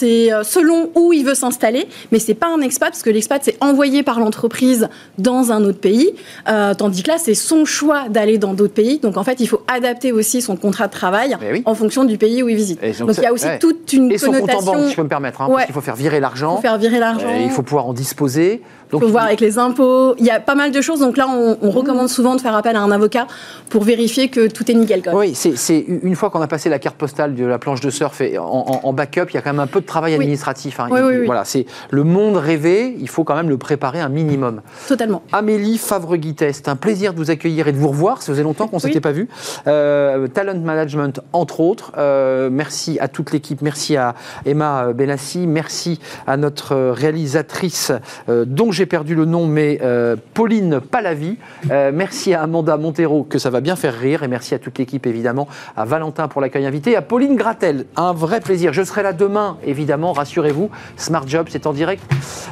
selon 0.44 0.90
où 0.94 1.12
il 1.12 1.24
veut 1.24 1.34
s'installer, 1.34 1.88
mais 2.12 2.20
c'est 2.20 2.34
pas 2.34 2.48
un 2.48 2.60
expat 2.60 2.90
parce 2.90 3.02
que 3.02 3.10
l'expat 3.10 3.42
c'est 3.42 3.56
envoyé 3.60 4.04
par 4.04 4.20
l'entreprise 4.20 4.88
dans 5.18 5.50
un 5.50 5.64
autre 5.64 5.80
pays, 5.80 6.10
euh, 6.48 6.74
tandis 6.74 7.02
que 7.02 7.10
là 7.10 7.18
c'est 7.18 7.34
son 7.34 7.64
choix 7.64 8.08
d'aller 8.08 8.38
dans 8.38 8.54
d'autres 8.54 8.74
pays. 8.74 9.00
Donc 9.00 9.16
en 9.16 9.24
fait 9.24 9.40
il 9.40 9.48
faut 9.48 9.62
adapter 9.66 10.12
aussi 10.12 10.40
son 10.42 10.56
contrat 10.56 10.86
de 10.86 10.92
travail 10.92 11.36
Eh 11.42 11.52
oui. 11.52 11.62
en 11.64 11.74
fonction 11.74 12.04
du 12.04 12.18
pays 12.18 12.35
où 12.42 12.48
il 12.48 12.56
visite. 12.56 12.78
Et 12.82 12.92
Donc, 12.92 13.08
donc 13.08 13.16
il 13.18 13.22
y 13.22 13.26
a 13.26 13.32
aussi 13.32 13.46
ouais. 13.46 13.58
toute 13.58 13.92
une 13.92 14.10
Et 14.12 14.18
son 14.18 14.26
compte 14.26 14.36
en 14.36 14.40
connotation. 14.40 14.72
banque, 14.72 14.84
si 14.84 14.90
je 14.90 14.96
peux 14.96 15.02
me 15.02 15.08
permettre, 15.08 15.40
hein, 15.42 15.46
Ouais. 15.46 15.54
parce 15.54 15.64
qu'il 15.66 15.74
faut 15.74 15.80
faire 15.80 15.96
virer 15.96 16.20
l'argent. 16.20 16.56
faut 16.56 16.62
faire 16.62 16.78
virer 16.78 16.98
l'argent. 16.98 17.26
euh, 17.28 17.38
il 17.42 17.50
faut 17.50 17.62
pouvoir 17.62 17.86
en 17.86 17.92
disposer. 17.92 18.62
Donc, 18.90 19.02
faut 19.02 19.08
voir 19.08 19.24
avec 19.24 19.40
les 19.40 19.58
impôts. 19.58 20.14
Il 20.18 20.24
y 20.24 20.30
a 20.30 20.40
pas 20.40 20.54
mal 20.54 20.70
de 20.70 20.80
choses. 20.80 21.00
Donc 21.00 21.16
là, 21.16 21.26
on, 21.28 21.56
on 21.62 21.70
recommande 21.70 22.08
souvent 22.08 22.34
de 22.36 22.40
faire 22.40 22.54
appel 22.54 22.76
à 22.76 22.80
un 22.80 22.90
avocat 22.90 23.26
pour 23.68 23.82
vérifier 23.82 24.28
que 24.28 24.46
tout 24.48 24.70
est 24.70 24.74
nickel. 24.74 25.02
Quand 25.02 25.10
même. 25.10 25.18
Oui, 25.20 25.34
c'est 25.34 25.78
une 25.80 26.14
fois 26.16 26.30
qu'on 26.30 26.40
a 26.42 26.46
passé 26.46 26.68
la 26.68 26.78
carte 26.78 26.96
postale 26.96 27.34
de 27.34 27.44
la 27.44 27.58
planche 27.58 27.80
de 27.80 27.90
surf 27.90 28.20
et 28.20 28.38
en, 28.38 28.44
en- 28.44 28.80
en 28.84 28.92
backup, 28.92 29.26
il 29.30 29.34
y 29.34 29.36
a 29.38 29.42
quand 29.42 29.50
même 29.52 29.60
un 29.60 29.66
peu 29.66 29.80
de 29.80 29.86
travail 29.86 30.12
Oui. 30.12 30.16
administratif. 30.16 30.78
hein. 30.80 30.88
Oui, 30.90 31.00
oui. 31.02 31.26
Voilà, 31.26 31.44
c'est 31.44 31.66
le 31.90 32.04
monde 32.04 32.36
rêvé. 32.36 32.96
Il 33.00 33.08
faut 33.08 33.24
quand 33.24 33.34
même 33.36 33.48
le 33.48 33.58
préparer 33.58 34.00
un 34.00 34.08
minimum. 34.08 34.60
Totalement. 34.88 35.22
Amélie 35.32 35.78
Favre-Guittet, 35.78 36.52
c'est 36.52 36.68
un 36.68 36.76
plaisir 36.76 37.12
de 37.12 37.18
vous 37.18 37.30
accueillir 37.30 37.68
et 37.68 37.72
de 37.72 37.78
vous 37.78 37.88
revoir. 37.88 38.22
Ça 38.22 38.32
faisait 38.32 38.42
longtemps 38.42 38.68
qu'on 38.68 38.76
ne 38.76 38.82
s'était 38.82 39.00
pas 39.00 39.12
vu. 39.12 39.28
Euh, 39.66 40.28
talent 40.28 40.58
management, 40.58 41.20
entre 41.32 41.60
autres. 41.60 41.92
Euh, 41.98 42.48
merci 42.52 42.98
à 43.00 43.08
toute 43.08 43.32
l'équipe. 43.32 43.62
Merci 43.62 43.96
à 43.96 44.14
Emma 44.44 44.92
Benassi. 44.92 45.46
Merci 45.46 45.98
à 46.26 46.36
notre 46.36 46.72
euh, 46.74 46.92
réalisatrice, 46.92 47.92
euh, 48.28 48.44
dont 48.46 48.70
j'ai 48.76 48.86
perdu 48.86 49.14
le 49.14 49.24
nom, 49.24 49.46
mais 49.46 49.78
euh, 49.82 50.16
Pauline 50.34 50.80
Palavi. 50.80 51.38
Euh, 51.70 51.90
merci 51.94 52.34
à 52.34 52.42
Amanda 52.42 52.76
Montero, 52.76 53.24
que 53.24 53.38
ça 53.38 53.48
va 53.48 53.60
bien 53.60 53.74
faire 53.74 53.98
rire. 53.98 54.22
Et 54.22 54.28
merci 54.28 54.54
à 54.54 54.58
toute 54.58 54.78
l'équipe, 54.78 55.06
évidemment. 55.06 55.48
À 55.76 55.84
Valentin 55.84 56.28
pour 56.28 56.40
l'accueil 56.40 56.66
invité. 56.66 56.94
À 56.94 57.02
Pauline 57.02 57.36
Gratel, 57.36 57.86
un 57.96 58.12
vrai 58.12 58.40
plaisir. 58.40 58.72
Je 58.72 58.82
serai 58.82 59.02
là 59.02 59.12
demain, 59.12 59.56
évidemment. 59.64 60.12
Rassurez-vous. 60.12 60.70
Smart 60.96 61.26
Job, 61.26 61.46
c'est 61.48 61.66
en 61.66 61.72
direct. 61.72 62.02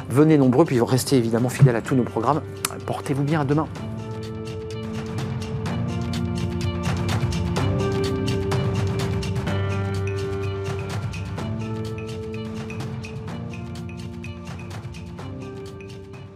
Venez 0.09 0.37
nombreux, 0.37 0.65
puis 0.65 0.81
restez 0.81 1.17
évidemment 1.17 1.49
fidèles 1.49 1.75
à 1.75 1.81
tous 1.81 1.95
nos 1.95 2.03
programmes. 2.03 2.41
Portez-vous 2.87 3.23
bien 3.23 3.41
à 3.41 3.45
demain. 3.45 3.67